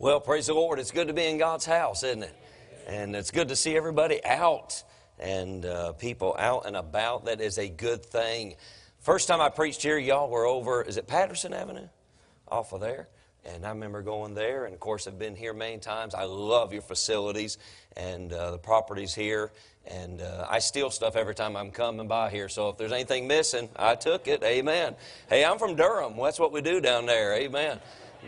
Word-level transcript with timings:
Well, 0.00 0.18
praise 0.18 0.48
the 0.48 0.54
Lord. 0.54 0.80
It's 0.80 0.90
good 0.90 1.06
to 1.06 1.14
be 1.14 1.24
in 1.24 1.38
God's 1.38 1.64
house, 1.64 2.02
isn't 2.02 2.24
it? 2.24 2.34
And 2.88 3.14
it's 3.14 3.30
good 3.30 3.46
to 3.48 3.56
see 3.56 3.76
everybody 3.76 4.22
out 4.24 4.82
and 5.20 5.64
uh, 5.64 5.92
people 5.92 6.34
out 6.36 6.66
and 6.66 6.74
about. 6.74 7.26
That 7.26 7.40
is 7.40 7.58
a 7.58 7.68
good 7.68 8.04
thing. 8.04 8.56
First 8.98 9.28
time 9.28 9.40
I 9.40 9.50
preached 9.50 9.82
here, 9.82 9.96
y'all 9.96 10.28
were 10.28 10.46
over, 10.46 10.82
is 10.82 10.96
it 10.96 11.06
Patterson 11.06 11.52
Avenue? 11.52 11.86
Off 12.48 12.72
of 12.72 12.80
there. 12.80 13.08
And 13.44 13.64
I 13.64 13.68
remember 13.68 14.02
going 14.02 14.34
there, 14.34 14.64
and 14.64 14.74
of 14.74 14.80
course, 14.80 15.06
I've 15.06 15.18
been 15.18 15.36
here 15.36 15.52
many 15.52 15.78
times. 15.78 16.12
I 16.12 16.24
love 16.24 16.72
your 16.72 16.82
facilities 16.82 17.58
and 17.96 18.32
uh, 18.32 18.50
the 18.50 18.58
properties 18.58 19.14
here. 19.14 19.52
And 19.86 20.20
uh, 20.20 20.46
I 20.50 20.58
steal 20.58 20.90
stuff 20.90 21.14
every 21.14 21.36
time 21.36 21.54
I'm 21.56 21.70
coming 21.70 22.08
by 22.08 22.30
here. 22.30 22.48
So 22.48 22.70
if 22.70 22.78
there's 22.78 22.90
anything 22.90 23.28
missing, 23.28 23.68
I 23.76 23.94
took 23.94 24.26
it. 24.26 24.42
Amen. 24.42 24.96
Hey, 25.28 25.44
I'm 25.44 25.58
from 25.58 25.76
Durham. 25.76 26.14
That's 26.20 26.40
what 26.40 26.50
we 26.50 26.62
do 26.62 26.80
down 26.80 27.06
there. 27.06 27.34
Amen. 27.34 27.78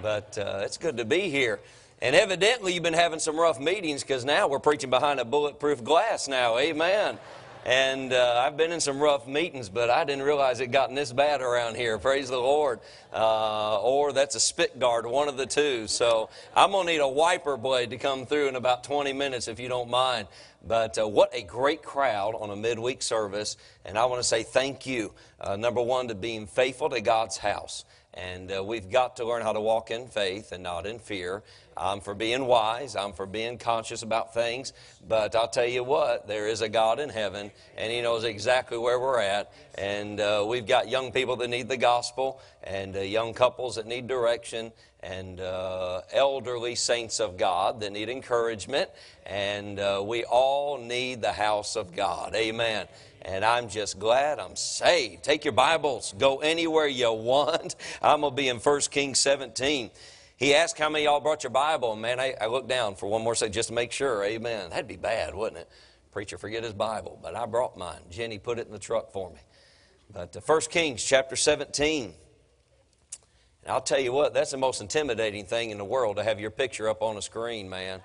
But 0.02 0.36
uh, 0.38 0.60
it's 0.62 0.78
good 0.78 0.98
to 0.98 1.04
be 1.04 1.30
here. 1.30 1.60
And 2.02 2.14
evidently, 2.14 2.74
you've 2.74 2.82
been 2.82 2.92
having 2.92 3.18
some 3.18 3.38
rough 3.38 3.58
meetings 3.58 4.02
because 4.02 4.24
now 4.24 4.48
we're 4.48 4.58
preaching 4.58 4.90
behind 4.90 5.18
a 5.18 5.24
bulletproof 5.24 5.82
glass 5.82 6.28
now. 6.28 6.58
Amen. 6.58 7.18
And 7.66 8.12
uh, 8.12 8.44
I've 8.46 8.56
been 8.56 8.70
in 8.70 8.80
some 8.80 9.00
rough 9.00 9.26
meetings, 9.26 9.68
but 9.68 9.90
I 9.90 10.04
didn't 10.04 10.22
realize 10.22 10.60
it 10.60 10.70
gotten 10.70 10.94
this 10.94 11.12
bad 11.12 11.40
around 11.40 11.74
here. 11.74 11.98
Praise 11.98 12.28
the 12.28 12.38
Lord. 12.38 12.78
Uh, 13.12 13.80
or 13.80 14.12
that's 14.12 14.36
a 14.36 14.40
spit 14.40 14.78
guard, 14.78 15.04
one 15.04 15.26
of 15.26 15.36
the 15.36 15.46
two. 15.46 15.88
So 15.88 16.30
I'm 16.54 16.70
going 16.70 16.86
to 16.86 16.92
need 16.92 17.00
a 17.00 17.08
wiper 17.08 17.56
blade 17.56 17.90
to 17.90 17.98
come 17.98 18.24
through 18.24 18.46
in 18.46 18.54
about 18.54 18.84
20 18.84 19.12
minutes 19.14 19.48
if 19.48 19.58
you 19.58 19.68
don't 19.68 19.90
mind. 19.90 20.28
But 20.64 20.96
uh, 20.96 21.08
what 21.08 21.34
a 21.34 21.42
great 21.42 21.82
crowd 21.82 22.36
on 22.38 22.50
a 22.50 22.56
midweek 22.56 23.02
service. 23.02 23.56
And 23.84 23.98
I 23.98 24.04
want 24.04 24.20
to 24.20 24.28
say 24.28 24.44
thank 24.44 24.86
you, 24.86 25.12
uh, 25.40 25.56
number 25.56 25.82
one, 25.82 26.06
to 26.06 26.14
being 26.14 26.46
faithful 26.46 26.90
to 26.90 27.00
God's 27.00 27.36
house. 27.36 27.84
And 28.16 28.50
uh, 28.50 28.64
we've 28.64 28.90
got 28.90 29.16
to 29.16 29.26
learn 29.26 29.42
how 29.42 29.52
to 29.52 29.60
walk 29.60 29.90
in 29.90 30.08
faith 30.08 30.52
and 30.52 30.62
not 30.62 30.86
in 30.86 30.98
fear. 30.98 31.42
I'm 31.76 32.00
for 32.00 32.14
being 32.14 32.46
wise. 32.46 32.96
I'm 32.96 33.12
for 33.12 33.26
being 33.26 33.58
conscious 33.58 34.02
about 34.02 34.32
things. 34.32 34.72
But 35.06 35.36
I'll 35.36 35.48
tell 35.48 35.66
you 35.66 35.84
what, 35.84 36.26
there 36.26 36.48
is 36.48 36.62
a 36.62 36.68
God 36.68 36.98
in 36.98 37.10
heaven, 37.10 37.50
and 37.76 37.92
He 37.92 38.00
knows 38.00 38.24
exactly 38.24 38.78
where 38.78 38.98
we're 38.98 39.20
at. 39.20 39.52
And 39.76 40.18
uh, 40.18 40.46
we've 40.48 40.66
got 40.66 40.88
young 40.88 41.12
people 41.12 41.36
that 41.36 41.48
need 41.48 41.68
the 41.68 41.76
gospel, 41.76 42.40
and 42.64 42.96
uh, 42.96 43.00
young 43.00 43.34
couples 43.34 43.76
that 43.76 43.86
need 43.86 44.06
direction, 44.06 44.72
and 45.00 45.38
uh, 45.38 46.00
elderly 46.10 46.74
saints 46.74 47.20
of 47.20 47.36
God 47.36 47.80
that 47.80 47.92
need 47.92 48.08
encouragement. 48.08 48.88
And 49.26 49.78
uh, 49.78 50.02
we 50.04 50.24
all 50.24 50.78
need 50.78 51.20
the 51.20 51.32
house 51.32 51.76
of 51.76 51.94
God. 51.94 52.34
Amen. 52.34 52.86
And 53.26 53.44
I'm 53.44 53.68
just 53.68 53.98
glad 53.98 54.38
I'm 54.38 54.54
saved. 54.54 55.24
Take 55.24 55.44
your 55.44 55.52
Bibles, 55.52 56.14
go 56.16 56.38
anywhere 56.38 56.86
you 56.86 57.12
want. 57.12 57.74
I'm 58.02 58.20
going 58.20 58.32
to 58.32 58.36
be 58.36 58.48
in 58.48 58.58
1 58.58 58.80
Kings 58.82 59.18
17. 59.18 59.90
He 60.36 60.54
asked 60.54 60.78
how 60.78 60.88
many 60.88 61.06
y'all 61.06 61.18
brought 61.18 61.42
your 61.42 61.50
Bible. 61.50 61.96
Man, 61.96 62.20
I, 62.20 62.34
I 62.40 62.46
looked 62.46 62.68
down 62.68 62.94
for 62.94 63.08
one 63.08 63.22
more 63.22 63.34
second 63.34 63.52
just 63.52 63.70
to 63.70 63.74
make 63.74 63.90
sure. 63.90 64.22
Amen. 64.22 64.70
That'd 64.70 64.86
be 64.86 64.96
bad, 64.96 65.34
wouldn't 65.34 65.58
it? 65.58 65.68
Preacher 66.12 66.38
forget 66.38 66.62
his 66.62 66.72
Bible. 66.72 67.18
But 67.20 67.34
I 67.34 67.46
brought 67.46 67.76
mine. 67.76 67.98
Jenny 68.10 68.38
put 68.38 68.60
it 68.60 68.68
in 68.68 68.72
the 68.72 68.78
truck 68.78 69.10
for 69.10 69.28
me. 69.30 69.40
But 70.12 70.36
uh, 70.36 70.40
1 70.46 70.60
Kings 70.70 71.02
chapter 71.02 71.34
17. 71.34 72.04
And 72.04 73.72
I'll 73.72 73.80
tell 73.80 73.98
you 73.98 74.12
what, 74.12 74.34
that's 74.34 74.52
the 74.52 74.56
most 74.56 74.80
intimidating 74.80 75.46
thing 75.46 75.70
in 75.70 75.78
the 75.78 75.84
world 75.84 76.18
to 76.18 76.22
have 76.22 76.38
your 76.38 76.52
picture 76.52 76.88
up 76.88 77.02
on 77.02 77.16
a 77.16 77.22
screen, 77.22 77.68
man. 77.68 78.02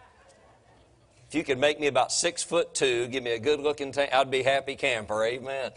If 1.32 1.36
you 1.36 1.46
could 1.46 1.60
make 1.60 1.80
me 1.80 1.88
about 1.88 2.12
six 2.12 2.44
foot 2.44 2.76
two, 2.76 3.08
give 3.08 3.24
me 3.24 3.32
a 3.32 3.40
good 3.40 3.62
looking 3.62 3.94
tank, 3.94 4.14
I'd 4.14 4.30
be 4.30 4.44
happy 4.44 4.76
camper. 4.76 5.24
Amen. 5.24 5.72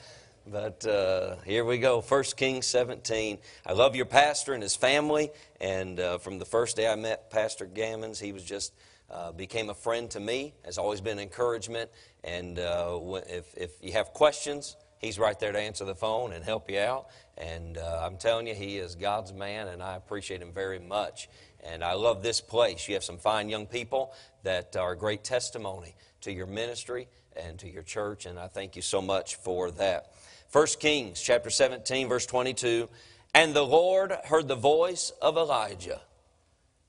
But 0.48 0.84
uh, 0.84 1.36
here 1.46 1.64
we 1.64 1.78
go, 1.78 2.00
1 2.00 2.24
Kings 2.36 2.66
17. 2.66 3.38
I 3.64 3.72
love 3.72 3.94
your 3.94 4.06
pastor 4.06 4.54
and 4.54 4.60
his 4.64 4.74
family. 4.74 5.30
And 5.60 6.00
uh, 6.00 6.18
from 6.18 6.40
the 6.40 6.44
first 6.44 6.74
day 6.74 6.88
I 6.88 6.96
met 6.96 7.30
Pastor 7.30 7.66
Gammons, 7.66 8.18
he 8.20 8.32
was 8.32 8.42
just 8.42 8.72
uh, 9.08 9.30
became 9.30 9.70
a 9.70 9.74
friend 9.74 10.10
to 10.10 10.18
me. 10.18 10.54
Has 10.64 10.76
always 10.76 11.00
been 11.00 11.20
encouragement. 11.20 11.88
And 12.24 12.58
uh, 12.58 12.98
if, 13.28 13.56
if 13.56 13.70
you 13.80 13.92
have 13.92 14.08
questions, 14.08 14.76
he's 14.98 15.20
right 15.20 15.38
there 15.38 15.52
to 15.52 15.60
answer 15.60 15.84
the 15.84 15.94
phone 15.94 16.32
and 16.32 16.44
help 16.44 16.68
you 16.68 16.80
out. 16.80 17.10
And 17.38 17.78
uh, 17.78 18.02
I'm 18.04 18.16
telling 18.16 18.48
you, 18.48 18.54
he 18.54 18.78
is 18.78 18.96
God's 18.96 19.32
man, 19.32 19.68
and 19.68 19.84
I 19.84 19.94
appreciate 19.94 20.42
him 20.42 20.52
very 20.52 20.80
much. 20.80 21.28
And 21.64 21.82
I 21.82 21.94
love 21.94 22.22
this 22.22 22.40
place. 22.40 22.86
You 22.88 22.94
have 22.94 23.04
some 23.04 23.18
fine 23.18 23.48
young 23.48 23.66
people 23.66 24.12
that 24.42 24.76
are 24.76 24.92
a 24.92 24.96
great 24.96 25.24
testimony 25.24 25.94
to 26.20 26.32
your 26.32 26.46
ministry 26.46 27.08
and 27.36 27.58
to 27.58 27.68
your 27.68 27.82
church, 27.82 28.26
and 28.26 28.38
I 28.38 28.48
thank 28.48 28.76
you 28.76 28.82
so 28.82 29.00
much 29.00 29.36
for 29.36 29.70
that. 29.72 30.12
1 30.52 30.66
Kings 30.78 31.20
chapter 31.20 31.50
17, 31.50 32.08
verse 32.08 32.26
22. 32.26 32.88
And 33.34 33.54
the 33.54 33.64
Lord 33.64 34.12
heard 34.26 34.46
the 34.46 34.54
voice 34.54 35.10
of 35.20 35.36
Elijah, 35.36 36.00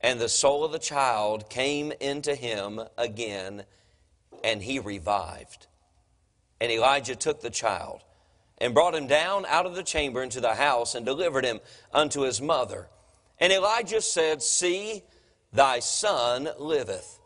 and 0.02 0.20
the 0.20 0.30
soul 0.30 0.64
of 0.64 0.72
the 0.72 0.80
child 0.80 1.50
came 1.50 1.92
into 2.00 2.36
him 2.36 2.82
again, 2.98 3.64
and 4.44 4.62
he 4.62 4.78
revived. 4.78 5.68
And 6.62 6.72
Elijah 6.72 7.16
took 7.16 7.42
the 7.42 7.50
child 7.50 8.02
and 8.60 8.74
brought 8.74 8.94
him 8.94 9.08
down 9.08 9.46
out 9.48 9.66
of 9.66 9.76
the 9.76 9.84
chamber 9.84 10.22
into 10.22 10.40
the 10.40 10.56
house 10.56 10.96
and 10.96 11.06
delivered 11.06 11.46
him 11.46 11.60
unto 11.92 12.22
his 12.22 12.42
mother. 12.42 12.88
And 13.40 13.52
Elijah 13.52 14.02
said, 14.02 14.42
See, 14.42 15.04
thy 15.52 15.80
son 15.80 16.50
liveth. 16.58 17.20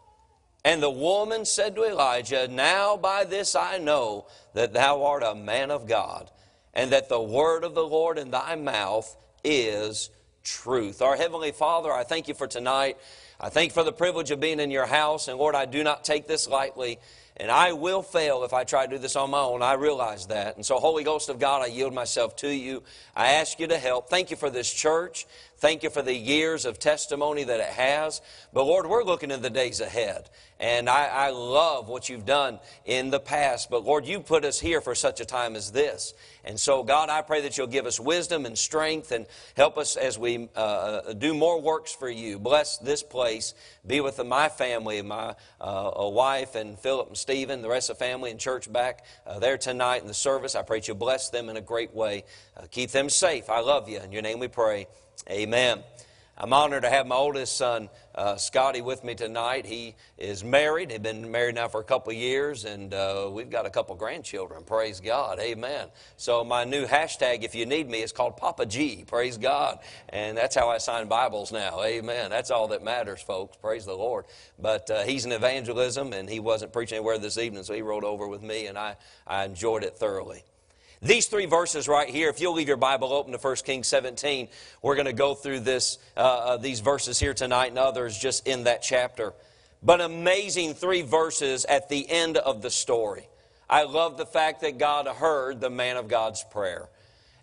And 0.66 0.84
the 0.84 0.90
woman 0.90 1.46
said 1.46 1.76
to 1.76 1.84
Elijah, 1.84 2.48
Now 2.48 2.98
by 2.98 3.24
this 3.24 3.56
I 3.56 3.78
know 3.78 4.28
that 4.54 4.74
thou 4.74 5.04
art 5.04 5.24
a 5.24 5.36
man 5.36 5.72
of 5.72 5.88
God, 5.88 6.30
and 6.74 6.92
that 6.92 7.10
the 7.10 7.22
word 7.22 7.64
of 7.64 7.76
the 7.76 7.86
Lord 7.86 8.18
in 8.18 8.32
thy 8.32 8.56
mouth 8.56 9.16
is 9.44 10.10
truth. 10.44 11.02
Our 11.02 11.16
Heavenly 11.16 11.52
Father, 11.52 11.92
I 11.92 12.04
thank 12.04 12.28
you 12.28 12.34
for 12.34 12.48
tonight. 12.48 12.98
I 13.40 13.50
thank 13.50 13.72
you 13.72 13.74
for 13.74 13.84
the 13.84 13.94
privilege 13.94 14.32
of 14.32 14.42
being 14.42 14.60
in 14.60 14.70
your 14.70 14.86
house. 14.86 15.30
And 15.30 15.38
Lord, 15.38 15.56
I 15.56 15.66
do 15.66 15.84
not 15.84 16.04
take 16.04 16.28
this 16.28 16.48
lightly. 16.48 17.00
And 17.38 17.50
I 17.50 17.72
will 17.72 18.02
fail 18.02 18.44
if 18.44 18.52
I 18.52 18.66
try 18.66 18.86
to 18.86 18.92
do 18.92 18.98
this 18.98 19.16
on 19.16 19.30
my 19.30 19.40
own. 19.40 19.62
I 19.62 19.74
realize 19.74 20.28
that. 20.28 20.58
And 20.58 20.66
so, 20.66 20.78
Holy 20.78 21.06
Ghost 21.06 21.30
of 21.30 21.40
God, 21.40 21.62
I 21.62 21.68
yield 21.68 21.94
myself 21.94 22.36
to 22.38 22.54
you. 22.54 22.84
I 23.16 23.34
ask 23.34 23.62
you 23.62 23.68
to 23.68 23.78
help. 23.78 24.10
Thank 24.10 24.30
you 24.30 24.36
for 24.36 24.50
this 24.50 24.72
church. 24.72 25.26
Thank 25.60 25.84
you 25.84 25.90
for 25.90 26.02
the 26.02 26.16
years 26.16 26.64
of 26.66 26.80
testimony 26.80 27.44
that 27.44 27.60
it 27.60 27.68
has. 27.68 28.22
But 28.54 28.64
Lord, 28.64 28.88
we're 28.88 29.04
looking 29.04 29.30
in 29.30 29.42
the 29.42 29.50
days 29.50 29.82
ahead. 29.82 30.30
And 30.58 30.90
I, 30.90 31.06
I, 31.08 31.30
love 31.30 31.88
what 31.88 32.10
you've 32.10 32.26
done 32.26 32.60
in 32.86 33.12
the 33.12 33.20
past. 33.20 33.70
But 33.70 33.86
Lord, 33.86 34.06
you 34.06 34.20
put 34.20 34.44
us 34.44 34.60
here 34.60 34.82
for 34.82 34.94
such 34.94 35.22
a 35.22 35.26
time 35.26 35.56
as 35.56 35.72
this. 35.72 36.14
And 36.44 36.60
so, 36.60 36.84
God, 36.84 37.10
I 37.10 37.22
pray 37.22 37.42
that 37.42 37.58
you'll 37.58 37.68
give 37.68 37.86
us 37.86 37.98
wisdom 37.98 38.46
and 38.46 38.58
strength 38.58 39.12
and 39.12 39.26
help 39.56 39.78
us 39.78 39.96
as 39.96 40.18
we 40.18 40.50
uh, 40.56 41.14
do 41.14 41.34
more 41.34 41.62
works 41.62 41.94
for 41.94 42.10
you. 42.10 42.40
Bless 42.40 42.78
this 42.78 43.04
place. 43.04 43.54
Be 43.88 44.02
with 44.02 44.24
my 44.26 44.50
family, 44.50 45.02
my 45.02 45.36
uh, 45.62 45.92
wife 45.96 46.56
and 46.56 46.78
Philip 46.80 47.08
and 47.08 47.18
Stephen, 47.18 47.62
the 47.62 47.70
rest 47.70 47.90
of 47.90 47.98
the 47.98 48.04
family 48.04 48.32
and 48.32 48.40
church 48.40 48.72
back 48.72 49.06
uh, 49.26 49.40
there 49.40 49.58
tonight 49.58 50.02
in 50.02 50.08
the 50.08 50.14
service. 50.14 50.56
I 50.56 50.62
pray 50.62 50.80
that 50.80 50.88
you 50.88 50.96
bless 50.96 51.30
them 51.30 51.50
in 51.50 51.56
a 51.56 51.62
great 51.62 51.94
way. 51.94 52.24
Uh, 52.58 52.64
keep 52.70 52.92
them 52.92 53.10
safe. 53.10 53.50
I 53.50 53.60
love 53.60 53.88
you. 53.88 54.00
In 54.00 54.12
your 54.12 54.22
name 54.22 54.40
we 54.40 54.48
pray. 54.50 54.88
Amen. 55.30 55.84
I'm 56.42 56.54
honored 56.54 56.84
to 56.84 56.90
have 56.90 57.06
my 57.06 57.18
oldest 57.18 57.58
son, 57.58 57.90
uh, 58.16 58.38
Scotty, 58.38 58.80
with 58.80 59.04
me 59.04 59.14
tonight. 59.14 59.66
He 59.66 59.96
is 60.18 60.42
married. 60.42 60.90
He's 60.90 61.00
been 61.00 61.30
married 61.30 61.56
now 61.56 61.68
for 61.68 61.82
a 61.82 61.84
couple 61.84 62.12
of 62.12 62.18
years, 62.18 62.64
and 62.64 62.94
uh, 62.94 63.30
we've 63.30 63.50
got 63.50 63.66
a 63.66 63.70
couple 63.70 63.94
grandchildren. 63.96 64.64
Praise 64.64 65.02
God. 65.02 65.40
Amen. 65.40 65.90
So, 66.16 66.46
my 66.46 66.64
new 66.64 66.86
hashtag, 66.86 67.44
if 67.44 67.56
you 67.56 67.66
need 67.66 67.90
me, 67.90 68.02
is 68.02 68.14
called 68.14 68.38
Papa 68.38 68.66
G. 68.66 69.04
Praise 69.06 69.38
God. 69.38 69.80
And 70.08 70.38
that's 70.38 70.56
how 70.56 70.70
I 70.70 70.78
sign 70.78 71.10
Bibles 71.10 71.52
now. 71.52 71.84
Amen. 71.84 72.30
That's 72.30 72.52
all 72.52 72.70
that 72.70 72.84
matters, 72.84 73.22
folks. 73.22 73.58
Praise 73.58 73.86
the 73.86 73.96
Lord. 73.96 74.24
But 74.58 74.90
uh, 74.90 75.04
he's 75.04 75.26
in 75.26 75.34
evangelism, 75.34 76.14
and 76.14 76.30
he 76.30 76.40
wasn't 76.40 76.72
preaching 76.72 76.96
anywhere 76.96 77.18
this 77.18 77.38
evening, 77.38 77.64
so 77.64 77.74
he 77.74 77.82
rode 77.82 78.06
over 78.06 78.30
with 78.30 78.44
me, 78.44 78.68
and 78.68 78.78
I, 78.78 78.96
I 79.28 79.44
enjoyed 79.44 79.84
it 79.84 79.98
thoroughly. 79.98 80.46
These 81.02 81.28
three 81.28 81.46
verses 81.46 81.88
right 81.88 82.10
here, 82.10 82.30
if 82.30 82.42
you'll 82.42 82.54
leave 82.54 82.68
your 82.68 82.76
Bible 82.76 83.14
open 83.14 83.32
to 83.32 83.38
1 83.38 83.56
Kings 83.58 83.88
17, 83.88 84.50
we're 84.82 84.96
going 84.96 85.06
to 85.06 85.14
go 85.14 85.34
through 85.34 85.62
this, 85.62 85.98
uh, 86.18 86.20
uh, 86.20 86.58
these 86.58 86.82
verses 86.82 87.18
here 87.18 87.34
tonight 87.34 87.68
and 87.68 87.78
others 87.78 88.18
just 88.18 88.46
in 88.46 88.66
that 88.66 88.82
chapter. 88.82 89.34
But 89.82 90.02
amazing 90.02 90.74
three 90.74 91.02
verses 91.02 91.64
at 91.64 91.88
the 91.88 92.10
end 92.10 92.36
of 92.36 92.62
the 92.62 92.70
story. 92.70 93.30
I 93.70 93.84
love 93.84 94.18
the 94.18 94.26
fact 94.26 94.60
that 94.62 94.78
God 94.78 95.08
heard 95.08 95.62
the 95.62 95.70
man 95.70 95.96
of 95.96 96.10
God's 96.10 96.44
prayer. 96.52 96.90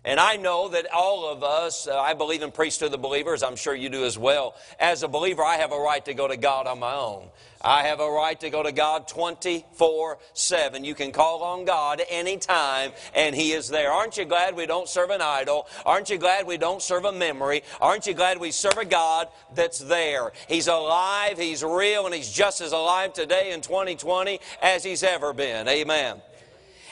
And 0.07 0.21
I 0.21 0.37
know 0.37 0.69
that 0.69 0.89
all 0.93 1.29
of 1.29 1.43
us, 1.43 1.85
uh, 1.85 1.99
I 1.99 2.13
believe 2.13 2.41
in 2.41 2.49
priesthood 2.49 2.85
of 2.85 2.91
the 2.93 2.97
believers, 2.97 3.43
I'm 3.43 3.57
sure 3.57 3.75
you 3.75 3.89
do 3.89 4.05
as 4.05 4.17
well. 4.17 4.55
As 4.79 5.03
a 5.03 5.07
believer, 5.09 5.43
I 5.43 5.57
have 5.57 5.73
a 5.73 5.77
right 5.77 6.03
to 6.05 6.13
go 6.13 6.29
to 6.29 6.37
God 6.37 6.65
on 6.65 6.79
my 6.79 6.93
own. 6.93 7.27
I 7.61 7.83
have 7.83 7.99
a 7.99 8.09
right 8.09 8.39
to 8.39 8.49
go 8.49 8.63
to 8.63 8.71
God 8.71 9.09
24 9.09 10.17
7. 10.31 10.85
You 10.85 10.95
can 10.95 11.11
call 11.11 11.43
on 11.43 11.65
God 11.65 12.01
anytime, 12.09 12.93
and 13.13 13.35
He 13.35 13.51
is 13.51 13.67
there. 13.67 13.91
Aren't 13.91 14.15
you 14.15 14.23
glad 14.23 14.55
we 14.55 14.65
don't 14.65 14.87
serve 14.87 15.09
an 15.09 15.21
idol? 15.21 15.67
Aren't 15.85 16.09
you 16.09 16.17
glad 16.17 16.47
we 16.47 16.57
don't 16.57 16.81
serve 16.81 17.03
a 17.03 17.11
memory? 17.11 17.63
Aren't 17.81 18.07
you 18.07 18.13
glad 18.13 18.39
we 18.39 18.51
serve 18.51 18.77
a 18.77 18.85
God 18.85 19.27
that's 19.55 19.79
there? 19.79 20.31
He's 20.47 20.69
alive, 20.69 21.37
He's 21.37 21.65
real, 21.65 22.05
and 22.05 22.15
He's 22.15 22.31
just 22.31 22.61
as 22.61 22.71
alive 22.71 23.11
today 23.11 23.51
in 23.51 23.59
2020 23.59 24.39
as 24.61 24.85
He's 24.85 25.03
ever 25.03 25.33
been. 25.33 25.67
Amen. 25.67 26.21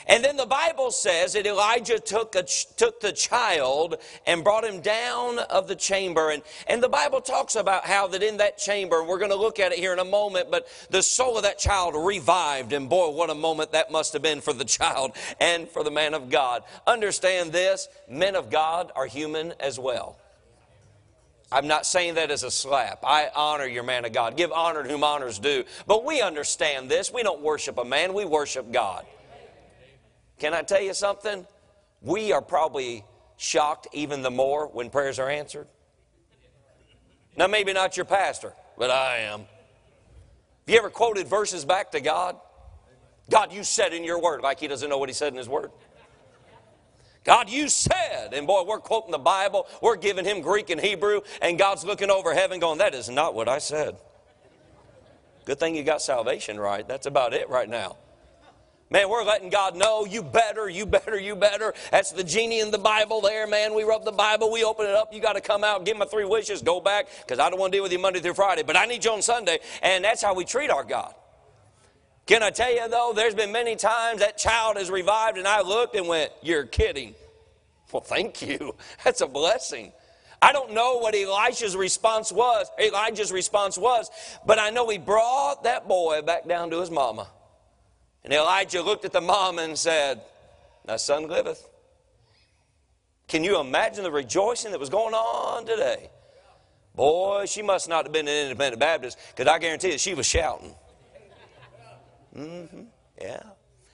And 0.08 0.24
then 0.24 0.36
the 0.36 0.46
Bible 0.46 0.92
says 0.92 1.32
that 1.32 1.46
Elijah 1.46 1.98
took, 1.98 2.36
a, 2.36 2.44
took 2.76 3.00
the 3.00 3.12
child 3.12 3.96
and 4.24 4.44
brought 4.44 4.64
him 4.64 4.80
down 4.80 5.40
of 5.40 5.66
the 5.66 5.74
chamber. 5.74 6.30
And, 6.30 6.42
and 6.68 6.80
the 6.80 6.88
Bible 6.88 7.20
talks 7.20 7.56
about 7.56 7.84
how 7.84 8.06
that 8.08 8.22
in 8.22 8.36
that 8.36 8.56
chamber, 8.56 9.02
we're 9.02 9.18
going 9.18 9.30
to 9.30 9.36
look 9.36 9.58
at 9.58 9.72
it 9.72 9.78
here 9.78 9.92
in 9.92 9.98
a 9.98 10.04
moment, 10.04 10.50
but 10.50 10.68
the 10.90 11.02
soul 11.02 11.36
of 11.36 11.42
that 11.42 11.58
child 11.58 11.94
revived. 11.96 12.72
And 12.72 12.88
boy, 12.88 13.10
what 13.10 13.30
a 13.30 13.34
moment 13.34 13.72
that 13.72 13.90
must 13.90 14.12
have 14.12 14.22
been 14.22 14.40
for 14.40 14.52
the 14.52 14.64
child 14.64 15.12
and 15.40 15.68
for 15.68 15.82
the 15.82 15.90
man 15.90 16.14
of 16.14 16.30
God. 16.30 16.62
Understand 16.86 17.52
this 17.52 17.88
men 18.08 18.36
of 18.36 18.48
God 18.48 18.92
are 18.94 19.06
human 19.06 19.54
as 19.58 19.76
well. 19.78 20.18
I'm 21.50 21.68
not 21.68 21.86
saying 21.86 22.14
that 22.14 22.30
as 22.30 22.42
a 22.42 22.50
slap. 22.50 23.00
I 23.04 23.28
honor 23.34 23.66
your 23.66 23.84
man 23.84 24.04
of 24.04 24.12
God. 24.12 24.36
Give 24.36 24.50
honor 24.52 24.82
to 24.82 24.88
whom 24.88 25.04
honors 25.04 25.38
due. 25.38 25.64
But 25.86 26.04
we 26.04 26.20
understand 26.20 26.90
this. 26.90 27.12
We 27.12 27.22
don't 27.22 27.40
worship 27.40 27.78
a 27.78 27.84
man, 27.84 28.14
we 28.14 28.24
worship 28.24 28.72
God. 28.72 29.04
Can 30.38 30.54
I 30.54 30.62
tell 30.62 30.82
you 30.82 30.94
something? 30.94 31.46
We 32.02 32.32
are 32.32 32.42
probably 32.42 33.04
shocked 33.36 33.88
even 33.92 34.22
the 34.22 34.30
more 34.30 34.66
when 34.66 34.90
prayers 34.90 35.18
are 35.18 35.28
answered. 35.28 35.66
Now, 37.36 37.46
maybe 37.46 37.72
not 37.72 37.96
your 37.96 38.06
pastor, 38.06 38.52
but 38.78 38.90
I 38.90 39.18
am. 39.18 39.40
Have 39.40 39.48
you 40.66 40.78
ever 40.78 40.90
quoted 40.90 41.28
verses 41.28 41.64
back 41.64 41.92
to 41.92 42.00
God? 42.00 42.36
God, 43.30 43.52
you 43.52 43.64
said 43.64 43.92
in 43.92 44.04
your 44.04 44.20
word, 44.20 44.40
like 44.40 44.60
he 44.60 44.68
doesn't 44.68 44.88
know 44.88 44.98
what 44.98 45.08
he 45.08 45.12
said 45.12 45.32
in 45.32 45.38
his 45.38 45.48
word. 45.48 45.70
God, 47.24 47.50
you 47.50 47.68
said, 47.68 48.32
and 48.32 48.46
boy, 48.46 48.62
we're 48.62 48.78
quoting 48.78 49.10
the 49.10 49.18
Bible, 49.18 49.66
we're 49.82 49.96
giving 49.96 50.24
him 50.24 50.40
Greek 50.42 50.70
and 50.70 50.80
Hebrew, 50.80 51.22
and 51.42 51.58
God's 51.58 51.84
looking 51.84 52.08
over 52.08 52.32
heaven 52.32 52.60
going, 52.60 52.78
That 52.78 52.94
is 52.94 53.08
not 53.08 53.34
what 53.34 53.48
I 53.48 53.58
said. 53.58 53.96
Good 55.44 55.58
thing 55.58 55.74
you 55.74 55.82
got 55.82 56.02
salvation 56.02 56.58
right. 56.58 56.86
That's 56.86 57.06
about 57.06 57.34
it 57.34 57.48
right 57.48 57.68
now. 57.68 57.96
Man, 58.88 59.08
we're 59.08 59.24
letting 59.24 59.50
God 59.50 59.74
know, 59.74 60.04
you 60.04 60.22
better, 60.22 60.68
you 60.68 60.86
better, 60.86 61.18
you 61.18 61.34
better. 61.34 61.74
That's 61.90 62.12
the 62.12 62.22
genie 62.22 62.60
in 62.60 62.70
the 62.70 62.78
Bible 62.78 63.20
there, 63.20 63.46
man. 63.48 63.74
We 63.74 63.82
rub 63.82 64.04
the 64.04 64.12
Bible, 64.12 64.52
we 64.52 64.62
open 64.62 64.86
it 64.86 64.94
up. 64.94 65.12
You 65.12 65.20
got 65.20 65.32
to 65.32 65.40
come 65.40 65.64
out, 65.64 65.84
give 65.84 65.96
my 65.96 66.04
three 66.04 66.24
wishes, 66.24 66.62
go 66.62 66.80
back, 66.80 67.08
because 67.20 67.40
I 67.40 67.50
don't 67.50 67.58
want 67.58 67.72
to 67.72 67.78
deal 67.78 67.82
with 67.82 67.90
you 67.90 67.98
Monday 67.98 68.20
through 68.20 68.34
Friday, 68.34 68.62
but 68.62 68.76
I 68.76 68.86
need 68.86 69.04
you 69.04 69.10
on 69.10 69.22
Sunday. 69.22 69.58
And 69.82 70.04
that's 70.04 70.22
how 70.22 70.34
we 70.34 70.44
treat 70.44 70.70
our 70.70 70.84
God. 70.84 71.12
Can 72.26 72.44
I 72.44 72.50
tell 72.50 72.72
you, 72.72 72.88
though, 72.88 73.12
there's 73.14 73.34
been 73.34 73.50
many 73.50 73.74
times 73.74 74.20
that 74.20 74.38
child 74.38 74.76
is 74.78 74.88
revived, 74.88 75.36
and 75.36 75.48
I 75.48 75.62
looked 75.62 75.96
and 75.96 76.06
went, 76.06 76.30
You're 76.42 76.66
kidding. 76.66 77.14
Well, 77.92 78.02
thank 78.02 78.40
you. 78.42 78.76
That's 79.04 79.20
a 79.20 79.26
blessing. 79.26 79.92
I 80.40 80.52
don't 80.52 80.74
know 80.74 80.98
what 80.98 81.14
Elisha's 81.14 81.76
response 81.76 82.30
was, 82.30 82.70
Elijah's 82.78 83.32
response 83.32 83.76
was, 83.76 84.10
but 84.44 84.60
I 84.60 84.70
know 84.70 84.88
he 84.88 84.98
brought 84.98 85.64
that 85.64 85.88
boy 85.88 86.22
back 86.22 86.46
down 86.46 86.70
to 86.70 86.80
his 86.80 86.90
mama. 86.90 87.28
And 88.24 88.32
Elijah 88.32 88.82
looked 88.82 89.04
at 89.04 89.12
the 89.12 89.20
mom 89.20 89.58
and 89.58 89.78
said, 89.78 90.20
Thy 90.84 90.96
son 90.96 91.28
liveth. 91.28 91.68
Can 93.28 93.42
you 93.42 93.60
imagine 93.60 94.04
the 94.04 94.10
rejoicing 94.10 94.70
that 94.70 94.80
was 94.80 94.88
going 94.90 95.14
on 95.14 95.66
today? 95.66 96.10
Boy, 96.94 97.44
she 97.46 97.60
must 97.62 97.88
not 97.88 98.04
have 98.06 98.12
been 98.12 98.28
an 98.28 98.44
independent 98.44 98.80
Baptist 98.80 99.18
because 99.34 99.52
I 99.52 99.58
guarantee 99.58 99.92
you 99.92 99.98
she 99.98 100.14
was 100.14 100.26
shouting. 100.26 100.74
Mm-hmm. 102.36 102.82
Yeah. 103.20 103.42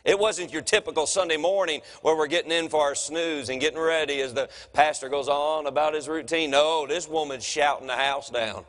It 0.05 0.19
wasn't 0.19 0.53
your 0.53 0.63
typical 0.63 1.07
Sunday 1.07 1.37
morning 1.37 1.81
where 2.03 2.17
we're 2.17 2.27
getting 2.27 2.51
in 2.51 2.69
for 2.69 2.81
our 2.81 2.95
snooze 2.95 3.49
and 3.49 3.61
getting 3.61 3.79
ready 3.79 4.21
as 4.21 4.35
the 4.35 4.49
pastor 4.73 5.09
goes 5.09 5.29
on 5.29 5.67
about 5.67 5.95
his 5.95 6.09
routine. 6.09 6.51
No, 6.51 6.87
this 6.87 7.09
woman's 7.09 7.45
shouting 7.45 7.87
the 7.87 7.97
house 7.97 8.29
down. 8.29 8.65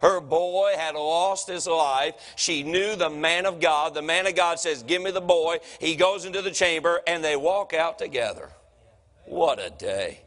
Her 0.00 0.20
boy 0.20 0.74
had 0.76 0.94
lost 0.94 1.48
his 1.48 1.66
life. 1.66 2.14
She 2.36 2.62
knew 2.62 2.96
the 2.96 3.10
man 3.10 3.46
of 3.46 3.60
God. 3.60 3.94
The 3.94 4.02
man 4.02 4.26
of 4.26 4.34
God 4.34 4.58
says, 4.58 4.82
Give 4.82 5.02
me 5.02 5.10
the 5.10 5.20
boy. 5.20 5.58
He 5.80 5.96
goes 5.96 6.24
into 6.24 6.42
the 6.42 6.50
chamber 6.50 7.00
and 7.06 7.22
they 7.22 7.36
walk 7.36 7.74
out 7.74 7.98
together. 7.98 8.50
What 9.24 9.58
a 9.58 9.70
day. 9.70 10.20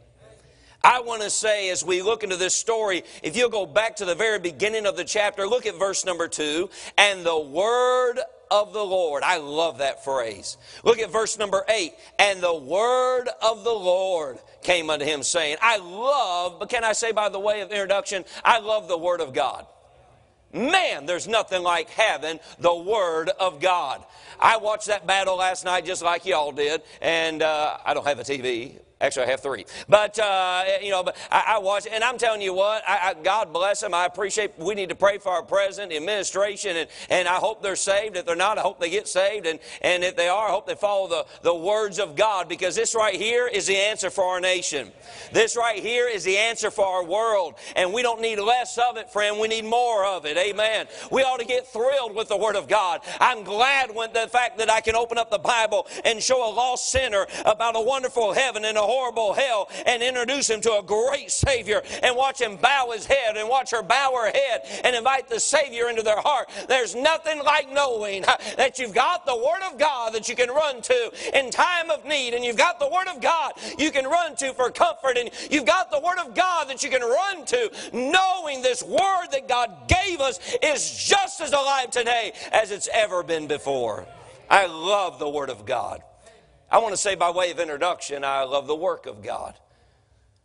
I 0.83 1.01
want 1.01 1.21
to 1.21 1.29
say, 1.29 1.69
as 1.69 1.83
we 1.83 2.01
look 2.01 2.23
into 2.23 2.37
this 2.37 2.55
story, 2.55 3.03
if 3.21 3.37
you'll 3.37 3.49
go 3.49 3.67
back 3.67 3.97
to 3.97 4.05
the 4.05 4.15
very 4.15 4.39
beginning 4.39 4.87
of 4.87 4.97
the 4.97 5.03
chapter, 5.03 5.47
look 5.47 5.67
at 5.67 5.77
verse 5.77 6.05
number 6.05 6.27
two. 6.27 6.69
And 6.97 7.23
the 7.23 7.39
word 7.39 8.19
of 8.51 8.73
the 8.73 8.83
Lord. 8.83 9.23
I 9.23 9.37
love 9.37 9.77
that 9.77 10.03
phrase. 10.03 10.57
Look 10.83 10.99
at 10.99 11.09
verse 11.09 11.39
number 11.39 11.63
eight. 11.69 11.93
And 12.19 12.41
the 12.41 12.53
word 12.53 13.29
of 13.41 13.63
the 13.63 13.71
Lord 13.71 14.39
came 14.63 14.89
unto 14.89 15.05
him, 15.05 15.23
saying, 15.23 15.57
I 15.61 15.77
love, 15.77 16.59
but 16.59 16.69
can 16.69 16.83
I 16.83 16.93
say 16.93 17.11
by 17.11 17.29
the 17.29 17.39
way 17.39 17.61
of 17.61 17.71
introduction, 17.71 18.25
I 18.43 18.59
love 18.59 18.87
the 18.87 18.97
word 18.97 19.21
of 19.21 19.33
God. 19.33 19.65
Man, 20.53 21.05
there's 21.05 21.27
nothing 21.27 21.63
like 21.63 21.89
having 21.91 22.39
the 22.59 22.75
Word 22.75 23.29
of 23.39 23.61
God. 23.61 24.03
I 24.37 24.57
watched 24.57 24.87
that 24.87 25.07
battle 25.07 25.37
last 25.37 25.63
night 25.63 25.85
just 25.85 26.01
like 26.01 26.25
y'all 26.25 26.51
did, 26.51 26.81
and 27.01 27.41
uh, 27.41 27.77
I 27.85 27.93
don't 27.93 28.05
have 28.05 28.19
a 28.19 28.23
TV. 28.23 28.77
Actually, 29.01 29.25
I 29.25 29.29
have 29.31 29.41
three. 29.41 29.65
But, 29.89 30.19
uh, 30.19 30.63
you 30.79 30.91
know, 30.91 31.01
but 31.01 31.17
I, 31.31 31.55
I 31.55 31.57
watch, 31.57 31.87
and 31.91 32.03
I'm 32.03 32.19
telling 32.19 32.41
you 32.41 32.53
what, 32.53 32.83
I, 32.87 33.09
I, 33.09 33.13
God 33.15 33.51
bless 33.51 33.81
them. 33.81 33.95
I 33.95 34.05
appreciate, 34.05 34.51
we 34.59 34.75
need 34.75 34.89
to 34.89 34.95
pray 34.95 35.17
for 35.17 35.29
our 35.29 35.41
president, 35.41 35.91
administration, 35.91 36.77
and, 36.77 36.87
and 37.09 37.27
I 37.27 37.35
hope 37.35 37.63
they're 37.63 37.75
saved. 37.75 38.15
If 38.15 38.27
they're 38.27 38.35
not, 38.35 38.59
I 38.59 38.61
hope 38.61 38.79
they 38.79 38.91
get 38.91 39.07
saved. 39.07 39.47
And, 39.47 39.59
and 39.81 40.03
if 40.03 40.15
they 40.15 40.27
are, 40.27 40.47
I 40.47 40.51
hope 40.51 40.67
they 40.67 40.75
follow 40.75 41.07
the, 41.07 41.25
the 41.41 41.55
words 41.55 41.97
of 41.97 42.15
God 42.15 42.47
because 42.47 42.75
this 42.75 42.93
right 42.93 43.15
here 43.15 43.47
is 43.47 43.65
the 43.65 43.75
answer 43.75 44.11
for 44.11 44.23
our 44.23 44.39
nation. 44.39 44.91
This 45.33 45.57
right 45.57 45.81
here 45.81 46.07
is 46.07 46.23
the 46.23 46.37
answer 46.37 46.69
for 46.69 46.85
our 46.85 47.03
world. 47.03 47.55
And 47.75 47.93
we 47.93 48.03
don't 48.03 48.21
need 48.21 48.37
less 48.37 48.77
of 48.77 48.97
it, 48.97 49.09
friend. 49.09 49.39
We 49.39 49.47
need 49.47 49.65
more 49.65 50.05
of 50.05 50.27
it. 50.27 50.37
Amen. 50.37 50.85
We 51.11 51.23
ought 51.23 51.39
to 51.39 51.45
get 51.45 51.65
thrilled 51.67 52.15
with 52.15 52.27
the 52.27 52.37
Word 52.37 52.55
of 52.55 52.67
God. 52.67 53.01
I'm 53.19 53.43
glad 53.43 53.95
when 53.95 54.13
the 54.13 54.27
fact 54.27 54.59
that 54.59 54.69
I 54.69 54.81
can 54.81 54.95
open 54.95 55.17
up 55.17 55.31
the 55.31 55.39
Bible 55.39 55.87
and 56.05 56.21
show 56.21 56.47
a 56.47 56.51
lost 56.53 56.91
sinner 56.91 57.25
about 57.45 57.75
a 57.75 57.81
wonderful 57.81 58.33
heaven 58.33 58.63
and 58.63 58.77
a 58.77 58.90
horrible 58.91 59.31
hell 59.31 59.69
and 59.85 60.03
introduce 60.03 60.49
him 60.49 60.59
to 60.59 60.73
a 60.73 60.83
great 60.83 61.31
Savior 61.31 61.81
and 62.03 62.13
watch 62.13 62.41
him 62.41 62.57
bow 62.57 62.91
his 62.93 63.05
head 63.05 63.37
and 63.37 63.47
watch 63.47 63.71
her 63.71 63.81
bow 63.81 64.11
her 64.15 64.29
head 64.29 64.81
and 64.83 64.93
invite 64.93 65.29
the 65.29 65.39
Savior 65.39 65.87
into 65.87 66.01
their 66.01 66.19
heart. 66.19 66.49
There's 66.67 66.93
nothing 66.93 67.41
like 67.41 67.71
knowing 67.71 68.23
that 68.57 68.79
you've 68.79 68.93
got 68.93 69.25
the 69.25 69.35
Word 69.35 69.71
of 69.71 69.79
God 69.79 70.13
that 70.13 70.27
you 70.27 70.35
can 70.35 70.49
run 70.49 70.81
to 70.81 71.11
in 71.33 71.51
time 71.51 71.89
of 71.89 72.03
need, 72.03 72.33
and 72.33 72.43
you've 72.43 72.57
got 72.57 72.79
the 72.79 72.87
Word 72.89 73.07
of 73.07 73.21
God 73.21 73.53
you 73.77 73.91
can 73.91 74.05
run 74.05 74.35
to 74.35 74.53
for 74.53 74.69
comfort, 74.69 75.17
and 75.17 75.29
you've 75.49 75.65
got 75.65 75.89
the 75.89 75.99
Word 75.99 76.19
of 76.19 76.35
God 76.35 76.67
that 76.67 76.83
you 76.83 76.89
can 76.89 77.01
run 77.01 77.45
to, 77.45 77.71
knowing 77.93 78.61
this 78.61 78.83
Word 78.83 79.27
that 79.31 79.47
God 79.47 79.87
gave 79.87 80.19
us 80.19 80.39
is 80.61 81.05
just 81.05 81.39
as 81.39 81.53
alive 81.53 81.91
today 81.91 82.33
as 82.51 82.71
it's 82.71 82.89
ever 82.93 83.23
been 83.23 83.47
before. 83.47 84.05
I 84.49 84.65
love 84.65 85.17
the 85.17 85.29
Word 85.29 85.49
of 85.49 85.65
God. 85.65 86.03
I 86.71 86.77
want 86.77 86.93
to 86.93 86.97
say, 86.97 87.15
by 87.15 87.31
way 87.31 87.51
of 87.51 87.59
introduction, 87.59 88.23
I 88.23 88.43
love 88.43 88.65
the 88.65 88.75
work 88.75 89.05
of 89.05 89.21
God. 89.21 89.55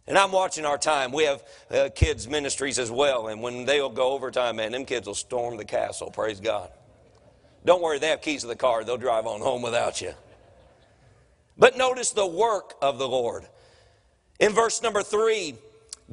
And 0.09 0.19
I'm 0.19 0.33
watching 0.33 0.65
our 0.65 0.79
time. 0.79 1.13
We 1.13 1.25
have 1.25 1.43
uh, 1.71 1.89
kids' 1.95 2.29
ministries 2.29 2.79
as 2.79 2.91
well. 2.91 3.29
And 3.29 3.43
when 3.43 3.65
they'll 3.65 3.89
go 3.91 4.13
overtime, 4.13 4.57
man, 4.57 4.73
them 4.73 4.85
kids 4.85 5.07
will 5.07 5.15
storm 5.15 5.57
the 5.57 5.65
castle. 5.65 6.11
Praise 6.11 6.41
God. 6.41 6.71
Don't 7.65 7.83
worry, 7.83 7.99
they 7.99 8.09
have 8.09 8.23
keys 8.23 8.43
to 8.43 8.47
the 8.47 8.57
car. 8.57 8.85
They'll 8.85 8.97
drive 8.97 9.27
on 9.27 9.41
home 9.41 9.63
without 9.63 10.01
you. 10.01 10.13
But 11.59 11.77
notice 11.77 12.11
the 12.11 12.27
work 12.27 12.75
of 12.83 12.99
the 12.99 13.09
Lord. 13.09 13.45
In 14.39 14.53
verse 14.53 14.83
number 14.83 15.03
three, 15.03 15.55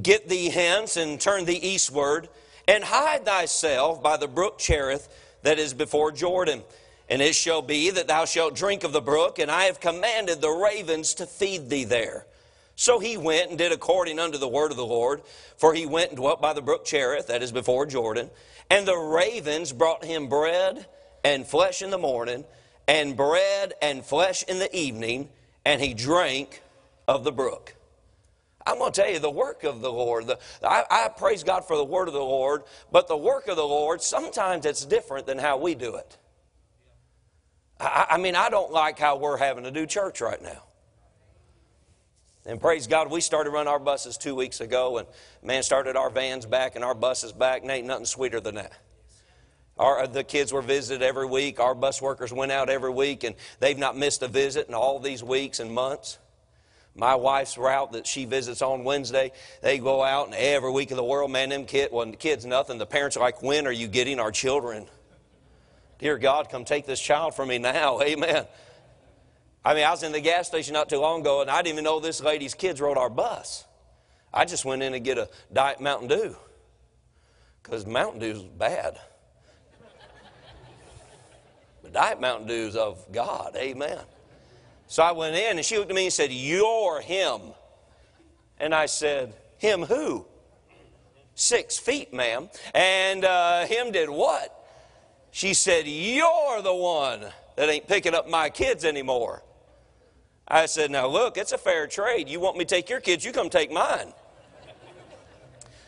get 0.01 0.29
thee 0.29 0.49
hence 0.49 0.97
and 0.97 1.19
turn 1.19 1.45
thee 1.45 1.59
eastward, 1.61 2.29
and 2.67 2.83
hide 2.83 3.25
thyself 3.25 4.01
by 4.01 4.17
the 4.17 4.27
brook 4.27 4.57
Cherith 4.57 5.09
that 5.43 5.59
is 5.59 5.73
before 5.73 6.11
Jordan. 6.11 6.63
And 7.09 7.21
it 7.21 7.35
shall 7.35 7.61
be 7.61 7.89
that 7.89 8.07
thou 8.07 8.25
shalt 8.25 8.55
drink 8.55 8.83
of 8.83 8.93
the 8.93 9.01
brook, 9.01 9.39
and 9.39 9.51
I 9.51 9.65
have 9.65 9.79
commanded 9.79 10.41
the 10.41 10.49
ravens 10.49 11.13
to 11.15 11.25
feed 11.25 11.69
thee 11.69 11.83
there. 11.83 12.25
So 12.75 12.99
he 12.99 13.17
went 13.17 13.49
and 13.49 13.57
did 13.57 13.71
according 13.71 14.19
unto 14.19 14.37
the 14.37 14.47
word 14.47 14.71
of 14.71 14.77
the 14.77 14.85
Lord, 14.85 15.21
for 15.57 15.73
he 15.73 15.85
went 15.85 16.09
and 16.09 16.17
dwelt 16.17 16.41
by 16.41 16.53
the 16.53 16.61
brook 16.61 16.85
Cherith, 16.85 17.27
that 17.27 17.43
is 17.43 17.51
before 17.51 17.85
Jordan. 17.85 18.29
And 18.69 18.87
the 18.87 18.97
ravens 18.97 19.71
brought 19.71 20.03
him 20.03 20.27
bread 20.27 20.87
and 21.23 21.45
flesh 21.45 21.81
in 21.81 21.89
the 21.89 21.97
morning, 21.97 22.45
and 22.87 23.15
bread 23.15 23.73
and 23.81 24.03
flesh 24.03 24.43
in 24.43 24.59
the 24.59 24.75
evening, 24.75 25.29
and 25.65 25.81
he 25.81 25.93
drank 25.93 26.61
of 27.07 27.23
the 27.23 27.31
brook. 27.31 27.75
I'm 28.65 28.77
going 28.77 28.91
to 28.91 29.01
tell 29.01 29.11
you 29.11 29.19
the 29.19 29.29
work 29.29 29.63
of 29.63 29.81
the 29.81 29.91
Lord. 29.91 30.27
The, 30.27 30.39
I, 30.63 30.83
I, 30.89 31.09
praise 31.09 31.43
God 31.43 31.65
for 31.65 31.75
the 31.75 31.83
word 31.83 32.07
of 32.07 32.13
the 32.13 32.19
Lord, 32.19 32.63
but 32.91 33.07
the 33.07 33.17
work 33.17 33.47
of 33.47 33.57
the 33.57 33.65
Lord, 33.65 34.01
sometimes 34.01 34.65
it's 34.65 34.85
different 34.85 35.27
than 35.27 35.37
how 35.37 35.57
we 35.57 35.75
do 35.75 35.95
it. 35.95 36.17
I, 37.79 38.07
I 38.11 38.17
mean, 38.17 38.35
I 38.35 38.49
don't 38.49 38.71
like 38.71 38.99
how 38.99 39.17
we're 39.17 39.37
having 39.37 39.63
to 39.63 39.71
do 39.71 39.85
church 39.85 40.21
right 40.21 40.41
now. 40.41 40.63
And 42.45 42.59
praise 42.59 42.87
God, 42.87 43.09
we 43.09 43.21
started 43.21 43.51
running 43.51 43.71
our 43.71 43.79
buses 43.79 44.17
two 44.17 44.35
weeks 44.35 44.59
ago, 44.59 44.97
and 44.97 45.07
man 45.41 45.63
started 45.63 45.95
our 45.95 46.09
vans 46.09 46.45
back 46.45 46.75
and 46.75 46.83
our 46.83 46.93
buses 46.93 47.31
back, 47.31 47.61
and 47.61 47.71
ain't 47.71 47.87
nothing 47.87 48.05
sweeter 48.05 48.41
than 48.41 48.55
that. 48.55 48.73
Our, 49.77 50.05
the 50.07 50.23
kids 50.23 50.51
were 50.51 50.61
visited 50.61 51.01
every 51.01 51.25
week. 51.25 51.59
Our 51.59 51.73
bus 51.73 52.01
workers 52.01 52.31
went 52.33 52.51
out 52.51 52.69
every 52.69 52.91
week, 52.91 53.23
and 53.23 53.35
they've 53.59 53.77
not 53.77 53.97
missed 53.97 54.21
a 54.21 54.27
visit 54.27 54.67
in 54.67 54.73
all 54.73 54.99
these 54.99 55.23
weeks 55.23 55.59
and 55.59 55.71
months. 55.71 56.19
My 56.95 57.15
wife's 57.15 57.57
route 57.57 57.93
that 57.93 58.05
she 58.05 58.25
visits 58.25 58.61
on 58.61 58.83
Wednesday, 58.83 59.31
they 59.63 59.79
go 59.79 60.03
out, 60.03 60.27
and 60.27 60.35
every 60.35 60.71
week 60.71 60.91
of 60.91 60.97
the 60.97 61.03
world, 61.03 61.31
man, 61.31 61.49
them 61.49 61.65
kid, 61.65 61.89
well, 61.91 62.05
the 62.05 62.17
kids 62.17 62.45
nothing. 62.45 62.77
The 62.77 62.85
parents 62.85 63.17
are 63.17 63.21
like, 63.21 63.41
when 63.41 63.65
are 63.65 63.71
you 63.71 63.87
getting 63.87 64.19
our 64.19 64.31
children? 64.31 64.85
Dear 66.03 66.17
God, 66.17 66.49
come 66.49 66.65
take 66.65 66.85
this 66.85 66.99
child 66.99 67.33
from 67.33 67.47
me 67.47 67.59
now. 67.59 68.01
Amen. 68.01 68.45
I 69.63 69.73
mean, 69.73 69.85
I 69.85 69.91
was 69.91 70.03
in 70.03 70.11
the 70.11 70.19
gas 70.19 70.47
station 70.47 70.73
not 70.73 70.89
too 70.89 70.99
long 70.99 71.21
ago, 71.21 71.39
and 71.39 71.49
I 71.49 71.61
didn't 71.61 71.75
even 71.75 71.85
know 71.85 72.01
this 72.01 72.21
lady's 72.21 72.53
kids 72.53 72.81
rode 72.81 72.97
our 72.97 73.09
bus. 73.09 73.63
I 74.33 74.43
just 74.43 74.65
went 74.65 74.83
in 74.83 74.91
to 74.91 74.99
get 74.99 75.17
a 75.17 75.29
Diet 75.53 75.79
Mountain 75.79 76.09
Dew 76.09 76.35
because 77.61 77.85
Mountain 77.85 78.19
Dew's 78.19 78.41
bad. 78.41 78.99
but 81.81 81.93
Diet 81.93 82.19
Mountain 82.19 82.49
Dew's 82.49 82.75
of 82.75 83.09
God. 83.13 83.55
Amen. 83.55 83.99
So 84.87 85.03
I 85.03 85.13
went 85.13 85.37
in, 85.37 85.55
and 85.55 85.65
she 85.65 85.77
looked 85.77 85.89
at 85.89 85.95
me 85.95 86.03
and 86.03 86.13
said, 86.13 86.33
You're 86.33 86.99
him. 86.99 87.39
And 88.59 88.75
I 88.75 88.87
said, 88.87 89.33
Him 89.57 89.83
who? 89.83 90.25
Six 91.33 91.77
feet, 91.77 92.13
ma'am. 92.13 92.49
And 92.75 93.23
uh, 93.23 93.67
him 93.67 93.93
did 93.93 94.09
what? 94.09 94.59
She 95.33 95.55
said, 95.55 95.87
You're 95.87 96.61
the 96.61 96.75
one 96.75 97.25
that 97.55 97.67
ain't 97.67 97.87
picking 97.87 98.13
up 98.13 98.29
my 98.29 98.51
kids 98.51 98.85
anymore. 98.85 99.43
I 100.47 100.67
said, 100.67 100.91
Now 100.91 101.07
look, 101.07 101.37
it's 101.37 101.51
a 101.51 101.57
fair 101.57 101.87
trade. 101.87 102.29
You 102.29 102.39
want 102.39 102.55
me 102.55 102.65
to 102.65 102.75
take 102.75 102.87
your 102.87 103.01
kids, 103.01 103.25
you 103.25 103.31
come 103.31 103.49
take 103.49 103.71
mine. 103.71 104.13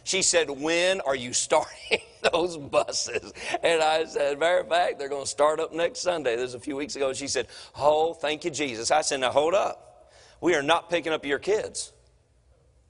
She 0.03 0.23
said, 0.23 0.49
When 0.49 0.99
are 1.01 1.15
you 1.15 1.31
starting 1.31 1.99
those 2.33 2.57
buses? 2.57 3.33
And 3.61 3.83
I 3.83 4.05
said, 4.05 4.39
Matter 4.39 4.61
of 4.61 4.67
fact, 4.67 4.97
they're 4.97 5.09
going 5.09 5.25
to 5.25 5.29
start 5.29 5.59
up 5.59 5.71
next 5.71 5.99
Sunday. 5.99 6.35
This 6.35 6.45
was 6.45 6.55
a 6.55 6.59
few 6.59 6.75
weeks 6.75 6.95
ago. 6.95 7.13
She 7.13 7.27
said, 7.27 7.47
Oh, 7.77 8.15
thank 8.15 8.45
you, 8.45 8.51
Jesus. 8.51 8.89
I 8.89 9.01
said, 9.01 9.19
Now 9.19 9.29
hold 9.29 9.53
up. 9.53 10.11
We 10.41 10.55
are 10.55 10.63
not 10.63 10.89
picking 10.89 11.13
up 11.13 11.23
your 11.23 11.39
kids. 11.39 11.93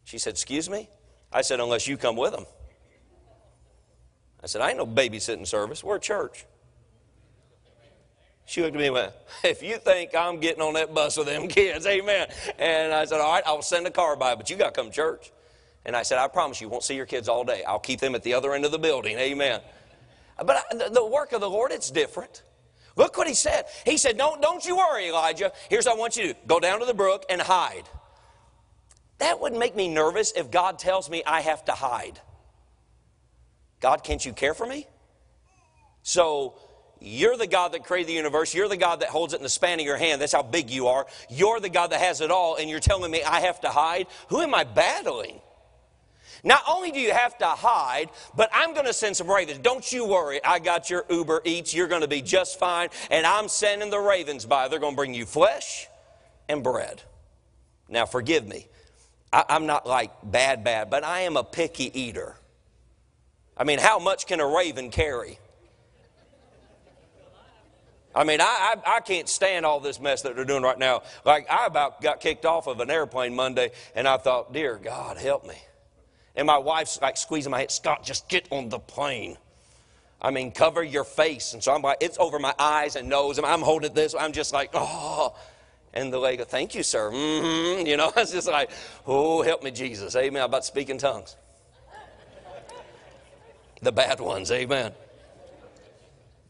She 0.06 0.18
said, 0.18 0.32
Excuse 0.32 0.70
me? 0.70 0.90
I 1.34 1.42
said, 1.42 1.60
Unless 1.60 1.86
you 1.86 1.98
come 1.98 2.16
with 2.16 2.32
them. 2.32 2.46
I 4.46 4.48
said, 4.48 4.62
I 4.62 4.70
ain't 4.70 4.78
no 4.78 4.86
babysitting 4.86 5.48
service. 5.48 5.84
We're 5.84 5.96
a 5.96 6.00
church. 6.00 6.46
She 8.46 8.62
looked 8.62 8.76
at 8.76 8.80
me 8.80 8.86
and 8.86 8.94
went, 8.94 9.14
If 9.44 9.64
you 9.64 9.78
think 9.78 10.14
I'm 10.14 10.40
getting 10.40 10.62
on 10.62 10.76
that 10.76 10.94
bus 10.94 11.18
with 11.18 11.26
them 11.26 11.48
kids, 11.48 11.88
amen. 11.88 12.28
And 12.60 12.94
I 12.94 13.06
said, 13.06 13.22
All 13.22 13.34
right, 13.34 13.42
I'll 13.44 13.64
send 13.64 13.88
a 13.88 13.90
car 13.90 14.16
by, 14.16 14.36
but 14.36 14.52
you 14.52 14.56
got 14.56 14.76
to 14.76 14.80
come 14.80 14.92
to 14.92 14.96
church. 14.96 15.32
And 15.84 15.96
I 15.96 16.04
said, 16.04 16.20
I 16.20 16.28
promise 16.28 16.62
you 16.62 16.70
won't 16.70 16.84
see 16.84 16.96
your 16.96 17.08
kids 17.08 17.28
all 17.28 17.44
day. 17.44 17.64
I'll 17.64 17.80
keep 17.80 18.00
them 18.00 18.14
at 18.14 18.22
the 18.22 18.36
other 18.36 18.54
end 18.54 18.66
of 18.66 18.72
the 18.72 18.78
building, 18.78 19.18
amen. 19.18 19.62
But 20.38 20.64
I, 20.72 20.90
the 20.90 21.04
work 21.04 21.32
of 21.34 21.42
the 21.42 21.50
Lord, 21.50 21.72
it's 21.72 21.90
different. 21.90 22.44
Look 22.96 23.18
what 23.18 23.28
he 23.28 23.34
said. 23.34 23.66
He 23.84 23.98
said, 23.98 24.16
don't, 24.16 24.44
don't 24.44 24.64
you 24.64 24.78
worry, 24.78 25.08
Elijah. 25.08 25.54
Here's 25.72 25.88
what 25.88 25.96
I 25.96 26.00
want 26.00 26.18
you 26.18 26.28
to 26.28 26.34
do 26.34 26.40
go 26.46 26.60
down 26.60 26.82
to 26.82 26.86
the 26.86 26.94
brook 26.94 27.26
and 27.32 27.42
hide. 27.42 27.90
That 29.18 29.42
would 29.42 29.54
make 29.54 29.76
me 29.76 29.88
nervous 29.88 30.34
if 30.34 30.52
God 30.52 30.78
tells 30.78 31.10
me 31.10 31.24
I 31.26 31.42
have 31.42 31.66
to 31.66 31.72
hide. 31.72 32.20
God, 33.86 34.04
can't 34.04 34.26
you 34.26 34.34
care 34.34 34.56
for 34.56 34.66
me? 34.66 34.88
So 36.02 36.56
you're 37.00 37.38
the 37.38 37.46
God 37.46 37.74
that 37.74 37.84
created 37.84 38.10
the 38.10 38.14
universe. 38.14 38.52
You're 38.52 38.68
the 38.68 38.78
God 38.78 39.02
that 39.02 39.10
holds 39.10 39.36
it 39.36 39.38
in 39.38 39.44
the 39.44 39.50
span 39.50 39.80
of 39.80 39.86
your 39.86 39.96
hand. 39.96 40.20
That's 40.20 40.34
how 40.34 40.42
big 40.42 40.72
you 40.72 40.88
are. 40.88 41.06
You're 41.30 41.60
the 41.60 41.70
God 41.70 41.92
that 41.92 42.00
has 42.00 42.20
it 42.20 42.32
all, 42.32 42.56
and 42.56 42.68
you're 42.68 42.80
telling 42.80 43.12
me 43.12 43.22
I 43.22 43.42
have 43.42 43.62
to 43.62 43.70
hide? 43.70 44.08
Who 44.30 44.42
am 44.42 44.56
I 44.56 44.64
battling? 44.64 45.40
Not 46.44 46.64
only 46.68 46.90
do 46.90 47.00
you 47.00 47.12
have 47.12 47.38
to 47.38 47.46
hide, 47.46 48.10
but 48.36 48.50
I'm 48.52 48.74
going 48.74 48.88
to 48.88 48.94
send 48.94 49.16
some 49.18 49.30
ravens. 49.30 49.60
Don't 49.60 49.92
you 49.94 50.08
worry. 50.08 50.44
I 50.44 50.58
got 50.58 50.90
your 50.90 51.06
Uber 51.08 51.44
Eats. 51.46 51.72
You're 51.72 51.88
going 51.88 52.02
to 52.02 52.08
be 52.08 52.24
just 52.24 52.58
fine. 52.58 52.90
And 53.12 53.24
I'm 53.24 53.48
sending 53.48 53.92
the 53.92 54.00
ravens 54.00 54.48
by. 54.48 54.68
They're 54.68 54.80
going 54.80 54.94
to 54.94 54.98
bring 54.98 55.14
you 55.14 55.28
flesh 55.28 55.88
and 56.50 56.64
bread. 56.64 57.04
Now, 57.88 58.08
forgive 58.08 58.48
me. 58.48 58.68
I, 59.32 59.46
am 59.50 59.68
not 59.68 59.86
like 59.86 60.12
bad, 60.24 60.64
bad, 60.64 60.90
but 60.90 61.04
I 61.04 61.20
am 61.22 61.38
a 61.38 61.44
picky 61.44 61.92
eater. 61.94 62.36
I 63.58 63.64
mean, 63.64 63.80
how 63.80 64.00
much 64.00 64.28
can 64.28 64.40
a 64.40 64.48
raven 64.48 64.90
carry? 64.90 65.40
I 68.14 68.24
mean, 68.24 68.40
I, 68.40 68.46
I, 68.86 68.96
I, 68.96 69.00
can't 69.02 69.28
stand 69.28 69.66
all 69.66 69.82
this 69.82 70.00
mess 70.00 70.22
that 70.22 70.38
they're 70.38 70.46
doing 70.46 70.64
right 70.64 70.80
now. 70.80 71.04
Like, 71.26 71.52
I 71.52 71.66
about 71.66 72.02
got 72.02 72.22
kicked 72.22 72.46
off 72.46 72.66
of 72.66 72.80
an 72.80 72.90
airplane 72.90 73.36
Monday, 73.36 73.72
and 73.94 74.08
I 74.08 74.16
thought, 74.16 74.54
dear 74.54 74.80
God, 74.82 75.18
help 75.18 75.46
me. 75.46 75.56
And 76.34 76.48
my 76.48 76.58
wife's 76.58 77.02
like 77.02 77.18
squeezing 77.18 77.52
my 77.52 77.60
head, 77.60 77.72
Scott, 77.72 78.04
just 78.04 78.30
get 78.30 78.48
on 78.52 78.70
the 78.70 78.80
plane. 78.80 79.38
I 80.22 80.32
mean, 80.32 80.52
cover 80.52 80.82
your 80.82 81.04
face. 81.04 81.54
And 81.54 81.62
so 81.62 81.74
I'm 81.74 81.82
like, 81.82 81.98
it's 82.00 82.18
over 82.18 82.40
my 82.40 82.56
eyes 82.58 82.96
and 82.96 83.10
nose, 83.10 83.38
and 83.38 83.46
I'm 83.46 83.62
holding 83.62 83.94
this. 83.94 84.16
I'm 84.18 84.32
just 84.32 84.54
like, 84.54 84.70
oh. 84.74 85.36
And 85.94 86.12
the 86.12 86.20
lady 86.20 86.44
thank 86.46 86.74
you, 86.74 86.84
sir. 86.84 87.12
Mm-hmm. 87.12 87.86
You 87.86 87.98
know, 87.98 88.14
it's 88.18 88.32
just 88.32 88.48
like, 88.48 88.70
oh, 89.06 89.42
help 89.42 89.62
me, 89.62 89.72
Jesus. 89.72 90.16
Amen. 90.16 90.42
I'm 90.42 90.48
about 90.48 90.62
to 90.62 90.68
speak 90.68 90.90
in 90.90 90.98
tongues 90.98 91.36
the 93.86 93.92
bad 93.94 94.20
ones. 94.20 94.52
Amen. 94.52 94.92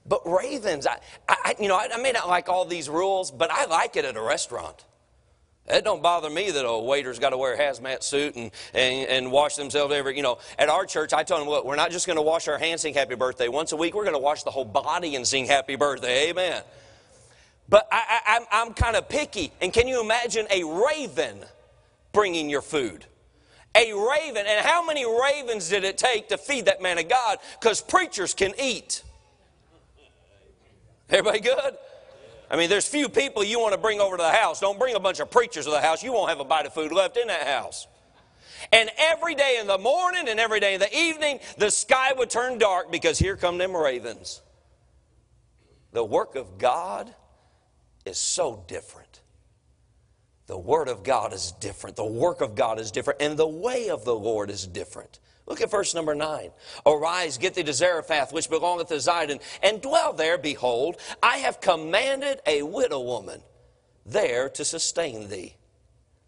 But 0.08 0.22
ravens, 0.25 0.88
I, 0.88 1.00
I, 1.27 1.56
you 1.60 1.68
know, 1.68 1.75
I, 1.75 1.89
I 1.94 1.98
may 1.98 2.12
not 2.12 2.27
like 2.27 2.50
all 2.50 2.65
these 2.65 2.89
rules, 2.89 3.32
but 3.32 3.51
I 3.51 3.65
like 3.65 3.96
it 3.96 4.06
at 4.06 4.15
a 4.15 4.22
restaurant. 4.22 4.86
It 5.68 5.84
don't 5.84 6.04
bother 6.04 6.30
me 6.30 6.51
that 6.51 6.63
a 6.63 6.80
waiter's 6.80 7.18
got 7.18 7.32
to 7.32 7.38
wear 7.38 7.56
a 7.56 7.58
hazmat 7.58 8.04
suit 8.04 8.36
and, 8.36 8.51
and, 8.75 9.10
and 9.10 9.32
wash 9.32 9.56
themselves 9.56 9.92
every, 9.94 10.15
you 10.15 10.22
know. 10.22 10.38
At 10.60 10.70
our 10.70 10.86
church, 10.86 11.12
I 11.12 11.24
told 11.24 11.42
them, 11.42 11.50
look, 11.50 11.65
we're 11.65 11.75
not 11.75 11.89
just 11.89 12.06
going 12.06 12.18
to 12.18 12.22
wash 12.22 12.48
our 12.48 12.60
hands, 12.60 12.82
sing 12.82 12.94
happy 12.94 13.15
birthday 13.15 13.48
once 13.48 13.72
a 13.72 13.75
week. 13.75 13.96
We're 13.96 14.04
going 14.04 14.15
to 14.15 14.22
wash 14.22 14.44
the 14.44 14.51
whole 14.51 14.65
body 14.65 15.15
and 15.15 15.27
sing 15.27 15.46
happy 15.46 15.75
birthday. 15.75 16.30
Amen. 16.30 16.62
But 17.68 17.88
I, 17.92 18.22
I, 18.27 18.36
I'm, 18.36 18.46
I'm 18.51 18.74
kind 18.75 18.96
of 18.96 19.10
picky. 19.10 19.51
And 19.60 19.74
can 19.74 19.88
you 19.88 20.01
imagine 20.01 20.46
a 20.51 20.63
raven 20.63 21.39
bringing 22.12 22.48
your 22.48 22.62
food? 22.62 23.08
A 23.75 23.94
raven. 23.94 24.46
And 24.48 24.65
how 24.65 24.86
many 24.86 25.05
ravens 25.05 25.70
did 25.70 25.84
it 25.84 25.98
take 25.98 26.29
to 26.29 26.38
feed 26.38 26.65
that 26.65 26.82
man 26.82 26.98
of 26.98 27.10
God? 27.10 27.38
Because 27.60 27.82
preachers 27.82 28.34
can 28.34 28.53
eat. 28.60 29.03
Everybody 31.10 31.41
good? 31.41 31.77
I 32.50 32.58
mean, 32.58 32.70
there's 32.70 32.88
few 32.88 33.10
people 33.10 33.44
you 33.44 33.60
want 33.60 33.74
to 33.74 33.79
bring 33.79 34.00
over 34.00 34.17
to 34.17 34.24
the 34.24 34.29
house. 34.29 34.60
Don't 34.60 34.79
bring 34.79 34.96
a 34.96 35.00
bunch 35.00 35.20
of 35.20 35.29
preachers 35.29 35.65
to 35.65 35.72
the 35.72 35.82
house. 35.82 36.03
You 36.03 36.13
won't 36.13 36.29
have 36.29 36.39
a 36.39 36.46
bite 36.46 36.65
of 36.65 36.74
food 36.74 36.91
left 36.91 37.17
in 37.17 37.27
that 37.27 37.48
house. 37.48 37.88
And 38.72 38.89
every 38.98 39.36
day 39.36 39.58
in 39.60 39.67
the 39.67 39.77
morning 39.77 40.27
and 40.27 40.39
every 40.39 40.60
day 40.60 40.75
in 40.75 40.79
the 40.79 40.96
evening, 40.96 41.39
the 41.58 41.70
sky 41.70 42.13
would 42.13 42.29
turn 42.29 42.58
dark 42.58 42.91
because 42.91 43.20
here 43.20 43.36
come 43.36 43.58
them 43.58 43.75
ravens. 43.75 44.41
The 45.91 46.03
work 46.03 46.36
of 46.36 46.58
God 46.58 47.13
is 48.05 48.17
so 48.17 48.63
different. 48.67 49.22
The 50.48 50.58
Word 50.58 50.90
of 50.90 51.04
God 51.04 51.34
is 51.34 51.54
different. 51.54 51.96
The 51.96 52.06
work 52.06 52.42
of 52.42 52.56
God 52.56 52.80
is 52.80 52.92
different. 52.92 53.22
And 53.22 53.38
the 53.38 53.48
way 53.48 53.90
of 53.90 54.06
the 54.06 54.16
Lord 54.16 54.50
is 54.50 54.68
different. 54.68 55.20
Look 55.48 55.62
at 55.62 55.72
verse 55.72 55.94
number 55.94 56.16
9. 56.16 56.52
Arise, 56.86 57.38
get 57.38 57.54
thee 57.54 57.64
to 57.64 57.74
Zarephath, 57.74 58.34
which 58.34 58.50
belongeth 58.50 58.88
to 58.88 58.96
Zidon, 58.96 59.42
and 59.62 59.82
dwell 59.82 60.14
there. 60.14 60.38
Behold, 60.38 60.98
I 61.22 61.38
have 61.38 61.62
commanded 61.62 62.42
a 62.46 62.64
widow 62.64 63.02
woman 63.02 63.42
there 64.06 64.50
to 64.50 64.66
sustain 64.66 65.30
thee. 65.30 65.56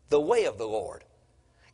The 0.10 0.22
way 0.22 0.46
of 0.46 0.58
the 0.58 0.68
Lord. 0.68 1.04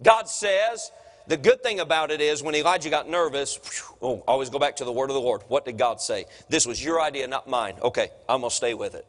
God 0.01 0.27
says, 0.27 0.91
the 1.27 1.37
good 1.37 1.63
thing 1.63 1.79
about 1.79 2.11
it 2.11 2.19
is 2.19 2.43
when 2.43 2.55
Elijah 2.55 2.89
got 2.89 3.09
nervous, 3.09 3.59
oh, 4.01 4.23
always 4.27 4.49
go 4.49 4.59
back 4.59 4.77
to 4.77 4.85
the 4.85 4.91
word 4.91 5.09
of 5.09 5.13
the 5.13 5.21
Lord. 5.21 5.43
What 5.47 5.65
did 5.65 5.77
God 5.77 6.01
say? 6.01 6.25
This 6.49 6.65
was 6.65 6.83
your 6.83 7.01
idea, 7.01 7.27
not 7.27 7.47
mine. 7.47 7.75
Okay, 7.81 8.09
I'm 8.27 8.41
going 8.41 8.49
to 8.49 8.55
stay 8.55 8.73
with 8.73 8.95
it. 8.95 9.07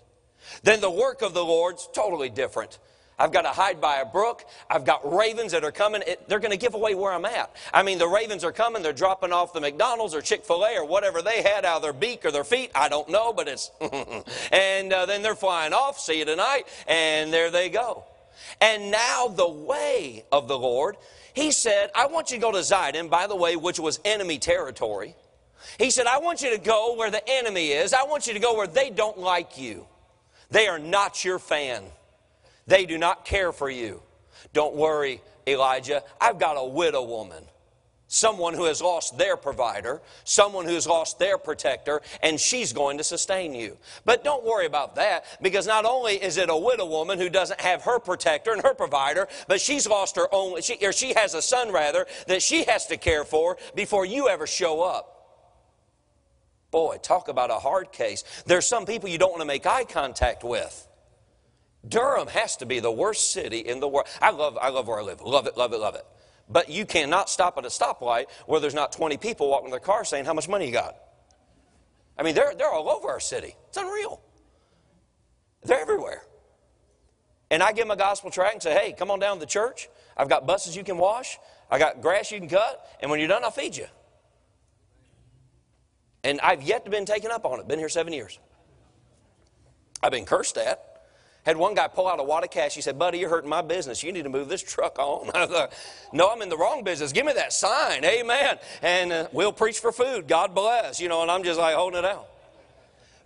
Then 0.62 0.80
the 0.80 0.90
work 0.90 1.22
of 1.22 1.34
the 1.34 1.44
Lord's 1.44 1.88
totally 1.92 2.28
different. 2.28 2.78
I've 3.18 3.32
got 3.32 3.42
to 3.42 3.48
hide 3.48 3.80
by 3.80 3.96
a 3.96 4.04
brook. 4.04 4.44
I've 4.68 4.84
got 4.84 5.10
ravens 5.10 5.52
that 5.52 5.64
are 5.64 5.72
coming. 5.72 6.02
It, 6.06 6.28
they're 6.28 6.40
going 6.40 6.50
to 6.50 6.56
give 6.56 6.74
away 6.74 6.94
where 6.94 7.12
I'm 7.12 7.24
at. 7.24 7.54
I 7.72 7.82
mean, 7.82 7.98
the 7.98 8.08
ravens 8.08 8.44
are 8.44 8.52
coming. 8.52 8.82
They're 8.82 8.92
dropping 8.92 9.32
off 9.32 9.52
the 9.52 9.60
McDonald's 9.60 10.14
or 10.14 10.20
Chick 10.20 10.44
fil 10.44 10.64
A 10.64 10.78
or 10.78 10.86
whatever 10.86 11.22
they 11.22 11.42
had 11.42 11.64
out 11.64 11.76
of 11.76 11.82
their 11.82 11.92
beak 11.92 12.24
or 12.24 12.30
their 12.30 12.44
feet. 12.44 12.70
I 12.74 12.88
don't 12.88 13.08
know, 13.08 13.32
but 13.32 13.48
it's. 13.48 13.70
and 14.52 14.92
uh, 14.92 15.06
then 15.06 15.22
they're 15.22 15.34
flying 15.34 15.72
off. 15.72 15.98
See 15.98 16.18
you 16.18 16.24
tonight. 16.24 16.64
And 16.88 17.32
there 17.32 17.50
they 17.50 17.68
go. 17.68 18.04
And 18.60 18.90
now 18.90 19.28
the 19.28 19.48
way 19.48 20.24
of 20.32 20.48
the 20.48 20.58
Lord, 20.58 20.96
he 21.34 21.52
said, 21.52 21.90
I 21.94 22.06
want 22.06 22.30
you 22.30 22.36
to 22.36 22.42
go 22.42 22.52
to 22.52 22.58
Zidon, 22.58 23.10
by 23.10 23.26
the 23.26 23.36
way, 23.36 23.56
which 23.56 23.78
was 23.78 24.00
enemy 24.04 24.38
territory. 24.38 25.14
He 25.78 25.90
said, 25.90 26.06
I 26.06 26.18
want 26.18 26.42
you 26.42 26.50
to 26.50 26.58
go 26.58 26.94
where 26.96 27.10
the 27.10 27.22
enemy 27.26 27.68
is. 27.68 27.92
I 27.92 28.04
want 28.04 28.26
you 28.26 28.34
to 28.34 28.40
go 28.40 28.54
where 28.56 28.66
they 28.66 28.90
don't 28.90 29.18
like 29.18 29.58
you. 29.58 29.86
They 30.50 30.68
are 30.68 30.78
not 30.78 31.24
your 31.24 31.38
fan. 31.38 31.84
They 32.66 32.86
do 32.86 32.98
not 32.98 33.24
care 33.24 33.52
for 33.52 33.68
you. 33.68 34.02
Don't 34.52 34.74
worry, 34.74 35.20
Elijah. 35.46 36.02
I've 36.20 36.38
got 36.38 36.54
a 36.54 36.64
widow 36.64 37.04
woman. 37.04 37.44
Someone 38.06 38.54
who 38.54 38.64
has 38.64 38.80
lost 38.80 39.18
their 39.18 39.36
provider, 39.36 40.00
someone 40.24 40.66
who's 40.66 40.86
lost 40.86 41.18
their 41.18 41.36
protector, 41.36 42.00
and 42.22 42.38
she's 42.38 42.72
going 42.72 42.98
to 42.98 43.04
sustain 43.04 43.54
you. 43.54 43.76
But 44.04 44.22
don't 44.22 44.44
worry 44.44 44.66
about 44.66 44.94
that 44.96 45.24
because 45.42 45.66
not 45.66 45.84
only 45.84 46.14
is 46.14 46.36
it 46.36 46.48
a 46.50 46.56
widow 46.56 46.86
woman 46.86 47.18
who 47.18 47.28
doesn't 47.28 47.60
have 47.60 47.82
her 47.82 47.98
protector 47.98 48.52
and 48.52 48.62
her 48.62 48.74
provider, 48.74 49.26
but 49.48 49.60
she's 49.60 49.88
lost 49.88 50.16
her 50.16 50.28
own, 50.32 50.60
she, 50.62 50.76
or 50.82 50.92
she 50.92 51.14
has 51.14 51.34
a 51.34 51.42
son 51.42 51.72
rather, 51.72 52.06
that 52.28 52.42
she 52.42 52.64
has 52.64 52.86
to 52.86 52.96
care 52.96 53.24
for 53.24 53.56
before 53.74 54.04
you 54.04 54.28
ever 54.28 54.46
show 54.46 54.82
up. 54.82 55.10
Boy, 56.70 56.98
talk 57.02 57.28
about 57.28 57.50
a 57.50 57.54
hard 57.54 57.90
case. 57.90 58.22
There's 58.46 58.66
some 58.66 58.84
people 58.84 59.08
you 59.08 59.18
don't 59.18 59.30
want 59.30 59.42
to 59.42 59.46
make 59.46 59.66
eye 59.66 59.84
contact 59.84 60.44
with. 60.44 60.86
Durham 61.86 62.28
has 62.28 62.56
to 62.58 62.66
be 62.66 62.80
the 62.80 62.92
worst 62.92 63.32
city 63.32 63.58
in 63.58 63.80
the 63.80 63.88
world. 63.88 64.08
I 64.20 64.30
love, 64.30 64.56
I 64.60 64.70
love 64.70 64.86
where 64.88 64.98
I 64.98 65.02
live. 65.02 65.20
Love 65.20 65.46
it, 65.46 65.56
love 65.56 65.72
it, 65.72 65.78
love 65.78 65.94
it. 65.94 66.06
But 66.48 66.68
you 66.68 66.86
cannot 66.86 67.30
stop 67.30 67.56
at 67.58 67.64
a 67.64 67.68
stoplight 67.68 68.26
where 68.46 68.60
there's 68.60 68.74
not 68.74 68.92
20 68.92 69.16
people 69.16 69.48
walking 69.48 69.70
their 69.70 69.80
car 69.80 70.04
saying, 70.04 70.24
How 70.24 70.34
much 70.34 70.48
money 70.48 70.66
you 70.66 70.72
got? 70.72 70.96
I 72.18 72.22
mean, 72.22 72.34
they're, 72.34 72.54
they're 72.56 72.70
all 72.70 72.88
over 72.88 73.08
our 73.08 73.20
city. 73.20 73.54
It's 73.68 73.76
unreal. 73.76 74.20
They're 75.64 75.80
everywhere. 75.80 76.22
and 77.50 77.62
I 77.62 77.72
give 77.72 77.84
them 77.84 77.90
a 77.90 77.96
gospel 77.96 78.30
tract 78.30 78.54
and 78.54 78.62
say, 78.62 78.74
hey, 78.74 78.92
come 78.92 79.10
on 79.10 79.18
down 79.18 79.36
to 79.36 79.40
the 79.40 79.46
church. 79.46 79.88
I've 80.16 80.28
got 80.28 80.46
buses 80.46 80.76
you 80.76 80.84
can 80.84 80.98
wash. 80.98 81.38
I 81.70 81.78
got 81.78 82.00
grass 82.00 82.30
you 82.30 82.38
can 82.38 82.48
cut. 82.48 82.86
And 83.00 83.10
when 83.10 83.20
you're 83.20 83.28
done, 83.28 83.44
I'll 83.44 83.50
feed 83.50 83.76
you. 83.76 83.86
And 86.22 86.40
I've 86.40 86.62
yet 86.62 86.84
to 86.84 86.90
been 86.90 87.04
taken 87.06 87.30
up 87.30 87.44
on 87.44 87.60
it. 87.60 87.68
Been 87.68 87.78
here 87.78 87.88
seven 87.88 88.12
years. 88.12 88.38
I've 90.02 90.12
been 90.12 90.24
cursed 90.24 90.56
at. 90.56 90.93
Had 91.44 91.58
one 91.58 91.74
guy 91.74 91.88
pull 91.88 92.08
out 92.08 92.18
a 92.18 92.22
wad 92.22 92.42
of 92.42 92.50
cash. 92.50 92.74
He 92.74 92.80
said, 92.80 92.98
Buddy, 92.98 93.18
you're 93.18 93.28
hurting 93.28 93.50
my 93.50 93.60
business. 93.60 94.02
You 94.02 94.12
need 94.12 94.22
to 94.22 94.30
move 94.30 94.48
this 94.48 94.62
truck 94.62 94.98
on. 94.98 95.30
I 95.34 95.46
thought, 95.46 95.72
No, 96.12 96.30
I'm 96.30 96.40
in 96.42 96.48
the 96.48 96.56
wrong 96.56 96.84
business. 96.84 97.12
Give 97.12 97.26
me 97.26 97.34
that 97.34 97.52
sign. 97.52 98.04
Amen. 98.04 98.58
And 98.82 99.12
uh, 99.12 99.28
we'll 99.32 99.52
preach 99.52 99.78
for 99.78 99.92
food. 99.92 100.26
God 100.26 100.54
bless. 100.54 101.00
You 101.00 101.08
know, 101.08 101.22
and 101.22 101.30
I'm 101.30 101.42
just 101.42 101.58
like 101.58 101.74
holding 101.74 101.98
it 101.98 102.04
out. 102.04 102.28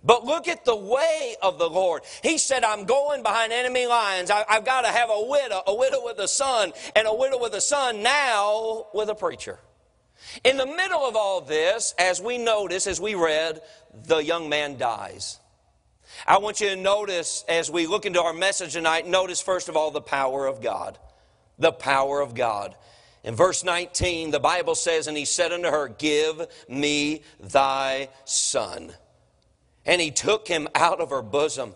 But 0.03 0.25
look 0.25 0.47
at 0.47 0.63
the 0.63 0.75
way 0.75 1.35
of 1.41 1.59
the 1.59 1.69
Lord. 1.69 2.03
He 2.23 2.37
said, 2.37 2.63
I'm 2.63 2.85
going 2.85 3.21
behind 3.21 3.51
enemy 3.51 3.85
lines. 3.85 4.31
I, 4.31 4.45
have 4.47 4.65
got 4.65 4.81
to 4.81 4.87
have 4.87 5.09
a 5.09 5.25
widow, 5.27 5.61
a 5.67 5.75
widow 5.75 6.05
with 6.05 6.19
a 6.19 6.27
son, 6.27 6.71
and 6.95 7.05
a 7.05 7.13
widow 7.13 7.39
with 7.39 7.53
a 7.53 7.61
son 7.61 8.01
now 8.01 8.87
with 8.93 9.09
a 9.09 9.15
preacher. 9.15 9.59
In 10.43 10.57
the 10.57 10.65
middle 10.65 11.01
of 11.01 11.15
all 11.15 11.41
this, 11.41 11.93
as 11.97 12.21
we 12.21 12.37
notice, 12.37 12.87
as 12.87 13.01
we 13.01 13.15
read, 13.15 13.61
the 14.05 14.19
young 14.19 14.47
man 14.47 14.77
dies. 14.77 15.38
I 16.27 16.37
want 16.37 16.59
you 16.59 16.69
to 16.69 16.75
notice 16.75 17.43
as 17.47 17.71
we 17.71 17.87
look 17.87 18.05
into 18.05 18.21
our 18.21 18.33
message 18.33 18.73
tonight, 18.73 19.07
notice 19.07 19.41
first 19.41 19.69
of 19.69 19.77
all 19.77 19.91
the 19.91 20.01
power 20.01 20.47
of 20.47 20.61
God. 20.61 20.97
The 21.57 21.71
power 21.71 22.21
of 22.21 22.35
God. 22.35 22.75
In 23.23 23.35
verse 23.35 23.63
19, 23.63 24.31
the 24.31 24.39
Bible 24.39 24.75
says, 24.75 25.07
And 25.07 25.17
he 25.17 25.25
said 25.25 25.51
unto 25.51 25.69
her, 25.69 25.89
Give 25.89 26.47
me 26.67 27.21
thy 27.39 28.09
son. 28.25 28.93
And 29.85 30.01
he 30.01 30.11
took 30.11 30.47
him 30.47 30.67
out 30.75 31.01
of 31.01 31.09
her 31.09 31.21
bosom. 31.21 31.75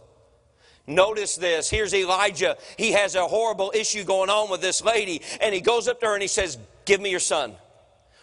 Notice 0.85 1.35
this. 1.35 1.69
Here's 1.69 1.93
Elijah. 1.93 2.57
He 2.77 2.91
has 2.91 3.15
a 3.15 3.27
horrible 3.27 3.71
issue 3.75 4.03
going 4.03 4.29
on 4.29 4.49
with 4.49 4.61
this 4.61 4.83
lady. 4.83 5.21
And 5.41 5.53
he 5.53 5.61
goes 5.61 5.87
up 5.87 5.99
to 6.01 6.07
her 6.07 6.13
and 6.13 6.21
he 6.21 6.27
says, 6.27 6.57
Give 6.85 7.01
me 7.01 7.09
your 7.09 7.19
son. 7.19 7.55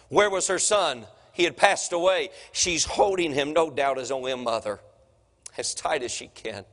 Where 0.09 0.29
was 0.29 0.47
her 0.47 0.59
son? 0.59 1.05
He 1.33 1.43
had 1.43 1.57
passed 1.57 1.93
away. 1.93 2.29
She's 2.51 2.85
holding 2.85 3.33
him, 3.33 3.53
no 3.53 3.69
doubt, 3.71 3.97
as 3.97 4.11
only 4.11 4.31
a 4.31 4.37
mother 4.37 4.79
as 5.57 5.73
tight 5.73 6.03
as 6.03 6.11
she 6.11 6.27
can. 6.27 6.65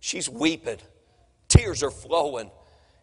She's 0.00 0.28
weeping, 0.28 0.78
tears 1.48 1.82
are 1.82 1.90
flowing. 1.90 2.50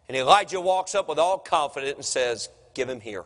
And 0.08 0.16
Elijah 0.16 0.60
walks 0.60 0.94
up 0.94 1.08
with 1.08 1.18
all 1.18 1.38
confidence 1.38 1.96
and 1.96 2.04
says, 2.04 2.48
Give 2.74 2.88
him 2.88 3.00
here. 3.00 3.24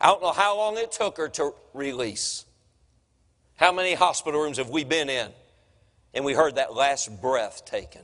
I 0.00 0.06
don't 0.06 0.22
know 0.22 0.32
how 0.32 0.56
long 0.56 0.76
it 0.76 0.92
took 0.92 1.16
her 1.16 1.28
to 1.30 1.52
release. 1.72 2.44
How 3.56 3.72
many 3.72 3.94
hospital 3.94 4.40
rooms 4.40 4.58
have 4.58 4.70
we 4.70 4.84
been 4.84 5.08
in 5.08 5.30
and 6.12 6.24
we 6.24 6.34
heard 6.34 6.56
that 6.56 6.74
last 6.74 7.20
breath 7.20 7.64
taken? 7.64 8.02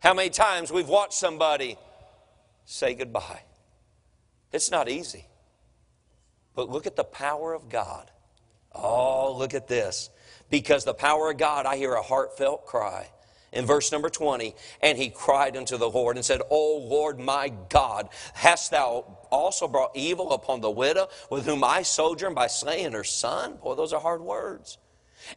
How 0.00 0.14
many 0.14 0.30
times 0.30 0.70
we've 0.70 0.88
watched 0.88 1.14
somebody 1.14 1.76
say 2.64 2.94
goodbye? 2.94 3.42
It's 4.52 4.70
not 4.70 4.88
easy. 4.88 5.26
But 6.54 6.68
look 6.68 6.86
at 6.86 6.96
the 6.96 7.04
power 7.04 7.54
of 7.54 7.68
God. 7.68 8.10
Oh, 8.74 9.34
look 9.36 9.54
at 9.54 9.68
this 9.68 10.10
because 10.52 10.84
the 10.84 10.92
power 10.92 11.30
of 11.30 11.38
God, 11.38 11.64
I 11.64 11.78
hear 11.78 11.94
a 11.94 12.02
heartfelt 12.02 12.66
cry. 12.66 13.08
In 13.54 13.64
verse 13.64 13.90
number 13.90 14.10
20, 14.10 14.54
and 14.82 14.98
he 14.98 15.08
cried 15.08 15.56
unto 15.56 15.78
the 15.78 15.88
Lord 15.88 16.16
and 16.16 16.24
said, 16.24 16.42
O 16.50 16.76
Lord 16.76 17.18
my 17.18 17.50
God, 17.70 18.10
hast 18.34 18.70
thou 18.70 19.18
also 19.30 19.66
brought 19.66 19.96
evil 19.96 20.32
upon 20.32 20.60
the 20.60 20.70
widow 20.70 21.08
with 21.30 21.46
whom 21.46 21.64
I 21.64 21.82
sojourn 21.82 22.34
by 22.34 22.48
slaying 22.48 22.92
her 22.92 23.04
son? 23.04 23.56
Boy, 23.62 23.74
those 23.74 23.94
are 23.94 24.00
hard 24.00 24.20
words. 24.20 24.76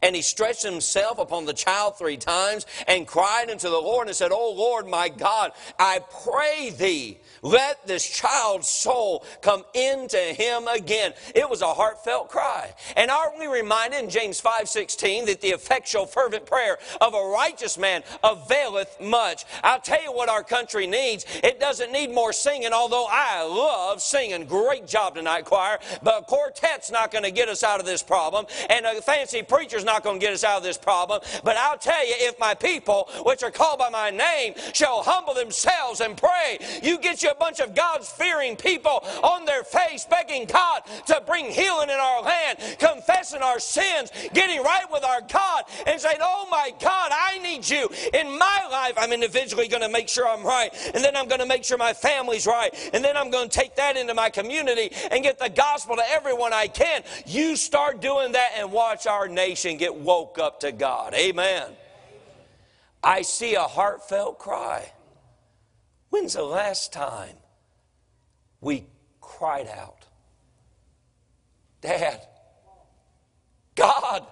And 0.01 0.15
he 0.15 0.21
stretched 0.21 0.63
himself 0.63 1.17
upon 1.19 1.45
the 1.45 1.53
child 1.53 1.97
three 1.97 2.17
times 2.17 2.65
and 2.87 3.07
cried 3.07 3.49
unto 3.49 3.69
the 3.69 3.79
Lord 3.79 4.07
and 4.07 4.15
said, 4.15 4.31
O 4.31 4.51
Lord 4.51 4.87
my 4.87 5.09
God, 5.09 5.51
I 5.79 5.99
pray 6.23 6.71
thee, 6.71 7.19
let 7.41 7.85
this 7.87 8.07
child's 8.07 8.67
soul 8.67 9.25
come 9.41 9.63
into 9.73 10.17
him 10.17 10.67
again. 10.67 11.13
It 11.33 11.49
was 11.49 11.61
a 11.61 11.73
heartfelt 11.73 12.29
cry. 12.29 12.73
And 12.95 13.11
aren't 13.11 13.39
we 13.39 13.47
reminded 13.47 14.03
in 14.03 14.09
James 14.09 14.39
5 14.39 14.67
16 14.67 15.25
that 15.25 15.41
the 15.41 15.49
effectual, 15.49 16.05
fervent 16.05 16.45
prayer 16.45 16.77
of 17.01 17.13
a 17.13 17.31
righteous 17.33 17.77
man 17.77 18.03
availeth 18.23 18.99
much? 19.01 19.45
I'll 19.63 19.79
tell 19.79 20.01
you 20.01 20.11
what 20.11 20.29
our 20.29 20.43
country 20.43 20.87
needs. 20.87 21.25
It 21.43 21.59
doesn't 21.59 21.91
need 21.91 22.11
more 22.11 22.33
singing, 22.33 22.73
although 22.73 23.07
I 23.09 23.43
love 23.43 24.01
singing. 24.01 24.45
Great 24.45 24.87
job 24.87 25.15
tonight, 25.15 25.45
choir. 25.45 25.79
But 26.03 26.21
a 26.21 26.25
quartet's 26.25 26.91
not 26.91 27.11
going 27.11 27.23
to 27.23 27.31
get 27.31 27.49
us 27.49 27.63
out 27.63 27.79
of 27.79 27.85
this 27.85 28.03
problem. 28.03 28.45
And 28.69 28.85
a 28.85 29.01
fancy 29.01 29.41
preacher's 29.75 29.85
not 29.85 30.03
going 30.03 30.19
to 30.19 30.25
get 30.25 30.33
us 30.33 30.43
out 30.43 30.57
of 30.57 30.63
this 30.63 30.77
problem. 30.77 31.21
But 31.43 31.57
I'll 31.57 31.77
tell 31.77 32.05
you, 32.07 32.13
if 32.19 32.39
my 32.39 32.53
people, 32.53 33.09
which 33.25 33.43
are 33.43 33.51
called 33.51 33.79
by 33.79 33.89
my 33.89 34.09
name, 34.09 34.53
shall 34.73 35.03
humble 35.03 35.33
themselves 35.33 35.99
and 35.99 36.15
pray, 36.15 36.59
you 36.81 36.97
get 36.99 37.21
you 37.21 37.29
a 37.29 37.35
bunch 37.35 37.59
of 37.59 37.75
God's 37.75 38.09
fearing 38.09 38.55
people 38.55 39.03
on 39.21 39.45
their 39.45 39.63
face 39.63 40.05
begging 40.05 40.45
God 40.45 40.83
to 41.07 41.21
bring 41.27 41.45
healing 41.51 41.89
in 41.89 41.99
our 41.99 42.21
land, 42.21 42.57
confessing 42.79 43.41
our 43.41 43.59
sins, 43.59 44.11
getting 44.33 44.63
right 44.63 44.85
with 44.91 45.03
our 45.03 45.21
God, 45.21 45.63
and 45.85 45.99
saying, 45.99 46.19
Oh 46.21 46.47
my 46.49 46.71
God, 46.79 47.11
I 47.11 47.39
need 47.39 47.67
you 47.67 47.89
in 48.13 48.37
my 48.37 48.61
life. 48.71 48.93
I'm 48.97 49.11
individually 49.11 49.67
going 49.67 49.83
to 49.83 49.89
make 49.89 50.07
sure 50.07 50.27
I'm 50.27 50.45
right, 50.45 50.69
and 50.93 51.03
then 51.03 51.17
I'm 51.17 51.27
going 51.27 51.41
to 51.41 51.45
make 51.45 51.63
sure 51.63 51.77
my 51.77 51.93
family's 51.93 52.47
right, 52.47 52.73
and 52.93 53.03
then 53.03 53.17
I'm 53.17 53.29
going 53.29 53.49
to 53.49 53.59
take 53.59 53.75
that 53.75 53.97
into 53.97 54.13
my 54.13 54.29
community 54.29 54.91
and 55.11 55.23
get 55.23 55.37
the 55.37 55.49
gospel 55.49 55.95
to 55.97 56.09
everyone 56.09 56.53
I 56.53 56.67
can. 56.67 57.03
You 57.25 57.55
start 57.55 57.99
doing 57.99 58.31
that 58.33 58.51
and 58.57 58.71
watch 58.71 59.05
our 59.07 59.27
nation 59.27 59.64
get 59.73 59.95
woke 59.95 60.37
up 60.39 60.61
to 60.61 60.71
God. 60.71 61.13
Amen. 61.13 61.71
I 63.03 63.21
see 63.21 63.55
a 63.55 63.61
heartfelt 63.61 64.39
cry. 64.39 64.91
When's 66.09 66.33
the 66.33 66.43
last 66.43 66.93
time 66.93 67.35
we 68.61 68.87
cried 69.21 69.67
out? 69.67 70.05
Dad, 71.81 72.21
God. 73.75 74.25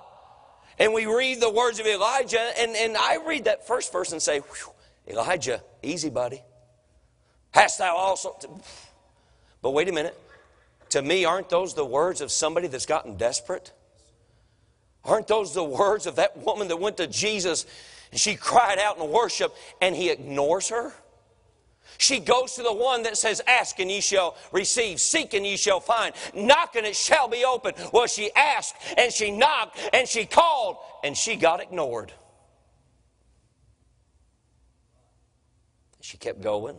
And 0.80 0.94
we 0.94 1.06
read 1.06 1.40
the 1.40 1.52
words 1.52 1.80
of 1.80 1.86
Elijah, 1.86 2.52
and, 2.58 2.76
and 2.76 2.98
I 2.98 3.18
read 3.26 3.46
that 3.46 3.68
first 3.68 3.92
verse 3.92 4.12
and 4.12 4.22
say, 4.22 4.42
Elijah, 5.08 5.62
easy, 5.84 6.10
buddy. 6.10 6.42
Hast 7.52 7.78
thou 7.78 7.96
also. 7.96 8.36
But 9.62 9.72
wait 9.72 9.88
a 9.88 9.92
minute. 9.92 10.20
To 10.90 11.02
me, 11.02 11.26
aren't 11.26 11.50
those 11.50 11.74
the 11.74 11.86
words 11.86 12.22
of 12.22 12.32
somebody 12.32 12.68
that's 12.68 12.86
gotten 12.86 13.18
desperate? 13.18 13.72
Aren't 15.06 15.28
those 15.28 15.54
the 15.54 15.64
words 15.64 16.06
of 16.06 16.16
that 16.16 16.38
woman 16.38 16.68
that 16.70 16.80
went 16.80 16.98
to 16.98 17.08
Jesus 17.08 17.66
and 18.12 18.20
she 18.20 18.36
cried 18.36 18.80
out 18.80 18.98
in 18.98 19.10
worship 19.10 19.54
and 19.82 19.96
he 19.96 20.10
ignores 20.10 20.70
her? 20.70 20.94
She 21.98 22.20
goes 22.20 22.54
to 22.56 22.64
the 22.64 22.74
one 22.74 23.04
that 23.04 23.18
says, 23.18 23.42
Ask 23.48 23.80
and 23.80 23.92
ye 23.92 24.02
shall 24.02 24.36
receive, 24.52 25.00
seek 25.00 25.34
and 25.34 25.46
ye 25.46 25.58
shall 25.58 25.80
find, 25.80 26.14
knock 26.34 26.76
and 26.76 26.86
it 26.86 26.96
shall 26.96 27.28
be 27.28 27.46
open. 27.46 27.74
Well, 27.92 28.08
she 28.08 28.32
asked 28.36 28.76
and 28.98 29.12
she 29.12 29.32
knocked 29.32 29.78
and 29.94 30.08
she 30.08 30.26
called 30.26 30.78
and 31.04 31.16
she 31.16 31.36
got 31.36 31.62
ignored. 31.62 32.12
She 36.02 36.18
kept 36.18 36.42
going 36.42 36.78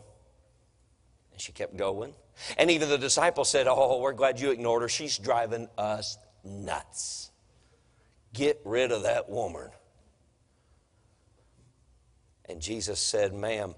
and 1.33 1.41
she 1.41 1.53
kept 1.53 1.77
going. 1.77 2.15
And 2.59 2.71
even 2.71 2.89
the 2.89 2.99
disciples 2.99 3.49
said, 3.49 3.67
Oh, 3.69 4.01
we're 4.01 4.13
glad 4.13 4.41
you 4.41 4.51
ignored 4.51 4.83
her. 4.83 4.89
She's 4.89 5.19
driving 5.19 5.69
us 5.79 6.19
nuts. 6.45 7.31
Get 8.35 8.61
rid 8.65 8.93
of 8.93 9.05
that 9.05 9.31
woman. 9.31 9.71
And 12.47 12.61
Jesus 12.61 13.01
said, 13.01 13.33
Ma'am, 13.33 13.75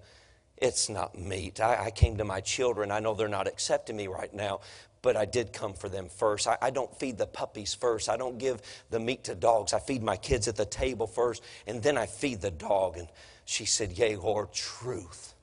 it's 0.57 0.89
not 0.89 1.17
meat. 1.17 1.61
I, 1.61 1.85
I, 1.85 1.91
came 1.91 2.17
to 2.17 2.25
my 2.25 2.41
children. 2.41 2.91
I 2.91 2.99
know 2.99 3.15
they're 3.15 3.29
not 3.29 3.47
accepting 3.47 3.97
me 3.97 4.09
right 4.09 4.33
now, 4.35 4.61
but 5.03 5.17
I 5.17 5.27
did 5.27 5.53
come 5.53 5.75
for 5.75 5.89
them 5.89 6.09
first. 6.09 6.49
I, 6.49 6.57
I 6.61 6.71
don't 6.71 6.93
feed 6.99 7.19
the 7.19 7.27
puppies 7.27 7.75
first. 7.75 8.09
I 8.09 8.17
don't 8.17 8.39
give 8.39 8.63
the 8.91 8.99
meat 8.99 9.25
to 9.25 9.35
dogs. 9.35 9.73
I 9.73 9.79
feed 9.79 10.03
my 10.03 10.17
kids 10.17 10.49
at 10.49 10.57
the 10.57 10.65
table 10.65 11.07
first, 11.07 11.45
and 11.67 11.83
then 11.83 11.99
I 11.99 12.07
feed 12.07 12.41
the 12.41 12.51
dog. 12.51 12.97
And 12.97 13.09
she 13.45 13.67
said, 13.67 13.93
Yea, 13.93 14.17
Lord, 14.17 14.53
truth. 14.53 15.35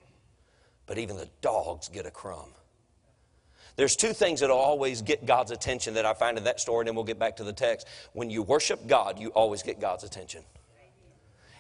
But 0.86 0.97
even 0.97 1.15
the 1.15 1.30
dogs 1.41 1.88
get 1.88 2.06
a 2.06 2.12
crumb. 2.12 2.49
There's 3.75 3.95
two 3.95 4.13
things 4.13 4.41
that'll 4.41 4.57
always 4.57 5.01
get 5.01 5.25
God's 5.25 5.51
attention 5.51 5.95
that 5.95 6.05
I 6.05 6.13
find 6.13 6.38
in 6.38 6.43
that 6.43 6.59
story, 6.59 6.81
and 6.81 6.89
then 6.89 6.95
we'll 6.95 7.05
get 7.05 7.17
back 7.17 7.38
to 7.38 7.43
the 7.43 7.53
text. 7.53 7.88
When 8.13 8.29
you 8.29 8.43
worship 8.43 8.86
God, 8.88 9.19
you 9.19 9.29
always 9.29 9.63
get 9.63 9.79
God's 9.79 10.03
attention. 10.03 10.43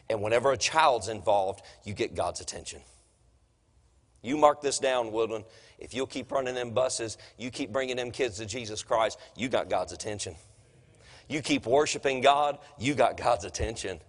And 0.09 0.21
whenever 0.21 0.51
a 0.51 0.57
child's 0.57 1.07
involved, 1.07 1.63
you 1.83 1.93
get 1.93 2.13
God's 2.13 2.39
attention. 2.39 2.81
You 4.21 4.37
mark 4.37 4.61
this 4.61 4.79
down, 4.79 5.11
Woodland. 5.11 5.45
If 5.79 5.93
you'll 5.93 6.07
keep 6.07 6.31
running 6.31 6.55
them 6.55 6.71
buses, 6.71 7.17
you 7.37 7.49
keep 7.49 7.71
bringing 7.71 7.97
them 7.97 8.11
kids 8.11 8.37
to 8.37 8.45
Jesus 8.45 8.83
Christ, 8.83 9.19
you 9.35 9.49
got 9.49 9.69
God's 9.69 9.91
attention. 9.91 10.35
You 11.27 11.41
keep 11.41 11.65
worshiping 11.65 12.21
God, 12.21 12.59
you 12.77 12.93
got 12.93 13.17
God's 13.17 13.45
attention. 13.45 13.99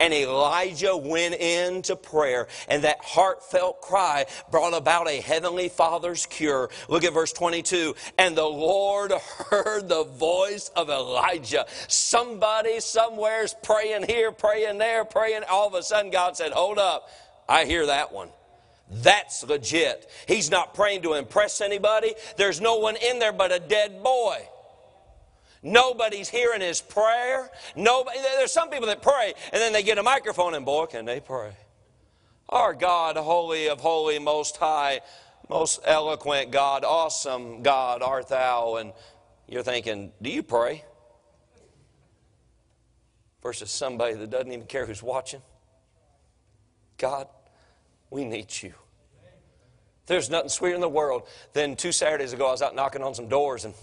And 0.00 0.12
Elijah 0.12 0.96
went 0.96 1.34
into 1.34 1.96
prayer, 1.96 2.48
and 2.68 2.84
that 2.84 2.98
heartfelt 3.02 3.80
cry 3.80 4.26
brought 4.50 4.74
about 4.74 5.08
a 5.08 5.20
heavenly 5.20 5.68
Father's 5.68 6.26
cure. 6.26 6.70
Look 6.88 7.04
at 7.04 7.12
verse 7.12 7.32
22. 7.32 7.94
And 8.18 8.36
the 8.36 8.44
Lord 8.44 9.12
heard 9.50 9.88
the 9.88 10.04
voice 10.04 10.70
of 10.76 10.90
Elijah. 10.90 11.66
Somebody 11.88 12.80
somewhere's 12.80 13.54
praying 13.62 14.04
here, 14.08 14.32
praying 14.32 14.78
there, 14.78 15.04
praying. 15.04 15.42
All 15.50 15.68
of 15.68 15.74
a 15.74 15.82
sudden, 15.82 16.10
God 16.10 16.36
said, 16.36 16.52
Hold 16.52 16.78
up. 16.78 17.08
I 17.48 17.64
hear 17.64 17.86
that 17.86 18.12
one. 18.12 18.28
That's 18.90 19.42
legit. 19.44 20.10
He's 20.28 20.50
not 20.50 20.74
praying 20.74 21.02
to 21.02 21.14
impress 21.14 21.60
anybody. 21.60 22.14
There's 22.36 22.60
no 22.60 22.76
one 22.76 22.96
in 22.96 23.18
there 23.18 23.32
but 23.32 23.52
a 23.52 23.58
dead 23.58 24.02
boy. 24.02 24.46
Nobody's 25.62 26.28
hearing 26.28 26.60
his 26.60 26.80
prayer. 26.80 27.48
Nobody, 27.76 28.18
there's 28.20 28.52
some 28.52 28.68
people 28.68 28.88
that 28.88 29.00
pray 29.00 29.34
and 29.52 29.62
then 29.62 29.72
they 29.72 29.82
get 29.82 29.98
a 29.98 30.02
microphone 30.02 30.54
and 30.54 30.64
boy, 30.64 30.86
can 30.86 31.04
they 31.04 31.20
pray. 31.20 31.52
Our 32.48 32.74
God, 32.74 33.16
holy 33.16 33.68
of 33.68 33.80
holy, 33.80 34.18
most 34.18 34.56
high, 34.56 35.00
most 35.48 35.80
eloquent 35.84 36.50
God, 36.50 36.84
awesome 36.84 37.62
God 37.62 38.02
art 38.02 38.28
thou. 38.28 38.76
And 38.76 38.92
you're 39.48 39.62
thinking, 39.62 40.12
do 40.20 40.30
you 40.30 40.42
pray? 40.42 40.84
Versus 43.42 43.70
somebody 43.70 44.14
that 44.14 44.30
doesn't 44.30 44.52
even 44.52 44.66
care 44.66 44.84
who's 44.84 45.02
watching. 45.02 45.42
God, 46.98 47.28
we 48.10 48.24
need 48.24 48.48
you. 48.62 48.74
There's 50.06 50.28
nothing 50.28 50.48
sweeter 50.48 50.74
in 50.74 50.80
the 50.80 50.88
world 50.88 51.22
than 51.52 51.76
two 51.76 51.92
Saturdays 51.92 52.32
ago, 52.32 52.48
I 52.48 52.50
was 52.50 52.62
out 52.62 52.74
knocking 52.74 53.02
on 53.02 53.14
some 53.14 53.28
doors 53.28 53.64
and 53.64 53.74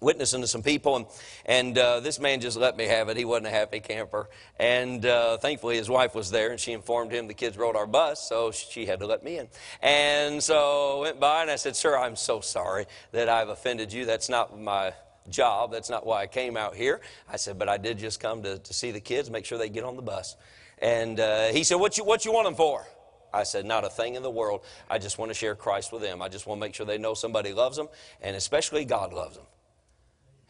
witnessing 0.00 0.40
to 0.40 0.46
some 0.46 0.62
people, 0.62 0.96
and, 0.96 1.06
and 1.46 1.78
uh, 1.78 2.00
this 2.00 2.20
man 2.20 2.40
just 2.40 2.56
let 2.56 2.76
me 2.76 2.84
have 2.86 3.08
it. 3.08 3.16
He 3.16 3.24
wasn't 3.24 3.48
a 3.48 3.50
happy 3.50 3.80
camper. 3.80 4.28
And 4.58 5.04
uh, 5.04 5.38
thankfully, 5.38 5.76
his 5.76 5.88
wife 5.88 6.14
was 6.14 6.30
there, 6.30 6.50
and 6.50 6.60
she 6.60 6.72
informed 6.72 7.12
him 7.12 7.26
the 7.26 7.34
kids 7.34 7.56
rode 7.56 7.76
our 7.76 7.86
bus, 7.86 8.28
so 8.28 8.50
she 8.50 8.86
had 8.86 9.00
to 9.00 9.06
let 9.06 9.24
me 9.24 9.38
in. 9.38 9.48
And 9.82 10.42
so 10.42 10.98
I 10.98 11.00
went 11.02 11.20
by, 11.20 11.42
and 11.42 11.50
I 11.50 11.56
said, 11.56 11.76
Sir, 11.76 11.96
I'm 11.96 12.16
so 12.16 12.40
sorry 12.40 12.86
that 13.12 13.28
I've 13.28 13.48
offended 13.48 13.92
you. 13.92 14.04
That's 14.04 14.28
not 14.28 14.58
my 14.58 14.92
job. 15.28 15.72
That's 15.72 15.90
not 15.90 16.06
why 16.06 16.22
I 16.22 16.26
came 16.26 16.56
out 16.56 16.74
here. 16.74 17.00
I 17.28 17.36
said, 17.36 17.58
but 17.58 17.68
I 17.68 17.76
did 17.76 17.98
just 17.98 18.20
come 18.20 18.42
to, 18.42 18.58
to 18.58 18.74
see 18.74 18.90
the 18.90 19.00
kids, 19.00 19.30
make 19.30 19.44
sure 19.44 19.58
they 19.58 19.68
get 19.68 19.84
on 19.84 19.96
the 19.96 20.02
bus. 20.02 20.36
And 20.78 21.18
uh, 21.20 21.48
he 21.48 21.64
said, 21.64 21.76
what 21.76 21.98
you, 21.98 22.04
what 22.04 22.24
you 22.24 22.32
want 22.32 22.46
them 22.46 22.54
for? 22.54 22.86
I 23.32 23.42
said, 23.42 23.66
not 23.66 23.84
a 23.84 23.90
thing 23.90 24.14
in 24.14 24.22
the 24.22 24.30
world. 24.30 24.62
I 24.88 24.98
just 24.98 25.18
want 25.18 25.30
to 25.30 25.34
share 25.34 25.54
Christ 25.54 25.92
with 25.92 26.02
them. 26.02 26.22
I 26.22 26.28
just 26.28 26.46
want 26.46 26.60
to 26.60 26.66
make 26.66 26.74
sure 26.74 26.86
they 26.86 26.98
know 26.98 27.14
somebody 27.14 27.52
loves 27.52 27.76
them, 27.76 27.88
and 28.22 28.34
especially 28.34 28.84
God 28.84 29.12
loves 29.12 29.36
them. 29.36 29.44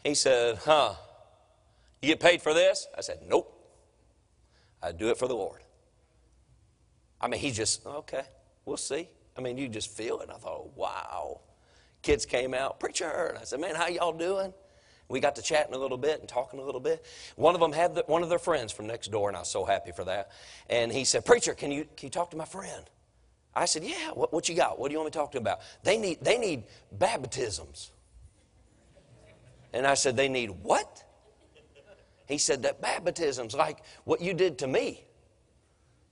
He 0.03 0.15
said, 0.15 0.59
Huh, 0.63 0.93
you 2.01 2.09
get 2.09 2.19
paid 2.19 2.41
for 2.41 2.53
this? 2.53 2.87
I 2.97 3.01
said, 3.01 3.19
Nope. 3.27 3.55
I 4.81 4.91
do 4.91 5.09
it 5.09 5.17
for 5.17 5.27
the 5.27 5.35
Lord. 5.35 5.61
I 7.21 7.27
mean, 7.27 7.39
he 7.39 7.51
just, 7.51 7.85
okay, 7.85 8.23
we'll 8.65 8.77
see. 8.77 9.09
I 9.37 9.41
mean, 9.41 9.57
you 9.57 9.67
just 9.67 9.95
feel 9.95 10.19
it. 10.21 10.29
I 10.33 10.37
thought, 10.37 10.75
wow. 10.75 11.41
Kids 12.01 12.25
came 12.25 12.53
out, 12.53 12.79
preacher. 12.79 13.27
And 13.29 13.37
I 13.37 13.43
said, 13.43 13.59
man, 13.59 13.75
how 13.75 13.87
y'all 13.87 14.13
doing? 14.13 14.53
We 15.09 15.19
got 15.19 15.35
to 15.35 15.41
chatting 15.41 15.73
a 15.73 15.77
little 15.77 15.97
bit 15.97 16.19
and 16.19 16.29
talking 16.29 16.59
a 16.59 16.63
little 16.63 16.79
bit. 16.79 17.05
One 17.35 17.55
of 17.55 17.61
them 17.61 17.73
had 17.73 17.95
the, 17.95 18.03
one 18.05 18.21
of 18.21 18.29
their 18.29 18.39
friends 18.39 18.71
from 18.71 18.87
next 18.87 19.11
door, 19.11 19.27
and 19.27 19.35
I 19.35 19.39
was 19.39 19.49
so 19.49 19.65
happy 19.65 19.91
for 19.91 20.05
that. 20.05 20.31
And 20.69 20.91
he 20.91 21.03
said, 21.03 21.25
Preacher, 21.25 21.53
can 21.53 21.71
you, 21.71 21.85
can 21.97 22.07
you 22.07 22.09
talk 22.09 22.31
to 22.31 22.37
my 22.37 22.45
friend? 22.45 22.85
I 23.55 23.65
said, 23.65 23.83
Yeah, 23.83 24.11
what, 24.13 24.31
what 24.31 24.47
you 24.47 24.55
got? 24.55 24.77
What 24.77 24.89
do 24.89 24.93
you 24.93 24.99
want 24.99 25.07
me 25.07 25.11
to 25.11 25.17
talk 25.17 25.31
to 25.31 25.37
him 25.37 25.43
about? 25.43 25.61
They 25.83 25.97
need, 25.97 26.19
they 26.21 26.37
need 26.37 26.65
baptisms. 26.91 27.91
And 29.73 29.85
I 29.85 29.93
said, 29.93 30.15
They 30.15 30.29
need 30.29 30.49
what? 30.49 31.03
He 32.27 32.37
said, 32.37 32.63
That 32.63 32.81
baptism's 32.81 33.55
like 33.55 33.83
what 34.03 34.21
you 34.21 34.33
did 34.33 34.59
to 34.59 34.67
me. 34.67 35.03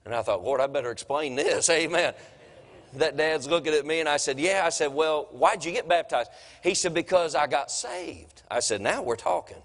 And 0.04 0.14
I 0.14 0.22
thought, 0.22 0.42
Lord, 0.42 0.60
I 0.60 0.66
better 0.66 0.90
explain 0.90 1.36
this. 1.36 1.68
Amen. 1.70 2.14
That 2.94 3.18
dad's 3.18 3.46
looking 3.46 3.74
at 3.74 3.84
me 3.84 4.00
and 4.00 4.08
I 4.08 4.16
said, 4.16 4.38
Yeah. 4.38 4.62
I 4.64 4.70
said, 4.70 4.92
Well, 4.92 5.28
why'd 5.30 5.64
you 5.64 5.72
get 5.72 5.88
baptized? 5.88 6.30
He 6.62 6.74
said, 6.74 6.94
Because 6.94 7.34
I 7.34 7.46
got 7.46 7.70
saved. 7.70 8.42
I 8.50 8.60
said, 8.60 8.80
Now 8.80 9.02
we're 9.02 9.16
talking. 9.16 9.62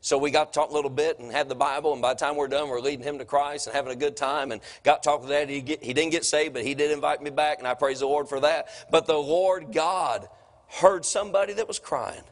So 0.00 0.16
we 0.16 0.30
got 0.30 0.52
to 0.52 0.58
talk 0.58 0.70
a 0.70 0.72
little 0.72 0.90
bit 0.90 1.18
and 1.18 1.32
had 1.32 1.48
the 1.48 1.56
Bible, 1.56 1.92
and 1.92 2.00
by 2.00 2.14
the 2.14 2.20
time 2.20 2.36
we're 2.36 2.48
done, 2.48 2.68
we're 2.68 2.80
leading 2.80 3.04
him 3.04 3.18
to 3.18 3.24
Christ 3.24 3.66
and 3.66 3.74
having 3.74 3.92
a 3.92 3.96
good 3.96 4.16
time. 4.16 4.52
And 4.52 4.60
got 4.84 5.02
talked 5.02 5.22
talk 5.22 5.22
to 5.22 5.28
that. 5.28 5.48
He, 5.48 5.60
get, 5.60 5.82
he 5.82 5.92
didn't 5.92 6.12
get 6.12 6.24
saved, 6.24 6.54
but 6.54 6.64
he 6.64 6.74
did 6.74 6.92
invite 6.92 7.20
me 7.20 7.30
back, 7.30 7.58
and 7.58 7.66
I 7.66 7.74
praise 7.74 7.98
the 8.00 8.06
Lord 8.06 8.28
for 8.28 8.38
that. 8.40 8.68
But 8.90 9.06
the 9.06 9.18
Lord 9.18 9.72
God 9.72 10.28
heard 10.68 11.04
somebody 11.04 11.52
that 11.54 11.66
was 11.66 11.80
crying. 11.80 12.22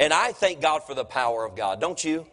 And 0.00 0.14
I 0.14 0.32
thank 0.32 0.62
God 0.62 0.82
for 0.82 0.94
the 0.94 1.04
power 1.04 1.44
of 1.44 1.54
God, 1.54 1.78
don't 1.78 2.02
you? 2.02 2.26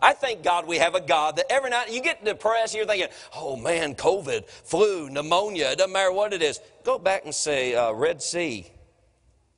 I 0.00 0.12
thank 0.12 0.44
God 0.44 0.66
we 0.66 0.76
have 0.76 0.94
a 0.94 1.00
God 1.00 1.36
that 1.36 1.50
every 1.50 1.70
night 1.70 1.90
you 1.90 2.02
get 2.02 2.22
depressed, 2.22 2.74
you're 2.74 2.84
thinking, 2.84 3.08
oh 3.34 3.56
man, 3.56 3.94
COVID, 3.94 4.46
flu, 4.46 5.08
pneumonia, 5.08 5.70
it 5.70 5.78
doesn't 5.78 5.92
matter 5.92 6.12
what 6.12 6.34
it 6.34 6.42
is. 6.42 6.60
Go 6.84 6.98
back 6.98 7.24
and 7.24 7.34
say, 7.34 7.74
uh, 7.74 7.92
Red 7.92 8.22
Sea. 8.22 8.70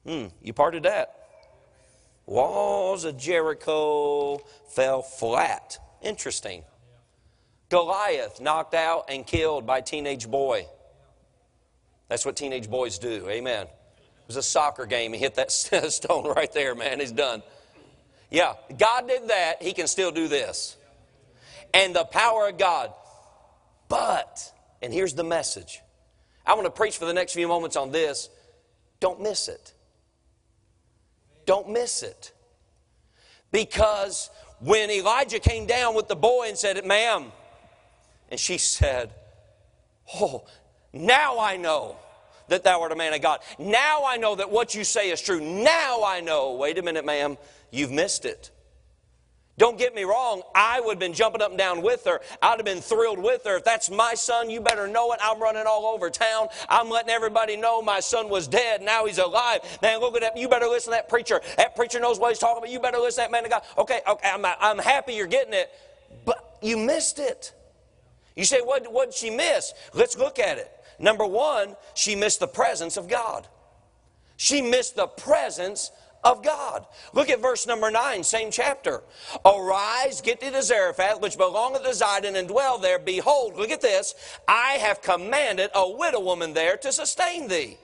Hmm, 0.06 0.26
you 0.40 0.52
parted 0.52 0.84
that. 0.84 1.12
Walls 2.24 3.04
of 3.04 3.18
Jericho 3.18 4.38
fell 4.68 5.02
flat. 5.02 5.78
Interesting. 6.02 6.62
Goliath 7.68 8.40
knocked 8.40 8.74
out 8.74 9.06
and 9.08 9.26
killed 9.26 9.66
by 9.66 9.80
teenage 9.80 10.30
boy. 10.30 10.66
That's 12.08 12.24
what 12.24 12.36
teenage 12.36 12.70
boys 12.70 13.00
do. 13.00 13.28
Amen. 13.28 13.66
It 13.66 14.28
was 14.28 14.36
a 14.36 14.42
soccer 14.42 14.86
game. 14.86 15.12
He 15.12 15.18
hit 15.18 15.34
that 15.34 15.50
stone 15.90 16.28
right 16.28 16.52
there, 16.52 16.76
man. 16.76 17.00
He's 17.00 17.10
done. 17.10 17.42
Yeah, 18.30 18.54
God 18.76 19.08
did 19.08 19.28
that. 19.28 19.62
He 19.62 19.72
can 19.72 19.86
still 19.86 20.10
do 20.10 20.28
this. 20.28 20.76
And 21.72 21.94
the 21.94 22.04
power 22.04 22.48
of 22.48 22.58
God. 22.58 22.92
But, 23.88 24.52
and 24.82 24.92
here's 24.92 25.14
the 25.14 25.24
message 25.24 25.80
I 26.44 26.54
want 26.54 26.66
to 26.66 26.70
preach 26.70 26.96
for 26.98 27.04
the 27.04 27.14
next 27.14 27.34
few 27.34 27.48
moments 27.48 27.76
on 27.76 27.92
this. 27.92 28.28
Don't 29.00 29.20
miss 29.20 29.48
it. 29.48 29.72
Don't 31.44 31.70
miss 31.70 32.02
it. 32.02 32.32
Because 33.52 34.30
when 34.60 34.90
Elijah 34.90 35.38
came 35.38 35.66
down 35.66 35.94
with 35.94 36.08
the 36.08 36.16
boy 36.16 36.46
and 36.48 36.58
said, 36.58 36.84
Ma'am, 36.84 37.26
and 38.30 38.40
she 38.40 38.58
said, 38.58 39.10
Oh, 40.14 40.44
now 40.92 41.38
I 41.38 41.56
know 41.56 41.96
that 42.48 42.64
thou 42.64 42.80
art 42.80 42.92
a 42.92 42.96
man 42.96 43.12
of 43.12 43.20
God. 43.20 43.40
Now 43.58 44.04
I 44.06 44.16
know 44.16 44.36
that 44.36 44.50
what 44.50 44.74
you 44.74 44.84
say 44.84 45.10
is 45.10 45.20
true. 45.20 45.40
Now 45.40 46.04
I 46.04 46.20
know. 46.20 46.54
Wait 46.54 46.78
a 46.78 46.82
minute, 46.82 47.04
ma'am 47.04 47.36
you've 47.70 47.90
missed 47.90 48.24
it. 48.24 48.50
Don't 49.58 49.78
get 49.78 49.94
me 49.94 50.04
wrong, 50.04 50.42
I 50.54 50.80
would 50.80 50.92
have 50.92 50.98
been 50.98 51.14
jumping 51.14 51.40
up 51.40 51.48
and 51.48 51.58
down 51.58 51.80
with 51.80 52.04
her. 52.04 52.20
I'd 52.42 52.58
have 52.58 52.66
been 52.66 52.82
thrilled 52.82 53.18
with 53.18 53.44
her. 53.46 53.56
If 53.56 53.64
that's 53.64 53.90
my 53.90 54.12
son, 54.12 54.50
you 54.50 54.60
better 54.60 54.86
know 54.86 55.12
it. 55.12 55.20
I'm 55.22 55.40
running 55.40 55.64
all 55.66 55.86
over 55.86 56.10
town. 56.10 56.48
I'm 56.68 56.90
letting 56.90 57.08
everybody 57.08 57.56
know 57.56 57.80
my 57.80 58.00
son 58.00 58.28
was 58.28 58.46
dead. 58.46 58.82
Now 58.82 59.06
he's 59.06 59.16
alive. 59.16 59.60
Man, 59.80 60.00
look 60.00 60.14
at 60.14 60.20
that. 60.20 60.36
You 60.36 60.48
better 60.50 60.66
listen 60.66 60.92
to 60.92 60.96
that 60.96 61.08
preacher. 61.08 61.40
That 61.56 61.74
preacher 61.74 61.98
knows 61.98 62.18
what 62.18 62.32
he's 62.32 62.38
talking 62.38 62.58
about. 62.58 62.70
You 62.70 62.80
better 62.80 62.98
listen 62.98 63.24
to 63.24 63.30
that 63.30 63.32
man 63.32 63.44
of 63.46 63.50
God. 63.50 63.62
Okay, 63.78 64.00
okay, 64.06 64.28
I'm, 64.28 64.44
I'm 64.44 64.78
happy 64.78 65.14
you're 65.14 65.26
getting 65.26 65.54
it, 65.54 65.70
but 66.26 66.58
you 66.60 66.76
missed 66.76 67.18
it. 67.18 67.54
You 68.34 68.44
say, 68.44 68.60
what, 68.60 68.92
what 68.92 69.06
did 69.06 69.14
she 69.14 69.30
miss? 69.30 69.72
Let's 69.94 70.18
look 70.18 70.38
at 70.38 70.58
it. 70.58 70.70
Number 70.98 71.24
one, 71.24 71.76
she 71.94 72.14
missed 72.14 72.40
the 72.40 72.46
presence 72.46 72.98
of 72.98 73.08
God. 73.08 73.48
She 74.36 74.60
missed 74.60 74.96
the 74.96 75.06
presence 75.06 75.90
of 76.26 76.42
God. 76.42 76.84
Look 77.12 77.30
at 77.30 77.40
verse 77.40 77.66
number 77.66 77.90
9, 77.90 78.24
same 78.24 78.50
chapter. 78.50 79.02
Arise, 79.44 80.20
get 80.20 80.40
thee 80.40 80.50
to 80.50 80.62
Zarephath, 80.62 81.20
which 81.20 81.38
belongeth 81.38 81.84
to 81.84 81.90
Zidon, 81.90 82.36
and 82.36 82.48
dwell 82.48 82.78
there. 82.78 82.98
Behold, 82.98 83.56
look 83.56 83.70
at 83.70 83.80
this, 83.80 84.14
I 84.48 84.72
have 84.72 85.00
commanded 85.00 85.70
a 85.74 85.88
widow 85.88 86.20
woman 86.20 86.52
there 86.52 86.76
to 86.78 86.90
sustain 86.90 87.46
thee. 87.46 87.78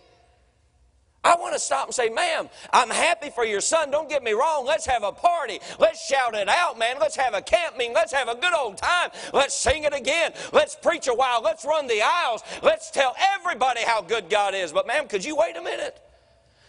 I 1.25 1.37
want 1.37 1.55
to 1.55 1.61
stop 1.61 1.87
and 1.87 1.95
say, 1.95 2.09
ma'am, 2.09 2.49
I'm 2.73 2.91
happy 2.91 3.31
for 3.31 3.45
your 3.45 3.61
son. 3.61 3.93
Don't 3.93 4.09
get 4.09 4.25
me 4.25 4.33
wrong. 4.33 4.67
Let's 4.67 4.87
have 4.87 5.05
a 5.05 5.13
party. 5.13 5.61
Let's 5.79 6.05
shout 6.05 6.35
it 6.35 6.49
out, 6.49 6.81
man. 6.81 6.97
Let's 6.99 7.15
have 7.15 7.33
a 7.33 7.41
camp 7.41 7.77
meeting. 7.77 7.95
Let's 7.95 8.13
have 8.13 8.29
a 8.29 8.35
good 8.35 8.53
old 8.53 8.77
time. 8.77 9.11
Let's 9.33 9.55
sing 9.55 9.85
it 9.85 9.95
again. 9.95 10.33
Let's 10.53 10.75
preach 10.75 11.07
a 11.07 11.15
while. 11.15 11.41
Let's 11.41 11.65
run 11.65 11.87
the 11.87 12.03
aisles. 12.03 12.43
Let's 12.61 12.91
tell 12.91 13.15
everybody 13.37 13.83
how 13.83 14.03
good 14.03 14.31
God 14.31 14.57
is. 14.57 14.73
But, 14.73 14.89
ma'am, 14.89 15.07
could 15.07 15.25
you 15.25 15.37
wait 15.37 15.57
a 15.57 15.63
minute? 15.63 15.97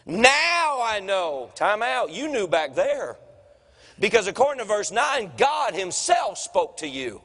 Now 0.05 0.81
I 0.81 0.99
know. 1.01 1.51
Time 1.55 1.81
out. 1.81 2.11
You 2.11 2.27
knew 2.27 2.47
back 2.47 2.75
there. 2.75 3.17
Because 3.99 4.27
according 4.27 4.59
to 4.59 4.65
verse 4.65 4.91
9, 4.91 5.31
God 5.37 5.73
Himself 5.73 6.37
spoke 6.37 6.77
to 6.77 6.87
you. 6.87 7.21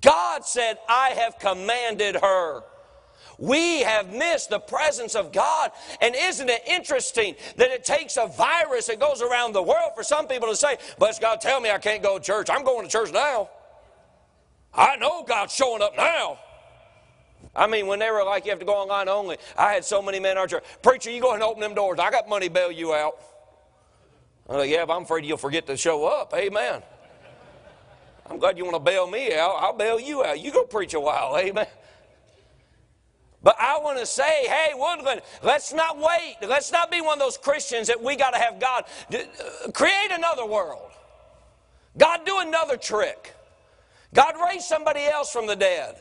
God 0.00 0.44
said, 0.44 0.78
I 0.88 1.10
have 1.10 1.38
commanded 1.38 2.16
her. 2.16 2.62
We 3.38 3.80
have 3.80 4.12
missed 4.12 4.50
the 4.50 4.58
presence 4.58 5.14
of 5.14 5.32
God. 5.32 5.72
And 6.00 6.14
isn't 6.14 6.48
it 6.48 6.62
interesting 6.66 7.34
that 7.56 7.70
it 7.70 7.84
takes 7.84 8.16
a 8.16 8.26
virus 8.26 8.86
that 8.86 9.00
goes 9.00 9.22
around 9.22 9.52
the 9.52 9.62
world 9.62 9.92
for 9.96 10.02
some 10.02 10.26
people 10.26 10.48
to 10.48 10.56
say, 10.56 10.76
But 10.98 11.18
God 11.20 11.40
tell 11.40 11.60
me 11.60 11.70
I 11.70 11.78
can't 11.78 12.02
go 12.02 12.18
to 12.18 12.24
church. 12.24 12.48
I'm 12.50 12.64
going 12.64 12.84
to 12.84 12.90
church 12.90 13.12
now. 13.12 13.50
I 14.72 14.96
know 14.96 15.24
God's 15.24 15.54
showing 15.54 15.82
up 15.82 15.96
now. 15.96 16.38
I 17.54 17.66
mean, 17.66 17.86
when 17.86 17.98
they 17.98 18.10
were 18.10 18.22
like, 18.24 18.44
you 18.44 18.50
have 18.50 18.60
to 18.60 18.64
go 18.64 18.74
online 18.74 19.08
only, 19.08 19.36
I 19.56 19.72
had 19.72 19.84
so 19.84 20.00
many 20.00 20.20
men 20.20 20.32
in 20.32 20.38
our 20.38 20.46
church, 20.46 20.64
preacher, 20.82 21.10
you 21.10 21.20
go 21.20 21.34
and 21.34 21.42
open 21.42 21.60
them 21.60 21.74
doors. 21.74 21.98
I 21.98 22.10
got 22.10 22.28
money 22.28 22.48
bail 22.48 22.70
you 22.70 22.94
out. 22.94 23.16
I'm 24.48 24.58
like, 24.58 24.70
yeah, 24.70 24.84
but 24.84 24.96
I'm 24.96 25.02
afraid 25.02 25.24
you'll 25.24 25.36
forget 25.36 25.66
to 25.66 25.76
show 25.76 26.06
up. 26.06 26.32
Amen. 26.34 26.82
I'm 28.26 28.38
glad 28.38 28.56
you 28.56 28.64
want 28.64 28.76
to 28.76 28.80
bail 28.80 29.10
me 29.10 29.34
out. 29.34 29.56
I'll 29.58 29.76
bail 29.76 29.98
you 29.98 30.24
out. 30.24 30.40
You 30.40 30.52
go 30.52 30.64
preach 30.64 30.94
a 30.94 31.00
while. 31.00 31.36
Amen. 31.36 31.66
But 33.42 33.56
I 33.58 33.78
want 33.78 33.98
to 33.98 34.06
say, 34.06 34.46
hey, 34.46 34.72
Woodland, 34.74 35.22
let's 35.42 35.72
not 35.72 35.98
wait. 35.98 36.36
Let's 36.42 36.70
not 36.70 36.90
be 36.90 37.00
one 37.00 37.14
of 37.14 37.20
those 37.20 37.38
Christians 37.38 37.88
that 37.88 38.02
we 38.02 38.14
got 38.14 38.32
to 38.32 38.38
have 38.38 38.60
God 38.60 38.84
uh, 39.12 39.70
create 39.72 40.10
another 40.10 40.46
world. 40.46 40.90
God 41.96 42.20
do 42.26 42.38
another 42.40 42.76
trick. 42.76 43.34
God 44.14 44.34
raise 44.46 44.66
somebody 44.66 45.04
else 45.04 45.32
from 45.32 45.46
the 45.46 45.56
dead. 45.56 46.00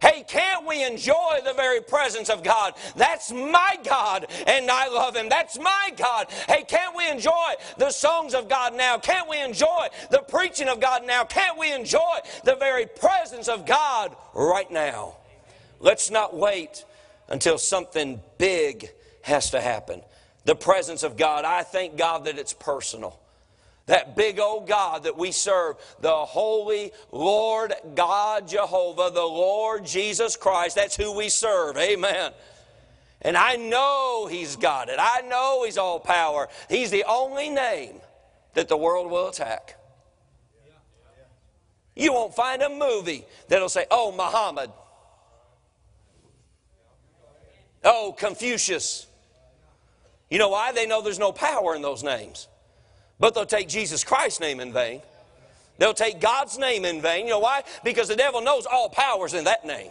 Hey, 0.00 0.24
can't 0.26 0.66
we 0.66 0.82
enjoy 0.84 1.40
the 1.44 1.52
very 1.52 1.82
presence 1.82 2.30
of 2.30 2.42
God? 2.42 2.74
That's 2.96 3.30
my 3.30 3.78
God, 3.84 4.26
and 4.46 4.70
I 4.70 4.88
love 4.88 5.14
Him. 5.14 5.28
That's 5.28 5.58
my 5.58 5.92
God. 5.96 6.28
Hey, 6.48 6.64
can't 6.66 6.96
we 6.96 7.08
enjoy 7.10 7.52
the 7.76 7.90
songs 7.90 8.34
of 8.34 8.48
God 8.48 8.74
now? 8.74 8.98
Can't 8.98 9.28
we 9.28 9.40
enjoy 9.42 9.88
the 10.10 10.20
preaching 10.20 10.68
of 10.68 10.80
God 10.80 11.04
now? 11.06 11.24
Can't 11.24 11.58
we 11.58 11.72
enjoy 11.72 12.18
the 12.44 12.56
very 12.56 12.86
presence 12.86 13.46
of 13.48 13.66
God 13.66 14.16
right 14.34 14.70
now? 14.70 15.16
Let's 15.80 16.10
not 16.10 16.34
wait 16.34 16.84
until 17.28 17.58
something 17.58 18.20
big 18.38 18.90
has 19.22 19.50
to 19.50 19.60
happen. 19.60 20.02
The 20.44 20.56
presence 20.56 21.02
of 21.02 21.18
God, 21.18 21.44
I 21.44 21.62
thank 21.62 21.96
God 21.96 22.24
that 22.24 22.38
it's 22.38 22.54
personal. 22.54 23.20
That 23.86 24.16
big 24.16 24.38
old 24.38 24.68
God 24.68 25.04
that 25.04 25.16
we 25.16 25.32
serve, 25.32 25.76
the 26.00 26.10
holy 26.12 26.92
Lord 27.10 27.74
God 27.94 28.46
Jehovah, 28.46 29.10
the 29.12 29.20
Lord 29.20 29.84
Jesus 29.84 30.36
Christ, 30.36 30.76
that's 30.76 30.96
who 30.96 31.16
we 31.16 31.28
serve. 31.28 31.76
Amen. 31.76 32.32
And 33.22 33.36
I 33.36 33.56
know 33.56 34.28
He's 34.30 34.56
got 34.56 34.88
it. 34.88 34.96
I 34.98 35.22
know 35.22 35.64
He's 35.64 35.76
all 35.76 35.98
power. 36.00 36.48
He's 36.68 36.90
the 36.90 37.04
only 37.04 37.50
name 37.50 38.00
that 38.54 38.68
the 38.68 38.76
world 38.76 39.10
will 39.10 39.28
attack. 39.28 39.76
You 41.94 42.12
won't 42.12 42.34
find 42.34 42.62
a 42.62 42.68
movie 42.68 43.24
that'll 43.48 43.68
say, 43.68 43.86
oh, 43.90 44.12
Muhammad. 44.12 44.70
Oh, 47.84 48.14
Confucius. 48.16 49.06
You 50.30 50.38
know 50.38 50.48
why? 50.50 50.72
They 50.72 50.86
know 50.86 51.02
there's 51.02 51.18
no 51.18 51.32
power 51.32 51.74
in 51.74 51.82
those 51.82 52.02
names. 52.02 52.48
But 53.20 53.34
they'll 53.34 53.46
take 53.46 53.68
Jesus 53.68 54.02
Christ's 54.02 54.40
name 54.40 54.58
in 54.58 54.72
vain. 54.72 55.02
They'll 55.78 55.94
take 55.94 56.20
God's 56.20 56.58
name 56.58 56.84
in 56.84 57.00
vain. 57.00 57.26
You 57.26 57.32
know 57.32 57.38
why? 57.38 57.62
Because 57.84 58.08
the 58.08 58.16
devil 58.16 58.40
knows 58.40 58.66
all 58.66 58.88
power's 58.88 59.34
in 59.34 59.44
that 59.44 59.64
name. 59.64 59.90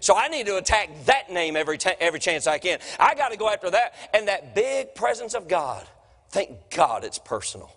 So 0.00 0.16
I 0.16 0.28
need 0.28 0.46
to 0.46 0.56
attack 0.56 0.90
that 1.06 1.30
name 1.30 1.56
every, 1.56 1.78
ta- 1.78 1.94
every 2.00 2.20
chance 2.20 2.46
I 2.46 2.58
can. 2.58 2.78
I 2.98 3.14
got 3.14 3.30
to 3.32 3.38
go 3.38 3.48
after 3.48 3.70
that. 3.70 3.94
And 4.12 4.28
that 4.28 4.54
big 4.54 4.94
presence 4.94 5.34
of 5.34 5.48
God, 5.48 5.86
thank 6.30 6.50
God 6.70 7.04
it's 7.04 7.18
personal. 7.18 7.70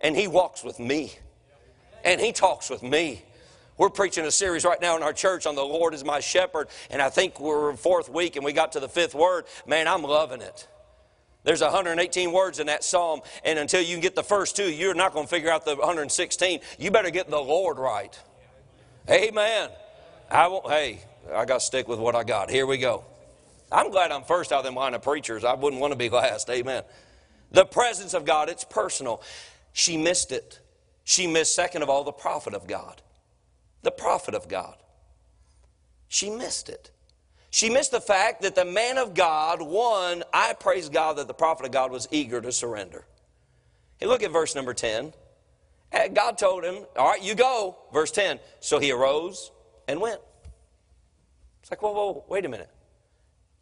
And 0.00 0.16
He 0.16 0.28
walks 0.28 0.62
with 0.62 0.78
me. 0.78 1.12
And 2.04 2.20
He 2.20 2.32
talks 2.32 2.70
with 2.70 2.82
me. 2.82 3.22
We're 3.78 3.90
preaching 3.90 4.26
a 4.26 4.30
series 4.30 4.64
right 4.64 4.80
now 4.80 4.96
in 4.96 5.02
our 5.02 5.14
church 5.14 5.46
on 5.46 5.54
the 5.54 5.64
Lord 5.64 5.94
is 5.94 6.04
my 6.04 6.20
shepherd. 6.20 6.68
And 6.90 7.00
I 7.00 7.08
think 7.08 7.40
we're 7.40 7.74
fourth 7.76 8.10
week 8.10 8.36
and 8.36 8.44
we 8.44 8.52
got 8.52 8.72
to 8.72 8.80
the 8.80 8.88
fifth 8.88 9.14
word. 9.14 9.46
Man, 9.66 9.88
I'm 9.88 10.02
loving 10.02 10.42
it. 10.42 10.68
There's 11.42 11.62
118 11.62 12.32
words 12.32 12.60
in 12.60 12.66
that 12.66 12.84
psalm, 12.84 13.20
and 13.44 13.58
until 13.58 13.80
you 13.80 13.94
can 13.94 14.00
get 14.00 14.14
the 14.14 14.22
first 14.22 14.56
two, 14.56 14.70
you're 14.70 14.94
not 14.94 15.14
going 15.14 15.26
to 15.26 15.30
figure 15.30 15.50
out 15.50 15.64
the 15.64 15.74
116. 15.74 16.60
You 16.78 16.90
better 16.90 17.10
get 17.10 17.30
the 17.30 17.40
Lord 17.40 17.78
right. 17.78 18.18
Amen. 19.08 19.70
I 20.30 20.48
won't, 20.48 20.66
hey, 20.68 21.00
I 21.32 21.44
got 21.46 21.60
to 21.60 21.64
stick 21.64 21.88
with 21.88 21.98
what 21.98 22.14
I 22.14 22.24
got. 22.24 22.50
Here 22.50 22.66
we 22.66 22.76
go. 22.78 23.04
I'm 23.72 23.90
glad 23.90 24.12
I'm 24.12 24.24
first 24.24 24.52
out 24.52 24.58
of 24.58 24.64
them 24.64 24.74
line 24.74 24.94
of 24.94 25.02
preachers. 25.02 25.44
I 25.44 25.54
wouldn't 25.54 25.80
want 25.80 25.92
to 25.92 25.98
be 25.98 26.10
last. 26.10 26.50
Amen. 26.50 26.82
The 27.52 27.64
presence 27.64 28.14
of 28.14 28.24
God, 28.24 28.48
it's 28.48 28.64
personal. 28.64 29.22
She 29.72 29.96
missed 29.96 30.32
it. 30.32 30.60
She 31.04 31.26
missed, 31.26 31.54
second 31.54 31.82
of 31.82 31.88
all, 31.88 32.04
the 32.04 32.12
prophet 32.12 32.54
of 32.54 32.66
God. 32.66 33.00
The 33.82 33.90
prophet 33.90 34.34
of 34.34 34.48
God. 34.48 34.76
She 36.08 36.30
missed 36.30 36.68
it. 36.68 36.90
She 37.50 37.68
missed 37.68 37.90
the 37.90 38.00
fact 38.00 38.42
that 38.42 38.54
the 38.54 38.64
man 38.64 38.96
of 38.96 39.12
God, 39.14 39.60
one, 39.60 40.22
I 40.32 40.54
praise 40.54 40.88
God 40.88 41.16
that 41.16 41.26
the 41.26 41.34
prophet 41.34 41.66
of 41.66 41.72
God 41.72 41.90
was 41.90 42.06
eager 42.12 42.40
to 42.40 42.52
surrender. 42.52 43.04
Hey, 43.98 44.06
look 44.06 44.22
at 44.22 44.30
verse 44.30 44.54
number 44.54 44.72
10. 44.72 45.12
Uh, 45.92 46.08
God 46.08 46.38
told 46.38 46.64
him, 46.64 46.86
All 46.96 47.10
right, 47.10 47.22
you 47.22 47.34
go. 47.34 47.76
Verse 47.92 48.12
10. 48.12 48.38
So 48.60 48.78
he 48.78 48.92
arose 48.92 49.50
and 49.88 50.00
went. 50.00 50.20
It's 51.60 51.70
like, 51.70 51.82
whoa, 51.82 51.92
whoa, 51.92 52.24
wait 52.28 52.44
a 52.44 52.48
minute. 52.48 52.70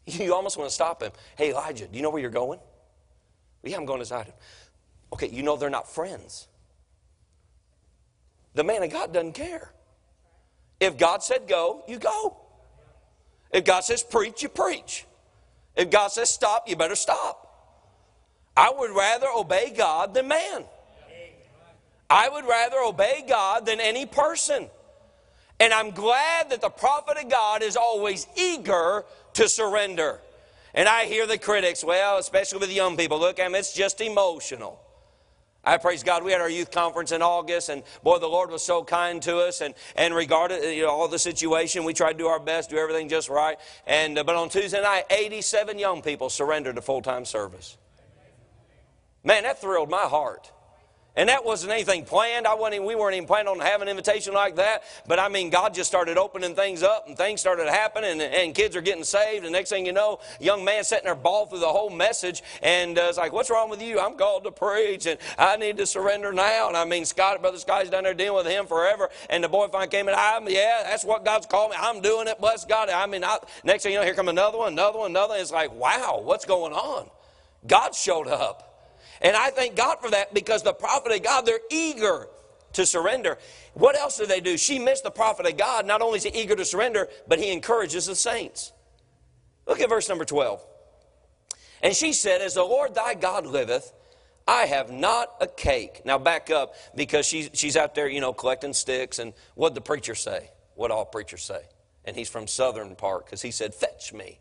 You 0.07 0.33
almost 0.33 0.57
want 0.57 0.71
to 0.71 0.75
stop 0.75 1.03
him. 1.03 1.13
Hey, 1.37 1.51
Elijah, 1.51 1.87
do 1.87 1.95
you 1.95 2.03
know 2.03 2.09
where 2.09 2.23
you're 2.23 2.31
going? 2.31 2.61
Yeah, 3.63 3.77
I'm 3.77 3.85
going 3.85 4.03
to 4.03 4.17
him. 4.17 4.33
Okay, 5.13 5.29
you 5.29 5.43
know 5.43 5.57
they're 5.57 5.69
not 5.69 5.87
friends. 5.87 6.49
The 8.55 8.65
man 8.65 8.83
of 8.83 8.91
God 8.91 9.13
doesn't 9.13 9.35
care. 9.35 9.71
If 10.81 10.97
God 10.97 11.23
said 11.23 11.47
go, 11.47 11.85
you 11.87 11.99
go. 11.99 12.48
If 13.51 13.65
God 13.65 13.81
says 13.81 14.03
preach, 14.03 14.43
you 14.43 14.49
preach. 14.49 15.07
If 15.77 15.91
God 15.91 16.09
says 16.09 16.31
stop, 16.31 16.69
you 16.69 16.77
better 16.77 16.97
stop. 16.97 17.45
I 18.57 18.73
would 18.77 18.91
rather 18.91 19.29
obey 19.37 19.73
God 19.77 20.15
than 20.15 20.29
man. 20.29 20.65
I 22.11 22.29
would 22.29 22.45
rather 22.45 22.79
obey 22.79 23.25
God 23.29 23.67
than 23.67 23.81
any 23.81 24.07
person. 24.07 24.69
And 25.61 25.73
I'm 25.73 25.91
glad 25.91 26.51
that 26.51 26.61
the 26.61 26.71
prophet 26.71 27.19
of 27.23 27.31
God 27.31 27.63
is 27.63 27.77
always 27.77 28.27
eager 28.37 29.05
to 29.35 29.49
surrender. 29.49 30.21
And 30.75 30.89
I 30.89 31.05
hear 31.05 31.27
the 31.27 31.39
critics, 31.39 31.83
well, 31.83 32.19
especially 32.19 32.61
with 32.61 32.69
the 32.69 32.75
young 32.75 32.97
people, 32.97 33.19
look 33.19 33.39
at 33.39 33.45
them, 33.45 33.55
it's 33.55 33.73
just 33.73 34.01
emotional. 34.01 34.81
I 35.65 35.77
praise 35.77 36.03
God. 36.03 36.25
We 36.25 36.33
had 36.33 36.41
our 36.41 36.49
youth 36.49 36.71
conference 36.71 37.13
in 37.13 37.21
August, 37.21 37.69
and 37.69 37.83
boy, 38.03 38.19
the 38.19 38.29
Lord 38.29 38.51
was 38.51 38.63
so 38.63 38.85
kind 38.85 39.21
to 39.23 39.39
us. 39.39 39.61
And, 39.61 39.75
and 39.97 40.15
regarded 40.15 40.63
you 40.75 40.83
know, 40.83 40.91
all 40.91 41.09
the 41.09 41.19
situation, 41.19 41.85
we 41.85 41.95
tried 41.95 42.13
to 42.13 42.19
do 42.19 42.27
our 42.27 42.41
best, 42.41 42.71
do 42.71 42.79
everything 42.79 43.09
just 43.09 43.29
right. 43.29 43.59
And, 43.87 44.19
uh, 44.19 44.25
but 44.25 44.37
on 44.37 44.49
Tuesday 44.49 44.81
night, 44.81 45.05
87 45.11 45.79
young 45.79 46.01
people 46.01 46.31
surrendered 46.31 46.77
to 46.77 46.83
full 46.83 47.03
time 47.03 47.25
service. 47.25 47.77
Man, 49.25 49.43
that 49.43 49.61
thrilled 49.61 49.91
my 49.91 50.05
heart. 50.05 50.53
And 51.19 51.29
that 51.31 51.45
wasn't 51.45 51.73
anything 51.73 52.05
planned. 52.05 52.47
I 52.47 52.55
wasn't 52.55 52.85
we 52.85 52.95
weren't 52.95 53.17
even 53.17 53.27
planning 53.27 53.49
on 53.49 53.59
having 53.59 53.89
an 53.89 53.91
invitation 53.91 54.35
like 54.35 54.55
that. 54.55 54.85
But 55.09 55.19
I 55.19 55.29
mean, 55.29 55.51
God 55.51 55.75
just 55.75 55.91
started 55.91 56.17
opening 56.17 56.55
things 56.55 56.85
up 56.85 57.09
and 57.09 57.17
things 57.17 57.41
started 57.41 57.69
happening 57.69 58.13
and, 58.13 58.23
and 58.23 58.55
kids 58.55 58.77
are 58.77 58.81
getting 58.81 59.03
saved. 59.03 59.45
And 59.45 59.53
next 59.53 59.71
thing 59.71 59.85
you 59.85 59.93
know, 59.93 60.21
young 60.39 60.65
man 60.65 60.85
sitting 60.85 61.07
there 61.07 61.17
bawled 61.17 61.51
through 61.51 61.59
the 61.59 61.67
whole 61.67 61.91
message 61.91 62.45
and 62.63 62.97
uh, 62.97 63.07
it's 63.09 63.19
like, 63.19 63.33
what's 63.33 63.51
wrong 63.51 63.69
with 63.69 63.83
you? 63.83 63.99
I'm 63.99 64.15
called 64.15 64.45
to 64.45 64.53
preach 64.53 65.07
and 65.07 65.19
I 65.37 65.57
need 65.57 65.77
to 65.79 65.87
surrender 65.87 66.33
now. 66.33 66.69
And 66.69 66.77
I 66.77 66.85
mean, 66.85 67.05
Scott, 67.05 67.41
Brother 67.41 67.59
Scott's 67.59 67.91
down 67.91 68.05
there 68.05 68.15
dealing 68.15 68.45
with 68.45 68.53
him 68.53 68.69
forever. 68.69 69.09
And 69.29 69.43
the 69.43 69.49
boy 69.49 69.67
finally 69.67 69.89
came 69.89 70.09
in, 70.09 70.15
I'm, 70.17 70.49
yeah, 70.49 70.83
that's 70.85 71.05
what 71.05 71.25
God's 71.25 71.47
called 71.47 71.73
me. 71.73 71.79
I'm 71.81 72.01
doing 72.01 72.29
it. 72.29 72.39
Bless 72.39 72.65
God. 72.65 72.91
I 72.91 73.07
mean, 73.07 73.25
I, 73.25 73.39
next 73.65 73.83
thing 73.83 73.93
you 73.93 73.99
know, 73.99 74.05
here 74.05 74.15
come 74.15 74.29
another 74.29 74.59
one, 74.59 74.75
another 74.75 75.01
one, 75.01 75.11
another 75.11 75.33
one. 75.33 75.41
It's 75.41 75.51
like, 75.51 75.75
wow, 75.75 76.21
what's 76.23 76.45
going 76.45 76.75
on? 76.75 77.11
God 77.67 77.93
showed 77.93 78.29
up. 78.29 78.68
And 79.21 79.37
I 79.37 79.51
thank 79.51 79.77
God 79.77 79.99
for 80.01 80.11
that 80.11 80.33
because 80.33 80.63
the 80.63 80.73
prophet 80.73 81.13
of 81.13 81.23
God, 81.23 81.47
they're 81.47 81.61
eager 81.71 82.29
to 82.75 82.87
surrender. 82.87 83.39
What 83.75 83.97
else 83.97 84.19
do 84.19 84.27
they 84.27 84.41
do? 84.41 84.57
She 84.57 84.79
missed 84.79 85.05
the 85.05 85.11
prophet 85.11 85.47
of 85.47 85.57
God. 85.57 85.87
Not 85.87 86.03
only 86.03 86.19
is 86.19 86.25
he 86.25 86.31
eager 86.31 86.55
to 86.57 86.65
surrender, 86.65 87.09
but 87.27 87.39
he 87.39 87.51
encourages 87.51 88.07
the 88.07 88.15
saints. 88.15 88.73
Look 89.67 89.81
at 89.81 89.89
verse 89.89 90.09
number 90.09 90.25
12. 90.25 90.65
And 91.83 91.95
she 91.95 92.13
said, 92.13 92.41
As 92.41 92.55
the 92.55 92.65
Lord 92.65 92.95
thy 92.95 93.15
God 93.15 93.47
liveth, 93.47 93.93
I 94.47 94.63
have 94.63 94.91
not 94.91 95.31
a 95.41 95.47
cake. 95.47 96.03
Now 96.05 96.19
back 96.19 96.51
up 96.51 96.75
because 96.95 97.27
she's, 97.27 97.51
she's 97.53 97.77
out 97.77 97.95
there, 97.95 98.09
you 98.09 98.21
know, 98.21 98.33
collecting 98.33 98.73
sticks. 98.73 99.19
And 99.19 99.35
what 99.55 99.75
the 99.75 99.81
preacher 99.81 100.15
say? 100.15 100.51
What 100.75 100.91
all 100.91 101.05
preachers 101.05 101.43
say? 101.43 101.61
And 102.05 102.17
he's 102.17 102.31
from 102.31 102.47
Southern 102.47 102.97
Park 102.97 103.27
because 103.27 103.43
he 103.43 103.51
said, 103.51 103.75
Fetch 103.75 104.13
me. 104.13 104.41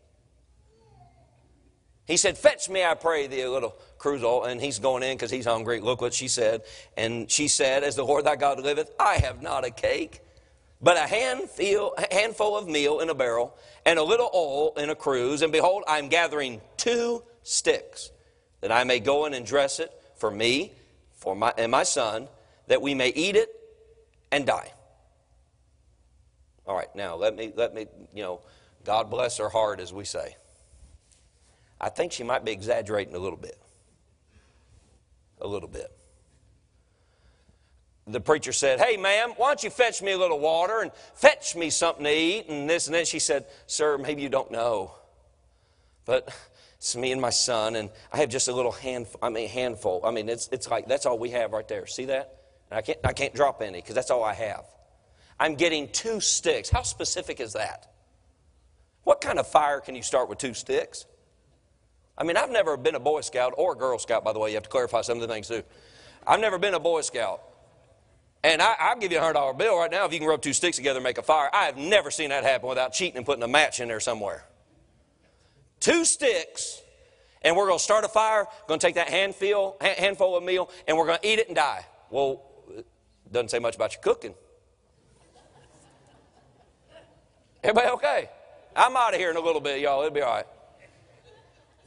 He 2.08 2.16
said, 2.16 2.38
Fetch 2.38 2.70
me, 2.70 2.82
I 2.82 2.94
pray 2.94 3.26
thee, 3.26 3.42
a 3.42 3.50
little 3.50 3.76
cruse 3.98 4.24
oil. 4.24 4.44
And 4.44 4.60
he's 4.60 4.78
going 4.78 5.02
in 5.02 5.16
because 5.16 5.30
he's 5.30 5.44
hungry. 5.44 5.80
Look 5.80 6.00
what 6.00 6.14
she 6.14 6.26
said. 6.26 6.62
And 6.96 7.30
she 7.30 7.48
said, 7.48 7.84
As 7.84 7.96
the 7.96 8.04
Lord 8.04 8.24
thy 8.24 8.34
God 8.34 8.58
liveth, 8.60 8.90
I 8.98 9.16
have 9.16 9.42
not 9.42 9.66
a 9.66 9.70
cake, 9.70 10.20
but 10.80 10.96
a 10.96 11.06
handful, 11.06 11.94
handful 12.10 12.56
of 12.56 12.66
meal 12.66 13.00
in 13.00 13.10
a 13.10 13.14
barrel, 13.14 13.54
and 13.84 13.98
a 13.98 14.02
little 14.02 14.30
oil 14.34 14.72
in 14.78 14.88
a 14.88 14.94
cruse. 14.94 15.42
And 15.42 15.52
behold, 15.52 15.84
I 15.86 15.98
am 15.98 16.08
gathering 16.08 16.62
two 16.78 17.22
sticks, 17.42 18.10
that 18.62 18.72
I 18.72 18.84
may 18.84 19.00
go 19.00 19.26
in 19.26 19.34
and 19.34 19.44
dress 19.44 19.78
it 19.78 19.92
for 20.16 20.30
me 20.30 20.72
for 21.12 21.36
my, 21.36 21.52
and 21.58 21.70
my 21.70 21.82
son, 21.82 22.28
that 22.68 22.80
we 22.80 22.94
may 22.94 23.08
eat 23.10 23.36
it 23.36 23.50
and 24.32 24.46
die. 24.46 24.72
All 26.66 26.74
right, 26.74 26.94
now 26.94 27.16
let 27.16 27.36
me, 27.36 27.52
let 27.54 27.74
me, 27.74 27.86
you 28.14 28.22
know, 28.22 28.40
God 28.84 29.10
bless 29.10 29.36
her 29.36 29.50
heart, 29.50 29.78
as 29.78 29.92
we 29.92 30.04
say. 30.06 30.36
I 31.80 31.88
think 31.88 32.12
she 32.12 32.24
might 32.24 32.44
be 32.44 32.52
exaggerating 32.52 33.14
a 33.14 33.18
little 33.18 33.38
bit. 33.38 33.58
A 35.40 35.46
little 35.46 35.68
bit. 35.68 35.92
The 38.06 38.20
preacher 38.20 38.52
said, 38.52 38.80
Hey, 38.80 38.96
ma'am, 38.96 39.34
why 39.36 39.48
don't 39.48 39.62
you 39.62 39.70
fetch 39.70 40.00
me 40.02 40.12
a 40.12 40.18
little 40.18 40.38
water 40.38 40.80
and 40.80 40.90
fetch 41.14 41.54
me 41.54 41.68
something 41.70 42.04
to 42.04 42.10
eat 42.10 42.48
and 42.48 42.68
this 42.68 42.86
and 42.86 42.94
that? 42.94 43.06
She 43.06 43.18
said, 43.18 43.46
Sir, 43.66 43.98
maybe 43.98 44.22
you 44.22 44.30
don't 44.30 44.50
know, 44.50 44.92
but 46.06 46.34
it's 46.78 46.96
me 46.96 47.12
and 47.12 47.20
my 47.20 47.30
son, 47.30 47.76
and 47.76 47.90
I 48.12 48.18
have 48.18 48.30
just 48.30 48.48
a 48.48 48.52
little 48.52 48.72
handful. 48.72 49.18
I 49.22 49.28
mean, 49.28 49.48
handful. 49.48 50.00
I 50.04 50.10
mean, 50.10 50.28
it's, 50.28 50.48
it's 50.50 50.70
like 50.70 50.88
that's 50.88 51.04
all 51.06 51.18
we 51.18 51.30
have 51.30 51.52
right 51.52 51.66
there. 51.68 51.86
See 51.86 52.06
that? 52.06 52.38
And 52.70 52.78
I 52.78 52.82
can't, 52.82 52.98
I 53.04 53.12
can't 53.12 53.34
drop 53.34 53.60
any 53.60 53.80
because 53.80 53.94
that's 53.94 54.10
all 54.10 54.24
I 54.24 54.34
have. 54.34 54.64
I'm 55.38 55.54
getting 55.54 55.88
two 55.88 56.20
sticks. 56.20 56.70
How 56.70 56.82
specific 56.82 57.40
is 57.40 57.52
that? 57.52 57.92
What 59.04 59.20
kind 59.20 59.38
of 59.38 59.46
fire 59.46 59.80
can 59.80 59.94
you 59.94 60.02
start 60.02 60.28
with 60.28 60.38
two 60.38 60.54
sticks? 60.54 61.04
I 62.18 62.24
mean, 62.24 62.36
I've 62.36 62.50
never 62.50 62.76
been 62.76 62.96
a 62.96 63.00
Boy 63.00 63.20
Scout 63.20 63.54
or 63.56 63.74
a 63.74 63.76
Girl 63.76 63.96
Scout, 63.98 64.24
by 64.24 64.32
the 64.32 64.40
way. 64.40 64.50
You 64.50 64.56
have 64.56 64.64
to 64.64 64.68
clarify 64.68 65.02
some 65.02 65.18
of 65.18 65.26
the 65.26 65.32
things 65.32 65.46
too. 65.46 65.62
I've 66.26 66.40
never 66.40 66.58
been 66.58 66.74
a 66.74 66.80
Boy 66.80 67.02
Scout. 67.02 67.40
And 68.42 68.60
I, 68.60 68.74
I'll 68.78 68.98
give 68.98 69.12
you 69.12 69.18
a 69.18 69.22
$100 69.22 69.56
bill 69.56 69.78
right 69.78 69.90
now 69.90 70.04
if 70.04 70.12
you 70.12 70.18
can 70.18 70.28
rub 70.28 70.42
two 70.42 70.52
sticks 70.52 70.76
together 70.76 70.98
and 70.98 71.04
make 71.04 71.18
a 71.18 71.22
fire. 71.22 71.48
I 71.52 71.66
have 71.66 71.76
never 71.76 72.10
seen 72.10 72.30
that 72.30 72.44
happen 72.44 72.68
without 72.68 72.92
cheating 72.92 73.16
and 73.16 73.26
putting 73.26 73.42
a 73.42 73.48
match 73.48 73.80
in 73.80 73.88
there 73.88 74.00
somewhere. 74.00 74.44
Two 75.80 76.04
sticks, 76.04 76.82
and 77.42 77.56
we're 77.56 77.66
going 77.66 77.78
to 77.78 77.84
start 77.84 78.04
a 78.04 78.08
fire, 78.08 78.46
going 78.66 78.80
to 78.80 78.86
take 78.86 78.96
that 78.96 79.08
handful, 79.08 79.76
handful 79.80 80.36
of 80.36 80.42
meal, 80.42 80.70
and 80.86 80.96
we're 80.96 81.06
going 81.06 81.18
to 81.20 81.28
eat 81.28 81.38
it 81.38 81.46
and 81.46 81.56
die. 81.56 81.86
Well, 82.10 82.42
it 82.76 82.86
doesn't 83.32 83.50
say 83.50 83.60
much 83.60 83.76
about 83.76 83.92
your 83.92 84.02
cooking. 84.02 84.34
Everybody 87.62 87.88
okay? 87.94 88.30
I'm 88.74 88.96
out 88.96 89.14
of 89.14 89.20
here 89.20 89.30
in 89.30 89.36
a 89.36 89.40
little 89.40 89.60
bit, 89.60 89.80
y'all. 89.80 90.00
It'll 90.00 90.14
be 90.14 90.20
all 90.20 90.34
right. 90.34 90.46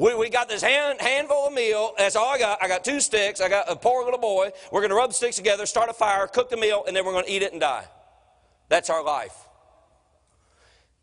We, 0.02 0.16
we 0.16 0.30
got 0.32 0.50
this 0.50 0.64
hand, 0.64 1.00
handful 1.00 1.46
of 1.46 1.54
meal. 1.54 1.94
That's 1.96 2.16
all 2.16 2.34
I 2.34 2.40
got. 2.40 2.64
I 2.64 2.68
got 2.68 2.84
two 2.84 3.00
sticks. 3.00 3.40
I 3.40 3.48
got 3.48 3.70
a 3.70 3.76
poor 3.76 4.04
little 4.04 4.20
boy. 4.20 4.50
We're 4.72 4.80
going 4.80 4.90
to 4.90 4.96
rub 4.96 5.12
the 5.12 5.14
sticks 5.14 5.36
together, 5.36 5.68
start 5.68 5.92
a 5.92 5.94
fire, 5.94 6.26
cook 6.26 6.50
the 6.50 6.58
meal, 6.58 6.84
and 6.88 6.96
then 6.96 7.06
we're 7.06 7.12
going 7.12 7.26
to 7.26 7.32
eat 7.32 7.44
it 7.44 7.52
and 7.52 7.62
die. 7.62 7.86
That's 8.68 8.90
our 8.90 9.04
life. 9.04 9.48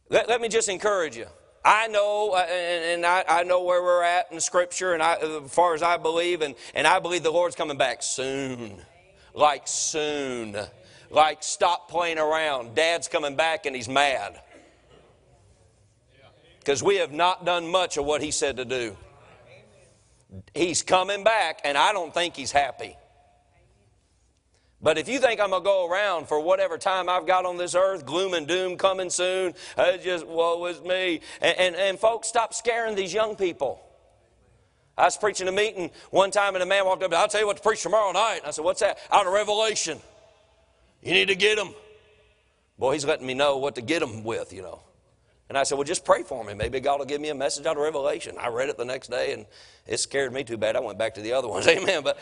Let, 0.09 0.29
let 0.29 0.41
me 0.41 0.49
just 0.49 0.69
encourage 0.69 1.17
you. 1.17 1.27
I 1.65 1.87
know, 1.87 2.33
uh, 2.33 2.39
and, 2.51 2.85
and 2.85 3.07
I, 3.07 3.25
I, 3.29 3.43
know 3.45 3.63
where 3.63 3.85
we're 3.85 4.03
at 4.03 4.33
in 4.33 4.41
Scripture, 4.41 4.95
and 4.95 5.03
I, 5.03 5.15
as 5.15 5.55
far 5.55 5.75
as 5.75 5.83
I 5.83 5.97
believe, 5.97 6.43
and, 6.43 6.57
and 6.75 6.85
I 6.85 6.99
believe 6.99 7.23
the 7.23 7.31
Lord's 7.31 7.55
coming 7.55 7.79
back 7.79 8.03
soon. 8.03 8.81
Like 9.33 9.69
soon. 9.69 10.57
Like 11.09 11.45
stop 11.45 11.89
playing 11.89 12.19
around. 12.19 12.75
Dad's 12.75 13.07
coming 13.07 13.37
back 13.37 13.65
and 13.65 13.77
he's 13.77 13.89
mad 13.89 14.41
because 16.69 16.83
we 16.83 16.97
have 16.97 17.13
not 17.13 17.47
done 17.47 17.67
much 17.67 17.97
of 17.97 18.05
what 18.05 18.21
he 18.21 18.31
said 18.31 18.59
to 18.59 18.65
do. 18.67 18.95
He's 20.53 20.83
coming 20.83 21.25
back, 21.25 21.63
and 21.65 21.79
I 21.79 21.93
don't 21.93 22.13
think 22.13 22.37
he's 22.37 22.53
happy. 22.53 22.95
But 24.83 24.99
if 24.99 25.09
you 25.09 25.19
think 25.19 25.41
I'm 25.41 25.49
going 25.49 25.63
to 25.63 25.65
go 25.65 25.89
around 25.89 26.29
for 26.29 26.39
whatever 26.39 26.77
time 26.77 27.09
I've 27.09 27.27
got 27.27 27.47
on 27.47 27.57
this 27.57 27.75
earth, 27.75 28.05
gloom 28.05 28.35
and 28.35 28.47
doom 28.47 28.77
coming 28.77 29.09
soon, 29.09 29.55
it's 29.79 30.05
just 30.05 30.27
woe 30.27 30.63
is 30.67 30.83
me. 30.83 31.23
And, 31.41 31.59
and, 31.59 31.75
and 31.75 31.99
folks, 31.99 32.29
stop 32.29 32.53
scaring 32.53 32.95
these 32.95 33.15
young 33.15 33.35
people. 33.35 33.81
I 34.99 35.05
was 35.05 35.17
preaching 35.17 35.49
a 35.49 35.53
meeting 35.53 35.91
one 36.11 36.31
time, 36.31 36.55
and 36.55 36.63
a 36.63 36.67
man 36.67 36.85
walked 36.85 37.03
up, 37.03 37.15
I'll 37.15 37.29
tell 37.29 37.41
you 37.41 37.47
what 37.47 37.57
to 37.57 37.63
preach 37.63 37.83
tomorrow 37.83 38.13
night. 38.13 38.41
And 38.41 38.47
I 38.49 38.51
said, 38.51 38.63
What's 38.67 38.81
that? 38.81 38.99
Out 39.11 39.27
of 39.27 39.33
Revelation. 39.33 40.01
You 41.01 41.13
need 41.13 41.29
to 41.29 41.35
get 41.35 41.57
them. 41.57 41.75
Boy, 42.79 42.93
he's 42.93 43.07
letting 43.07 43.27
me 43.27 43.33
know 43.33 43.57
what 43.57 43.77
to 43.77 43.81
get 43.81 44.01
them 44.01 44.23
with, 44.23 44.53
you 44.53 44.61
know. 44.61 44.83
And 45.49 45.57
I 45.57 45.63
said, 45.63 45.77
Well, 45.77 45.85
just 45.85 46.05
pray 46.05 46.23
for 46.23 46.45
me. 46.45 46.55
Maybe 46.55 46.81
God 46.81 46.99
will 46.99 47.07
give 47.07 47.21
me 47.21 47.31
a 47.31 47.35
message 47.35 47.67
out 47.67 47.77
of 47.77 47.83
Revelation. 47.83 48.37
I 48.39 48.49
read 48.49 48.69
it 48.69 48.77
the 48.77 48.85
next 48.85 49.11
day 49.11 49.33
and 49.33 49.47
it 49.87 49.99
scared 49.99 50.33
me 50.33 50.45
too 50.45 50.57
bad. 50.57 50.77
I 50.77 50.81
went 50.81 50.99
back 50.99 51.15
to 51.15 51.21
the 51.21 51.33
other 51.33 51.49
ones. 51.49 51.67
Amen. 51.69 52.03
But 52.03 52.19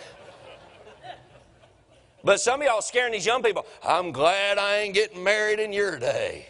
but 2.22 2.40
some 2.40 2.60
of 2.60 2.66
y'all 2.66 2.82
scaring 2.82 3.12
these 3.12 3.26
young 3.26 3.42
people. 3.42 3.66
I'm 3.84 4.10
glad 4.10 4.58
I 4.58 4.78
ain't 4.78 4.94
getting 4.94 5.22
married 5.22 5.60
in 5.60 5.72
your 5.72 5.98
day. 5.98 6.48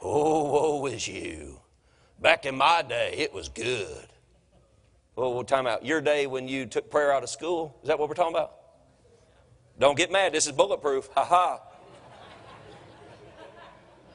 Oh, 0.00 0.44
woe 0.80 0.86
is 0.86 1.06
you. 1.08 1.60
Back 2.20 2.44
in 2.44 2.56
my 2.56 2.82
day, 2.82 3.14
it 3.16 3.32
was 3.32 3.48
good. 3.48 4.06
Well, 5.16 5.34
we'll 5.34 5.44
time 5.44 5.66
out. 5.66 5.84
Your 5.84 6.00
day 6.00 6.26
when 6.26 6.48
you 6.48 6.66
took 6.66 6.90
prayer 6.90 7.12
out 7.12 7.22
of 7.22 7.30
school, 7.30 7.78
is 7.82 7.88
that 7.88 7.98
what 7.98 8.08
we're 8.08 8.14
talking 8.14 8.34
about? 8.34 8.52
Don't 9.78 9.96
get 9.96 10.12
mad. 10.12 10.32
This 10.32 10.46
is 10.46 10.52
bulletproof. 10.52 11.08
Ha 11.14 11.24
ha. 11.24 11.60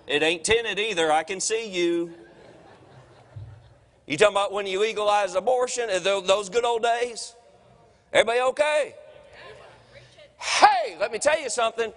It 0.07 0.21
ain't 0.21 0.43
tinted 0.43 0.79
either. 0.79 1.11
I 1.11 1.23
can 1.23 1.39
see 1.39 1.69
you. 1.69 2.13
You 4.05 4.17
talking 4.17 4.35
about 4.35 4.53
when 4.53 4.67
you 4.67 4.79
legalized 4.79 5.35
abortion? 5.35 5.89
Those 6.03 6.49
good 6.49 6.63
old 6.63 6.83
days? 6.83 7.33
Everybody 8.13 8.39
okay? 8.41 8.95
Hey, 10.37 10.95
let 10.99 11.11
me 11.11 11.17
tell 11.17 11.41
you 11.41 11.49
something. 11.49 11.91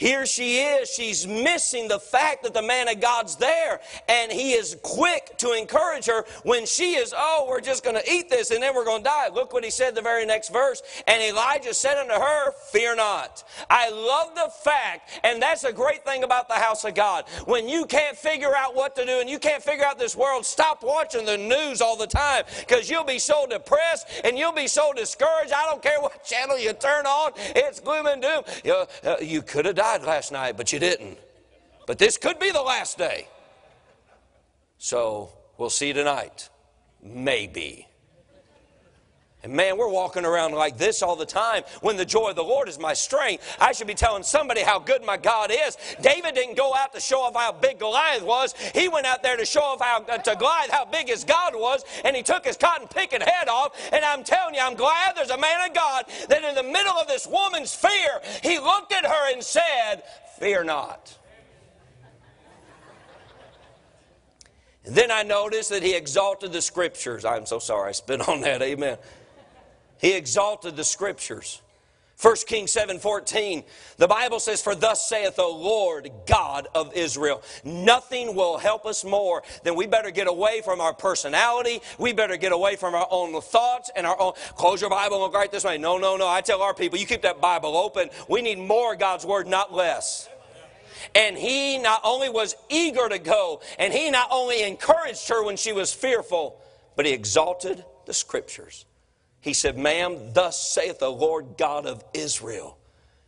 Here 0.00 0.24
she 0.24 0.56
is. 0.56 0.88
She's 0.88 1.26
missing 1.26 1.86
the 1.86 2.00
fact 2.00 2.42
that 2.44 2.54
the 2.54 2.62
man 2.62 2.88
of 2.88 3.00
God's 3.00 3.36
there. 3.36 3.80
And 4.08 4.32
he 4.32 4.52
is 4.52 4.78
quick 4.82 5.36
to 5.38 5.52
encourage 5.52 6.06
her 6.06 6.24
when 6.42 6.64
she 6.64 6.94
is, 6.94 7.12
oh, 7.14 7.46
we're 7.50 7.60
just 7.60 7.84
going 7.84 7.96
to 7.96 8.10
eat 8.10 8.30
this 8.30 8.50
and 8.50 8.62
then 8.62 8.74
we're 8.74 8.86
going 8.86 9.02
to 9.02 9.08
die. 9.10 9.28
Look 9.28 9.52
what 9.52 9.62
he 9.62 9.68
said 9.70 9.94
the 9.94 10.00
very 10.00 10.24
next 10.24 10.48
verse. 10.48 10.82
And 11.06 11.22
Elijah 11.22 11.74
said 11.74 11.98
unto 11.98 12.14
her, 12.14 12.52
Fear 12.72 12.96
not. 12.96 13.44
I 13.68 13.90
love 13.90 14.34
the 14.34 14.50
fact, 14.64 15.20
and 15.22 15.42
that's 15.42 15.64
a 15.64 15.72
great 15.72 16.02
thing 16.04 16.24
about 16.24 16.48
the 16.48 16.54
house 16.54 16.84
of 16.84 16.94
God. 16.94 17.26
When 17.44 17.68
you 17.68 17.84
can't 17.84 18.16
figure 18.16 18.56
out 18.56 18.74
what 18.74 18.96
to 18.96 19.04
do 19.04 19.20
and 19.20 19.28
you 19.28 19.38
can't 19.38 19.62
figure 19.62 19.84
out 19.84 19.98
this 19.98 20.16
world, 20.16 20.46
stop 20.46 20.82
watching 20.82 21.26
the 21.26 21.36
news 21.36 21.82
all 21.82 21.96
the 21.96 22.06
time 22.06 22.44
because 22.60 22.88
you'll 22.88 23.04
be 23.04 23.18
so 23.18 23.46
depressed 23.46 24.06
and 24.24 24.38
you'll 24.38 24.52
be 24.52 24.66
so 24.66 24.94
discouraged. 24.94 25.52
I 25.52 25.66
don't 25.66 25.82
care 25.82 26.00
what 26.00 26.24
channel 26.24 26.58
you 26.58 26.72
turn 26.72 27.04
on, 27.04 27.32
it's 27.36 27.80
gloom 27.80 28.06
and 28.06 28.22
doom. 28.22 28.42
You, 28.64 28.86
uh, 29.04 29.16
you 29.20 29.42
could 29.42 29.66
have 29.66 29.74
died 29.74 29.89
last 29.98 30.32
night, 30.32 30.56
but 30.56 30.72
you 30.72 30.78
didn't. 30.78 31.18
But 31.86 31.98
this 31.98 32.16
could 32.16 32.38
be 32.38 32.50
the 32.50 32.62
last 32.62 32.98
day. 32.98 33.26
So 34.78 35.32
we'll 35.58 35.70
see 35.70 35.92
tonight. 35.92 36.48
Maybe. 37.02 37.86
And 39.42 39.54
man, 39.54 39.78
we're 39.78 39.88
walking 39.88 40.26
around 40.26 40.52
like 40.52 40.76
this 40.76 41.02
all 41.02 41.16
the 41.16 41.24
time 41.24 41.62
when 41.80 41.96
the 41.96 42.04
joy 42.04 42.30
of 42.30 42.36
the 42.36 42.44
Lord 42.44 42.68
is 42.68 42.78
my 42.78 42.92
strength. 42.92 43.56
I 43.58 43.72
should 43.72 43.86
be 43.86 43.94
telling 43.94 44.22
somebody 44.22 44.60
how 44.60 44.78
good 44.78 45.02
my 45.02 45.16
God 45.16 45.50
is. 45.50 45.78
David 46.02 46.34
didn't 46.34 46.58
go 46.58 46.74
out 46.74 46.92
to 46.92 47.00
show 47.00 47.20
off 47.22 47.34
how 47.34 47.52
big 47.52 47.78
Goliath 47.78 48.22
was. 48.22 48.54
He 48.74 48.88
went 48.88 49.06
out 49.06 49.22
there 49.22 49.38
to 49.38 49.46
show 49.46 49.62
off 49.62 49.80
how, 49.80 50.00
to 50.00 50.36
Goliath 50.36 50.70
how 50.70 50.84
big 50.84 51.08
his 51.08 51.24
God 51.24 51.54
was, 51.54 51.84
and 52.04 52.14
he 52.14 52.22
took 52.22 52.44
his 52.44 52.58
cotton 52.58 52.86
picking 52.88 53.22
head 53.22 53.48
off. 53.48 53.72
And 53.92 54.04
I'm 54.04 54.24
telling 54.24 54.54
you, 54.54 54.60
I'm 54.60 54.74
glad 54.74 55.16
there's 55.16 55.30
a 55.30 55.38
man 55.38 55.70
of 55.70 55.74
God 55.74 56.04
that 56.28 56.44
in 56.44 56.54
the 56.54 56.62
middle 56.62 56.92
of 56.92 57.08
this 57.08 57.26
woman's 57.26 57.74
fear, 57.74 58.20
he 58.42 58.58
looked 58.58 58.92
at 58.92 59.06
her 59.06 59.32
and 59.32 59.42
said, 59.42 60.02
Fear 60.38 60.64
not. 60.64 61.16
And 64.84 64.94
then 64.94 65.10
I 65.10 65.22
noticed 65.22 65.70
that 65.70 65.82
he 65.82 65.94
exalted 65.94 66.52
the 66.52 66.62
scriptures. 66.62 67.24
I'm 67.24 67.46
so 67.46 67.58
sorry 67.58 67.90
I 67.90 67.92
spit 67.92 68.26
on 68.28 68.40
that. 68.42 68.62
Amen. 68.62 68.98
He 70.00 70.14
exalted 70.14 70.76
the 70.76 70.84
scriptures. 70.84 71.60
1 72.20 72.36
Kings 72.46 72.70
7 72.70 72.98
14, 72.98 73.64
the 73.96 74.06
Bible 74.06 74.40
says, 74.40 74.60
For 74.60 74.74
thus 74.74 75.08
saith 75.08 75.36
the 75.36 75.42
Lord 75.42 76.10
God 76.26 76.68
of 76.74 76.92
Israel, 76.94 77.42
nothing 77.64 78.34
will 78.34 78.58
help 78.58 78.84
us 78.84 79.04
more 79.04 79.42
than 79.64 79.74
we 79.74 79.86
better 79.86 80.10
get 80.10 80.26
away 80.26 80.60
from 80.62 80.82
our 80.82 80.92
personality. 80.92 81.80
We 81.98 82.12
better 82.12 82.36
get 82.36 82.52
away 82.52 82.76
from 82.76 82.94
our 82.94 83.08
own 83.10 83.40
thoughts 83.40 83.90
and 83.96 84.06
our 84.06 84.20
own. 84.20 84.34
Close 84.56 84.82
your 84.82 84.90
Bible 84.90 85.16
and 85.16 85.22
look 85.22 85.34
right 85.34 85.50
this 85.50 85.64
way. 85.64 85.78
No, 85.78 85.96
no, 85.96 86.18
no. 86.18 86.28
I 86.28 86.42
tell 86.42 86.60
our 86.60 86.74
people, 86.74 86.98
you 86.98 87.06
keep 87.06 87.22
that 87.22 87.40
Bible 87.40 87.74
open. 87.74 88.10
We 88.28 88.42
need 88.42 88.58
more 88.58 88.96
God's 88.96 89.24
Word, 89.24 89.46
not 89.46 89.72
less. 89.72 90.28
And 91.14 91.38
he 91.38 91.78
not 91.78 92.02
only 92.04 92.28
was 92.28 92.54
eager 92.68 93.08
to 93.08 93.18
go, 93.18 93.62
and 93.78 93.94
he 93.94 94.10
not 94.10 94.28
only 94.30 94.62
encouraged 94.62 95.26
her 95.30 95.42
when 95.42 95.56
she 95.56 95.72
was 95.72 95.94
fearful, 95.94 96.60
but 96.96 97.06
he 97.06 97.12
exalted 97.12 97.82
the 98.04 98.12
Scriptures. 98.12 98.84
He 99.40 99.54
said, 99.54 99.78
Ma'am, 99.78 100.32
thus 100.32 100.72
saith 100.72 100.98
the 100.98 101.10
Lord 101.10 101.56
God 101.56 101.86
of 101.86 102.04
Israel. 102.12 102.76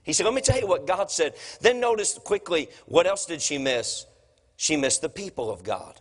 He 0.02 0.12
said, 0.12 0.24
Let 0.24 0.34
me 0.34 0.40
tell 0.40 0.58
you 0.58 0.66
what 0.66 0.86
God 0.86 1.10
said. 1.10 1.34
Then 1.60 1.80
notice 1.80 2.18
quickly, 2.18 2.68
what 2.86 3.06
else 3.06 3.26
did 3.26 3.40
she 3.40 3.58
miss? 3.58 4.06
She 4.56 4.76
missed 4.76 5.00
the 5.00 5.08
people 5.08 5.50
of 5.50 5.62
God. 5.62 6.00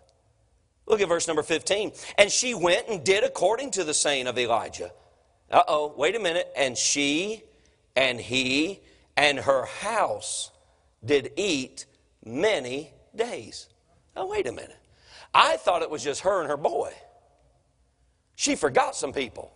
Look 0.85 1.01
at 1.01 1.07
verse 1.07 1.27
number 1.27 1.43
15. 1.43 1.93
And 2.17 2.31
she 2.31 2.53
went 2.53 2.87
and 2.89 3.03
did 3.03 3.23
according 3.23 3.71
to 3.71 3.83
the 3.83 3.93
saying 3.93 4.27
of 4.27 4.37
Elijah. 4.37 4.91
Uh 5.49 5.63
oh, 5.67 5.93
wait 5.95 6.15
a 6.15 6.19
minute. 6.19 6.51
And 6.55 6.77
she 6.77 7.43
and 7.95 8.19
he 8.19 8.81
and 9.15 9.39
her 9.39 9.65
house 9.65 10.51
did 11.03 11.31
eat 11.37 11.85
many 12.25 12.93
days. 13.15 13.67
Now, 14.15 14.27
wait 14.27 14.47
a 14.47 14.51
minute. 14.51 14.77
I 15.33 15.57
thought 15.57 15.81
it 15.81 15.89
was 15.89 16.03
just 16.03 16.21
her 16.21 16.41
and 16.41 16.49
her 16.49 16.57
boy. 16.57 16.93
She 18.35 18.55
forgot 18.55 18.95
some 18.95 19.13
people. 19.13 19.53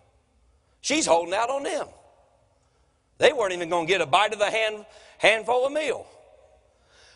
She's 0.86 1.08
holding 1.08 1.34
out 1.34 1.50
on 1.50 1.63
them. 1.63 1.88
They 3.17 3.34
weren't 3.34 3.54
even 3.54 3.69
going 3.69 3.88
to 3.88 3.91
get 3.91 4.02
a 4.02 4.06
bite 4.06 4.34
of 4.34 4.38
the 4.38 4.52
hand, 4.52 4.86
handful 5.17 5.65
of 5.65 5.74
meal. 5.74 6.06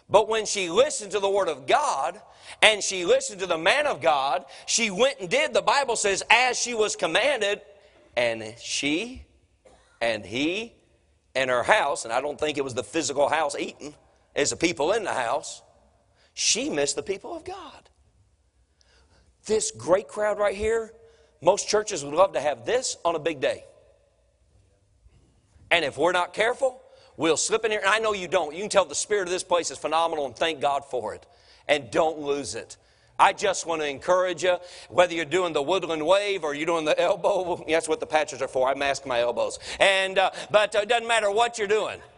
But 0.10 0.28
when 0.28 0.48
she 0.48 0.72
listened 0.72 1.12
to 1.12 1.20
the 1.20 1.30
Word 1.30 1.50
of 1.50 1.68
God 1.68 2.20
and 2.64 2.82
she 2.82 3.06
listened 3.06 3.42
to 3.42 3.46
the 3.46 3.60
man 3.60 3.86
of 3.86 4.02
God, 4.02 4.46
she 4.66 4.90
went 4.90 5.20
and 5.20 5.30
did, 5.30 5.54
the 5.54 5.62
Bible 5.62 5.96
says, 5.96 6.24
as 6.32 6.60
she 6.60 6.74
was 6.74 6.96
commanded, 6.96 7.62
and 8.18 8.56
she 8.60 9.22
and 10.02 10.26
he 10.26 10.74
and 11.36 11.52
her 11.52 11.62
house, 11.62 12.06
and 12.06 12.12
I 12.12 12.22
don't 12.22 12.40
think 12.40 12.58
it 12.58 12.64
was 12.64 12.74
the 12.74 12.84
physical 12.84 13.30
house 13.30 13.56
eating, 13.56 13.94
as 14.36 14.50
the 14.50 14.58
people 14.58 14.94
in 14.94 15.04
the 15.04 15.14
house, 15.14 15.62
she 16.34 16.72
missed 16.72 16.96
the 16.96 17.04
people 17.04 17.36
of 17.36 17.44
God. 17.46 17.88
This 19.46 19.70
great 19.70 20.08
crowd 20.08 20.40
right 20.40 20.56
here 20.56 20.92
most 21.42 21.68
churches 21.68 22.04
would 22.04 22.14
love 22.14 22.34
to 22.34 22.42
have 22.42 22.66
this 22.66 22.98
on 23.06 23.16
a 23.16 23.20
big 23.20 23.40
day. 23.40 23.64
And 25.72 25.86
if 25.86 25.98
we're 25.98 26.12
not 26.12 26.34
careful, 26.34 26.82
we'll 27.18 27.38
slip 27.38 27.64
in 27.64 27.72
here. 27.72 27.80
And 27.80 27.90
I 27.90 28.00
know 28.00 28.14
you 28.14 28.28
don't. 28.28 28.54
You 28.54 28.62
can 28.62 28.70
tell 28.70 28.86
the 28.86 28.96
spirit 28.96 29.24
of 29.24 29.30
this 29.30 29.44
place 29.44 29.72
is 29.72 29.78
phenomenal 29.78 30.26
and 30.26 30.36
thank 30.36 30.60
God 30.60 30.84
for 30.86 31.14
it. 31.14 31.26
And 31.68 31.92
don't 31.92 32.20
lose 32.20 32.56
it. 32.56 32.78
I 33.20 33.34
just 33.34 33.66
want 33.66 33.82
to 33.82 33.88
encourage 33.88 34.44
you, 34.44 34.58
whether 34.90 35.14
you're 35.14 35.26
doing 35.26 35.52
the 35.52 35.62
woodland 35.62 36.06
wave 36.06 36.46
or 36.46 36.56
you're 36.56 36.66
doing 36.66 36.86
the 36.86 37.00
elbow, 37.00 37.64
that's 37.70 37.88
what 37.88 38.00
the 38.00 38.08
patches 38.08 38.42
are 38.42 38.48
for. 38.48 38.70
I 38.70 38.74
mask 38.74 39.06
my 39.06 39.20
elbows. 39.20 39.60
And, 39.80 40.18
uh, 40.18 40.32
but 40.50 40.76
uh, 40.76 40.80
it 40.80 40.90
doesn't 40.90 41.08
matter 41.08 41.30
what 41.30 41.58
you're 41.58 41.68
doing. 41.68 42.00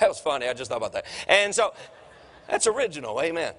That 0.00 0.10
was 0.10 0.20
funny. 0.20 0.46
I 0.46 0.52
just 0.52 0.70
thought 0.70 0.76
about 0.76 0.92
that. 0.92 1.06
And 1.26 1.52
so, 1.52 1.74
that's 2.48 2.68
original. 2.68 3.20
Amen. 3.20 3.52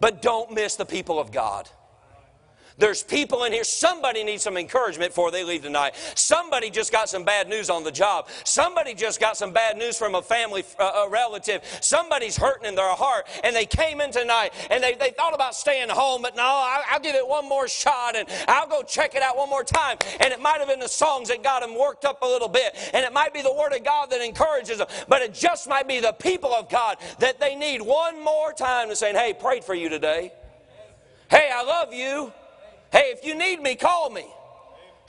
But 0.00 0.22
don't 0.22 0.52
miss 0.52 0.76
the 0.76 0.86
people 0.86 1.18
of 1.18 1.30
God. 1.30 1.68
There's 2.78 3.02
people 3.02 3.44
in 3.44 3.52
here, 3.52 3.64
somebody 3.64 4.22
needs 4.22 4.42
some 4.42 4.58
encouragement 4.58 5.12
before 5.12 5.30
they 5.30 5.44
leave 5.44 5.62
tonight. 5.62 5.94
Somebody 6.14 6.68
just 6.68 6.92
got 6.92 7.08
some 7.08 7.24
bad 7.24 7.48
news 7.48 7.70
on 7.70 7.84
the 7.84 7.90
job. 7.90 8.28
Somebody 8.44 8.92
just 8.92 9.18
got 9.18 9.36
some 9.36 9.52
bad 9.52 9.78
news 9.78 9.96
from 9.96 10.14
a 10.14 10.20
family, 10.20 10.62
uh, 10.78 11.06
a 11.06 11.10
relative. 11.10 11.62
Somebody's 11.80 12.36
hurting 12.36 12.68
in 12.68 12.74
their 12.74 12.94
heart 12.94 13.26
and 13.42 13.56
they 13.56 13.64
came 13.64 14.02
in 14.02 14.10
tonight 14.10 14.52
and 14.70 14.82
they, 14.84 14.94
they 14.94 15.10
thought 15.10 15.34
about 15.34 15.54
staying 15.54 15.88
home, 15.88 16.20
but 16.20 16.36
no, 16.36 16.42
I'll, 16.42 16.82
I'll 16.90 17.00
give 17.00 17.14
it 17.14 17.26
one 17.26 17.48
more 17.48 17.66
shot 17.66 18.14
and 18.14 18.28
I'll 18.46 18.68
go 18.68 18.82
check 18.82 19.14
it 19.14 19.22
out 19.22 19.38
one 19.38 19.48
more 19.48 19.64
time. 19.64 19.96
And 20.20 20.32
it 20.32 20.40
might 20.40 20.58
have 20.58 20.68
been 20.68 20.80
the 20.80 20.88
songs 20.88 21.28
that 21.28 21.42
got 21.42 21.62
them 21.62 21.78
worked 21.78 22.04
up 22.04 22.20
a 22.20 22.26
little 22.26 22.48
bit 22.48 22.76
and 22.92 23.04
it 23.06 23.12
might 23.12 23.32
be 23.32 23.40
the 23.40 23.54
Word 23.54 23.72
of 23.72 23.84
God 23.84 24.10
that 24.10 24.20
encourages 24.20 24.78
them, 24.78 24.88
but 25.08 25.22
it 25.22 25.32
just 25.32 25.66
might 25.66 25.88
be 25.88 26.00
the 26.00 26.12
people 26.12 26.52
of 26.52 26.68
God 26.68 26.98
that 27.20 27.40
they 27.40 27.54
need 27.54 27.80
one 27.80 28.22
more 28.22 28.52
time 28.52 28.90
to 28.90 28.96
say, 28.96 29.14
hey, 29.14 29.32
prayed 29.32 29.64
for 29.64 29.74
you 29.74 29.88
today. 29.88 30.30
Hey, 31.30 31.48
I 31.50 31.64
love 31.64 31.94
you. 31.94 32.32
Hey, 32.92 33.12
if 33.16 33.24
you 33.24 33.34
need 33.34 33.60
me, 33.60 33.74
call 33.74 34.10
me. 34.10 34.26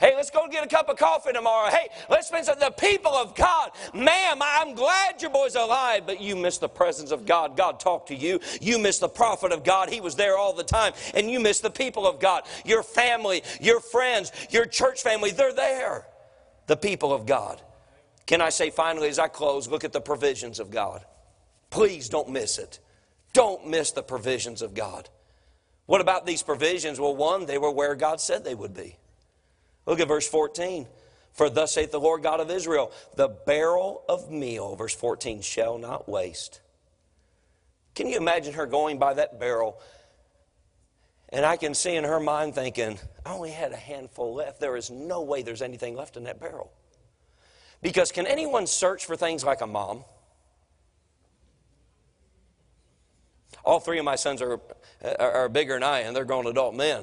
Hey, 0.00 0.14
let's 0.14 0.30
go 0.30 0.46
get 0.46 0.64
a 0.64 0.68
cup 0.68 0.88
of 0.88 0.96
coffee 0.96 1.32
tomorrow. 1.32 1.70
Hey, 1.70 1.88
let's 2.08 2.28
spend 2.28 2.46
some. 2.46 2.58
The 2.58 2.70
people 2.70 3.12
of 3.12 3.34
God, 3.34 3.72
ma'am, 3.92 4.38
I'm 4.40 4.74
glad 4.74 5.20
your 5.20 5.30
boy's 5.32 5.56
alive, 5.56 6.04
but 6.06 6.20
you 6.20 6.36
missed 6.36 6.60
the 6.60 6.68
presence 6.68 7.10
of 7.10 7.26
God. 7.26 7.56
God 7.56 7.80
talked 7.80 8.08
to 8.08 8.14
you. 8.14 8.38
You 8.60 8.78
missed 8.78 9.00
the 9.00 9.08
prophet 9.08 9.50
of 9.50 9.64
God. 9.64 9.90
He 9.90 10.00
was 10.00 10.14
there 10.14 10.38
all 10.38 10.52
the 10.52 10.62
time, 10.62 10.92
and 11.14 11.28
you 11.28 11.40
missed 11.40 11.62
the 11.62 11.70
people 11.70 12.06
of 12.06 12.20
God. 12.20 12.44
Your 12.64 12.84
family, 12.84 13.42
your 13.60 13.80
friends, 13.80 14.30
your 14.50 14.66
church 14.66 15.02
family, 15.02 15.32
they're 15.32 15.52
there. 15.52 16.06
The 16.68 16.76
people 16.76 17.12
of 17.12 17.26
God. 17.26 17.60
Can 18.26 18.40
I 18.40 18.50
say 18.50 18.70
finally, 18.70 19.08
as 19.08 19.18
I 19.18 19.26
close, 19.26 19.66
look 19.66 19.82
at 19.82 19.92
the 19.92 20.00
provisions 20.00 20.60
of 20.60 20.70
God. 20.70 21.04
Please 21.70 22.08
don't 22.08 22.28
miss 22.28 22.58
it. 22.58 22.78
Don't 23.32 23.66
miss 23.66 23.90
the 23.92 24.02
provisions 24.02 24.62
of 24.62 24.74
God. 24.74 25.08
What 25.88 26.02
about 26.02 26.26
these 26.26 26.42
provisions? 26.42 27.00
Well, 27.00 27.16
one, 27.16 27.46
they 27.46 27.56
were 27.56 27.70
where 27.70 27.94
God 27.94 28.20
said 28.20 28.44
they 28.44 28.54
would 28.54 28.74
be. 28.74 28.98
Look 29.86 30.00
at 30.00 30.08
verse 30.08 30.28
14. 30.28 30.86
For 31.32 31.48
thus 31.48 31.72
saith 31.72 31.92
the 31.92 31.98
Lord 31.98 32.22
God 32.22 32.40
of 32.40 32.50
Israel, 32.50 32.92
the 33.16 33.28
barrel 33.28 34.02
of 34.06 34.30
meal, 34.30 34.76
verse 34.76 34.94
14, 34.94 35.40
shall 35.40 35.78
not 35.78 36.06
waste. 36.06 36.60
Can 37.94 38.06
you 38.06 38.18
imagine 38.18 38.52
her 38.52 38.66
going 38.66 38.98
by 38.98 39.14
that 39.14 39.40
barrel? 39.40 39.80
And 41.30 41.46
I 41.46 41.56
can 41.56 41.72
see 41.72 41.96
in 41.96 42.04
her 42.04 42.20
mind 42.20 42.54
thinking, 42.54 42.98
I 43.24 43.32
only 43.32 43.52
had 43.52 43.72
a 43.72 43.76
handful 43.76 44.34
left. 44.34 44.60
There 44.60 44.76
is 44.76 44.90
no 44.90 45.22
way 45.22 45.40
there's 45.40 45.62
anything 45.62 45.96
left 45.96 46.18
in 46.18 46.24
that 46.24 46.38
barrel. 46.38 46.70
Because 47.80 48.12
can 48.12 48.26
anyone 48.26 48.66
search 48.66 49.06
for 49.06 49.16
things 49.16 49.42
like 49.42 49.62
a 49.62 49.66
mom? 49.66 50.04
All 53.68 53.80
three 53.80 53.98
of 53.98 54.04
my 54.06 54.16
sons 54.16 54.40
are, 54.40 54.58
are 55.20 55.50
bigger 55.50 55.74
than 55.74 55.82
I 55.82 56.00
am. 56.00 56.14
They're 56.14 56.24
grown 56.24 56.46
adult 56.46 56.74
men. 56.74 57.02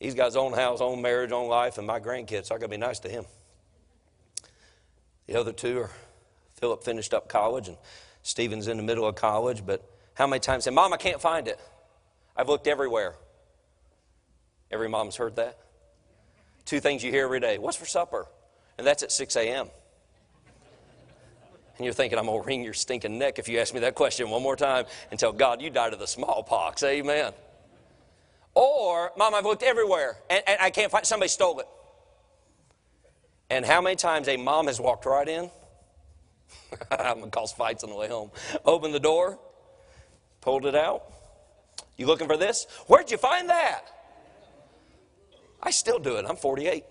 He's 0.00 0.16
got 0.16 0.24
his 0.24 0.36
own 0.36 0.52
house, 0.52 0.80
own 0.80 1.00
marriage, 1.00 1.30
own 1.30 1.46
life, 1.46 1.78
and 1.78 1.86
my 1.86 2.00
grandkids, 2.00 2.46
so 2.46 2.56
I 2.56 2.58
got 2.58 2.64
to 2.64 2.70
be 2.70 2.76
nice 2.76 2.98
to 2.98 3.08
him. 3.08 3.24
The 5.28 5.36
other 5.36 5.52
two 5.52 5.78
are, 5.78 5.90
Philip 6.56 6.82
finished 6.82 7.14
up 7.14 7.28
college, 7.28 7.68
and 7.68 7.76
Stephen's 8.24 8.66
in 8.66 8.78
the 8.78 8.82
middle 8.82 9.06
of 9.06 9.14
college, 9.14 9.64
but 9.64 9.88
how 10.14 10.26
many 10.26 10.40
times 10.40 10.64
say, 10.64 10.72
Mom, 10.72 10.92
I 10.92 10.96
can't 10.96 11.20
find 11.20 11.46
it. 11.46 11.60
I've 12.36 12.48
looked 12.48 12.66
everywhere. 12.66 13.14
Every 14.72 14.88
mom's 14.88 15.14
heard 15.14 15.36
that. 15.36 15.56
Two 16.64 16.80
things 16.80 17.04
you 17.04 17.12
hear 17.12 17.26
every 17.26 17.38
day. 17.38 17.58
What's 17.58 17.76
for 17.76 17.86
supper? 17.86 18.26
And 18.76 18.84
that's 18.84 19.04
at 19.04 19.12
6 19.12 19.36
a.m. 19.36 19.68
And 21.78 21.84
you're 21.84 21.94
thinking, 21.94 22.18
I'm 22.18 22.26
going 22.26 22.42
to 22.42 22.46
wring 22.46 22.64
your 22.64 22.74
stinking 22.74 23.18
neck 23.18 23.38
if 23.38 23.48
you 23.48 23.60
ask 23.60 23.72
me 23.72 23.80
that 23.80 23.94
question 23.94 24.28
one 24.30 24.42
more 24.42 24.56
time 24.56 24.84
and 25.10 25.18
tell 25.18 25.32
God 25.32 25.62
you 25.62 25.70
died 25.70 25.92
of 25.92 26.00
the 26.00 26.08
smallpox. 26.08 26.82
Amen. 26.82 27.32
Or, 28.54 29.12
Mom, 29.16 29.32
I've 29.32 29.44
looked 29.44 29.62
everywhere 29.62 30.16
and, 30.28 30.42
and 30.46 30.58
I 30.60 30.70
can't 30.70 30.90
find 30.90 31.06
somebody 31.06 31.28
stole 31.28 31.60
it. 31.60 31.66
And 33.48 33.64
how 33.64 33.80
many 33.80 33.94
times 33.94 34.26
a 34.26 34.36
mom 34.36 34.66
has 34.66 34.80
walked 34.80 35.06
right 35.06 35.28
in? 35.28 35.50
I'm 36.90 37.18
going 37.18 37.30
to 37.30 37.38
cause 37.38 37.52
fights 37.52 37.84
on 37.84 37.90
the 37.90 37.96
way 37.96 38.08
home. 38.08 38.32
Opened 38.64 38.92
the 38.92 39.00
door, 39.00 39.38
pulled 40.40 40.66
it 40.66 40.74
out. 40.74 41.04
You 41.96 42.06
looking 42.06 42.26
for 42.26 42.36
this? 42.36 42.66
Where'd 42.88 43.10
you 43.10 43.18
find 43.18 43.48
that? 43.48 43.84
I 45.62 45.70
still 45.70 46.00
do 46.00 46.16
it. 46.16 46.26
I'm 46.28 46.36
48. 46.36 46.84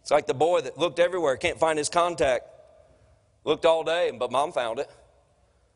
It's 0.00 0.10
like 0.10 0.26
the 0.26 0.34
boy 0.34 0.62
that 0.62 0.78
looked 0.78 0.98
everywhere, 0.98 1.36
can't 1.36 1.58
find 1.58 1.78
his 1.78 1.90
contact. 1.90 2.46
Looked 3.48 3.64
all 3.64 3.82
day, 3.82 4.12
but 4.12 4.30
mom 4.30 4.52
found 4.52 4.78
it. 4.78 4.90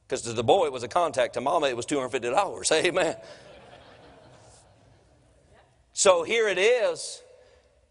Because 0.06 0.20
to 0.24 0.34
the 0.34 0.44
boy, 0.44 0.66
it 0.66 0.72
was 0.72 0.82
a 0.82 0.88
contact. 0.88 1.32
To 1.34 1.40
mama, 1.40 1.68
it 1.68 1.74
was 1.74 1.86
$250. 1.86 2.70
Amen. 2.84 3.16
So 5.94 6.22
here 6.22 6.48
it 6.48 6.58
is. 6.58 7.22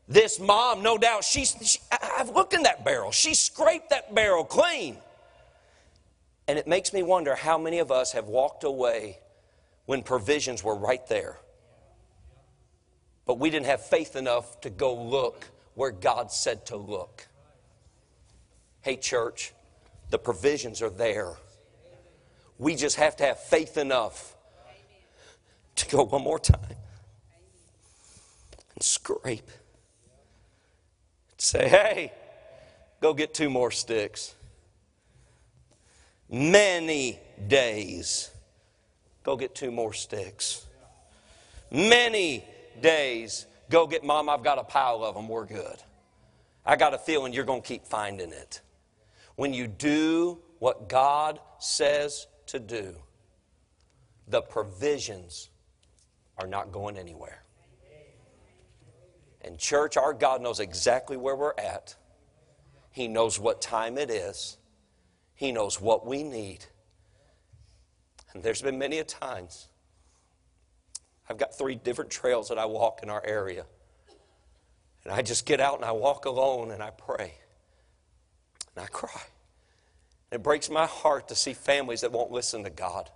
This 0.08 0.40
mom, 0.40 0.84
no 0.84 1.00
doubt, 1.00 1.24
she's, 1.24 1.56
she, 1.64 1.80
I've 2.16 2.30
looked 2.30 2.54
in 2.54 2.62
that 2.62 2.86
barrel. 2.86 3.12
She 3.12 3.34
scraped 3.34 3.90
that 3.90 4.14
barrel 4.14 4.44
clean. 4.44 4.98
And 6.48 6.60
it 6.60 6.68
makes 6.68 6.94
me 6.94 7.02
wonder 7.02 7.34
how 7.34 7.58
many 7.58 7.80
of 7.80 7.92
us 7.92 8.12
have 8.12 8.28
walked 8.28 8.64
away 8.64 9.18
when 9.88 10.04
provisions 10.04 10.64
were 10.64 10.76
right 10.76 11.08
there. 11.08 11.40
But 13.26 13.40
we 13.40 13.50
didn't 13.50 13.66
have 13.66 13.84
faith 13.84 14.16
enough 14.16 14.62
to 14.62 14.70
go 14.70 14.94
look 14.94 15.50
where 15.74 15.90
God 15.90 16.32
said 16.32 16.68
to 16.68 16.78
look. 16.78 17.28
Hey, 18.82 18.96
church, 18.96 19.54
the 20.12 20.20
provisions 20.20 20.82
are 20.82 20.90
there. 20.90 21.34
We 22.60 22.76
just 22.76 22.98
have 22.98 23.16
to 23.18 23.24
have 23.24 23.40
faith 23.40 23.78
enough 23.78 24.36
to 25.78 25.88
go 25.90 26.04
one 26.04 26.22
more 26.22 26.38
time 26.38 26.60
and 28.76 28.84
scrape. 28.84 29.50
Say, 31.38 31.68
hey, 31.68 32.14
go 33.02 33.14
get 33.14 33.34
two 33.34 33.50
more 33.50 33.72
sticks. 33.72 34.36
Many 36.30 37.20
days. 37.48 38.30
Go 39.24 39.36
get 39.36 39.56
two 39.56 39.72
more 39.72 39.94
sticks. 39.94 40.66
Many 41.72 42.46
days. 42.80 43.48
Go 43.70 43.88
get, 43.88 44.04
Mom, 44.04 44.30
I've 44.30 44.44
got 44.44 44.60
a 44.60 44.64
pile 44.64 45.04
of 45.04 45.16
them. 45.16 45.28
We're 45.28 45.46
good. 45.46 45.78
I 46.66 46.76
got 46.76 46.94
a 46.94 46.98
feeling 46.98 47.34
you're 47.34 47.46
going 47.46 47.62
to 47.62 47.68
keep 47.68 47.86
finding 47.86 48.32
it. 48.32 48.62
When 49.42 49.56
you 49.56 49.66
do 49.66 50.38
what 50.60 50.88
God 50.88 51.40
says 51.58 52.28
to 52.46 52.60
do, 52.60 52.94
the 54.28 54.44
provisions 54.44 55.50
are 56.38 56.46
not 56.46 56.72
going 56.72 56.96
anywhere. 56.96 57.42
And, 59.42 59.58
church, 59.58 59.98
our 59.98 60.14
God 60.14 60.44
knows 60.44 60.60
exactly 60.60 61.18
where 61.18 61.36
we're 61.36 61.56
at. 61.58 61.96
He 62.92 63.08
knows 63.08 63.40
what 63.40 63.64
time 63.64 63.98
it 63.98 64.12
is, 64.12 64.60
He 65.34 65.52
knows 65.52 65.82
what 65.82 66.06
we 66.06 66.22
need. 66.22 66.64
And 68.34 68.44
there's 68.44 68.62
been 68.62 68.78
many 68.78 69.00
a 69.00 69.04
times. 69.04 69.70
I've 71.28 71.40
got 71.40 71.58
three 71.58 71.74
different 71.74 72.12
trails 72.12 72.50
that 72.50 72.60
I 72.60 72.68
walk 72.68 73.00
in 73.02 73.10
our 73.10 73.26
area. 73.26 73.66
And 75.04 75.12
I 75.12 75.24
just 75.24 75.48
get 75.48 75.60
out 75.60 75.78
and 75.78 75.84
I 75.84 75.94
walk 75.94 76.26
alone 76.26 76.70
and 76.70 76.84
I 76.84 76.92
pray. 76.92 77.34
And 78.76 78.86
I 78.86 78.88
cry. 78.88 79.24
It 80.32 80.44
breaks 80.44 80.70
my 80.70 80.86
heart 80.86 81.28
to 81.28 81.36
see 81.36 81.54
families 81.54 82.02
that 82.02 82.12
won't 82.12 82.32
listen 82.32 82.64
to 82.64 82.70
God. 82.70 83.10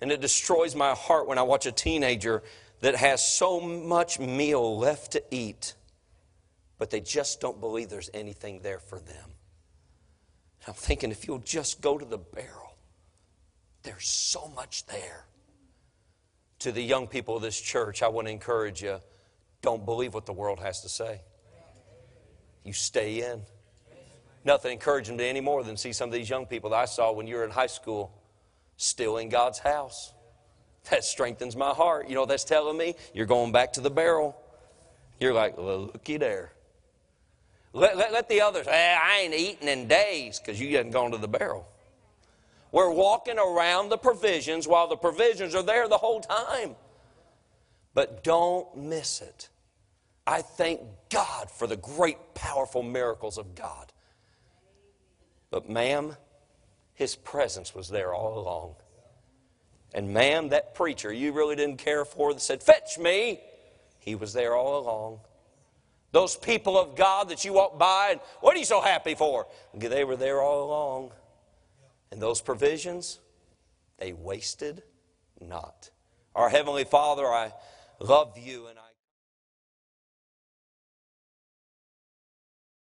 And 0.00 0.12
it 0.12 0.20
destroys 0.20 0.74
my 0.74 0.92
heart 0.92 1.26
when 1.26 1.38
I 1.38 1.42
watch 1.42 1.66
a 1.66 1.72
teenager 1.72 2.42
that 2.80 2.94
has 2.94 3.26
so 3.26 3.60
much 3.60 4.20
meal 4.20 4.78
left 4.78 5.12
to 5.12 5.22
eat, 5.30 5.74
but 6.78 6.90
they 6.90 7.00
just 7.00 7.40
don't 7.40 7.60
believe 7.60 7.88
there's 7.88 8.10
anything 8.14 8.60
there 8.62 8.78
for 8.78 9.00
them. 9.00 9.30
I'm 10.68 10.74
thinking 10.74 11.10
if 11.10 11.26
you'll 11.26 11.38
just 11.38 11.80
go 11.80 11.96
to 11.96 12.04
the 12.04 12.18
barrel, 12.18 12.76
there's 13.82 14.08
so 14.08 14.52
much 14.54 14.86
there. 14.86 15.26
To 16.60 16.72
the 16.72 16.82
young 16.82 17.06
people 17.06 17.36
of 17.36 17.42
this 17.42 17.60
church, 17.60 18.02
I 18.02 18.08
want 18.08 18.26
to 18.26 18.32
encourage 18.32 18.82
you 18.82 19.00
don't 19.62 19.84
believe 19.84 20.14
what 20.14 20.26
the 20.26 20.32
world 20.32 20.58
has 20.60 20.82
to 20.82 20.88
say. 20.88 21.20
You 22.64 22.72
stay 22.72 23.22
in. 23.30 23.42
Nothing 24.46 24.74
encouraging 24.74 25.16
me 25.16 25.28
any 25.28 25.40
more 25.40 25.64
than 25.64 25.76
see 25.76 25.92
some 25.92 26.08
of 26.08 26.12
these 26.12 26.30
young 26.30 26.46
people 26.46 26.70
that 26.70 26.76
I 26.76 26.84
saw 26.84 27.10
when 27.10 27.26
you 27.26 27.34
were 27.34 27.44
in 27.44 27.50
high 27.50 27.66
school 27.66 28.12
still 28.76 29.16
in 29.16 29.28
God's 29.28 29.58
house. 29.58 30.12
That 30.88 31.02
strengthens 31.02 31.56
my 31.56 31.70
heart. 31.70 32.08
You 32.08 32.14
know 32.14 32.26
that's 32.26 32.44
telling 32.44 32.78
me? 32.78 32.94
You're 33.12 33.26
going 33.26 33.50
back 33.50 33.72
to 33.72 33.80
the 33.80 33.90
barrel. 33.90 34.36
You're 35.18 35.32
like, 35.32 35.58
well, 35.58 35.80
looky 35.80 36.16
there. 36.16 36.52
Let, 37.72 37.96
let, 37.96 38.12
let 38.12 38.28
the 38.28 38.40
others, 38.40 38.66
hey, 38.66 38.96
I 39.02 39.22
ain't 39.22 39.34
eating 39.34 39.66
in 39.66 39.88
days 39.88 40.38
because 40.38 40.60
you 40.60 40.76
hadn't 40.76 40.92
gone 40.92 41.10
to 41.10 41.18
the 41.18 41.26
barrel. 41.26 41.66
We're 42.70 42.92
walking 42.92 43.40
around 43.40 43.88
the 43.88 43.98
provisions 43.98 44.68
while 44.68 44.86
the 44.86 44.96
provisions 44.96 45.56
are 45.56 45.62
there 45.64 45.88
the 45.88 45.98
whole 45.98 46.20
time. 46.20 46.76
But 47.94 48.22
don't 48.22 48.76
miss 48.76 49.20
it. 49.20 49.48
I 50.24 50.42
thank 50.42 50.82
God 51.10 51.50
for 51.50 51.66
the 51.66 51.76
great, 51.76 52.18
powerful 52.34 52.84
miracles 52.84 53.38
of 53.38 53.56
God. 53.56 53.92
But, 55.56 55.70
ma'am, 55.70 56.16
His 56.92 57.16
presence 57.16 57.74
was 57.74 57.88
there 57.88 58.12
all 58.12 58.38
along. 58.38 58.74
And, 59.94 60.12
ma'am, 60.12 60.50
that 60.50 60.74
preacher 60.74 61.10
you 61.10 61.32
really 61.32 61.56
didn't 61.56 61.78
care 61.78 62.04
for 62.04 62.34
that 62.34 62.40
said, 62.40 62.62
Fetch 62.62 62.98
me, 62.98 63.40
he 63.98 64.14
was 64.14 64.34
there 64.34 64.54
all 64.54 64.78
along. 64.78 65.20
Those 66.12 66.36
people 66.36 66.78
of 66.78 66.94
God 66.94 67.30
that 67.30 67.46
you 67.46 67.54
walk 67.54 67.78
by 67.78 68.08
and, 68.10 68.20
What 68.42 68.54
are 68.54 68.58
you 68.58 68.66
so 68.66 68.82
happy 68.82 69.14
for? 69.14 69.46
They 69.72 70.04
were 70.04 70.16
there 70.16 70.42
all 70.42 70.62
along. 70.68 71.12
And 72.10 72.20
those 72.20 72.42
provisions, 72.42 73.18
they 73.96 74.12
wasted 74.12 74.82
not. 75.40 75.88
Our 76.34 76.50
Heavenly 76.50 76.84
Father, 76.84 77.24
I 77.24 77.54
love 77.98 78.36
you 78.36 78.66
and 78.66 78.78
I 78.78 78.85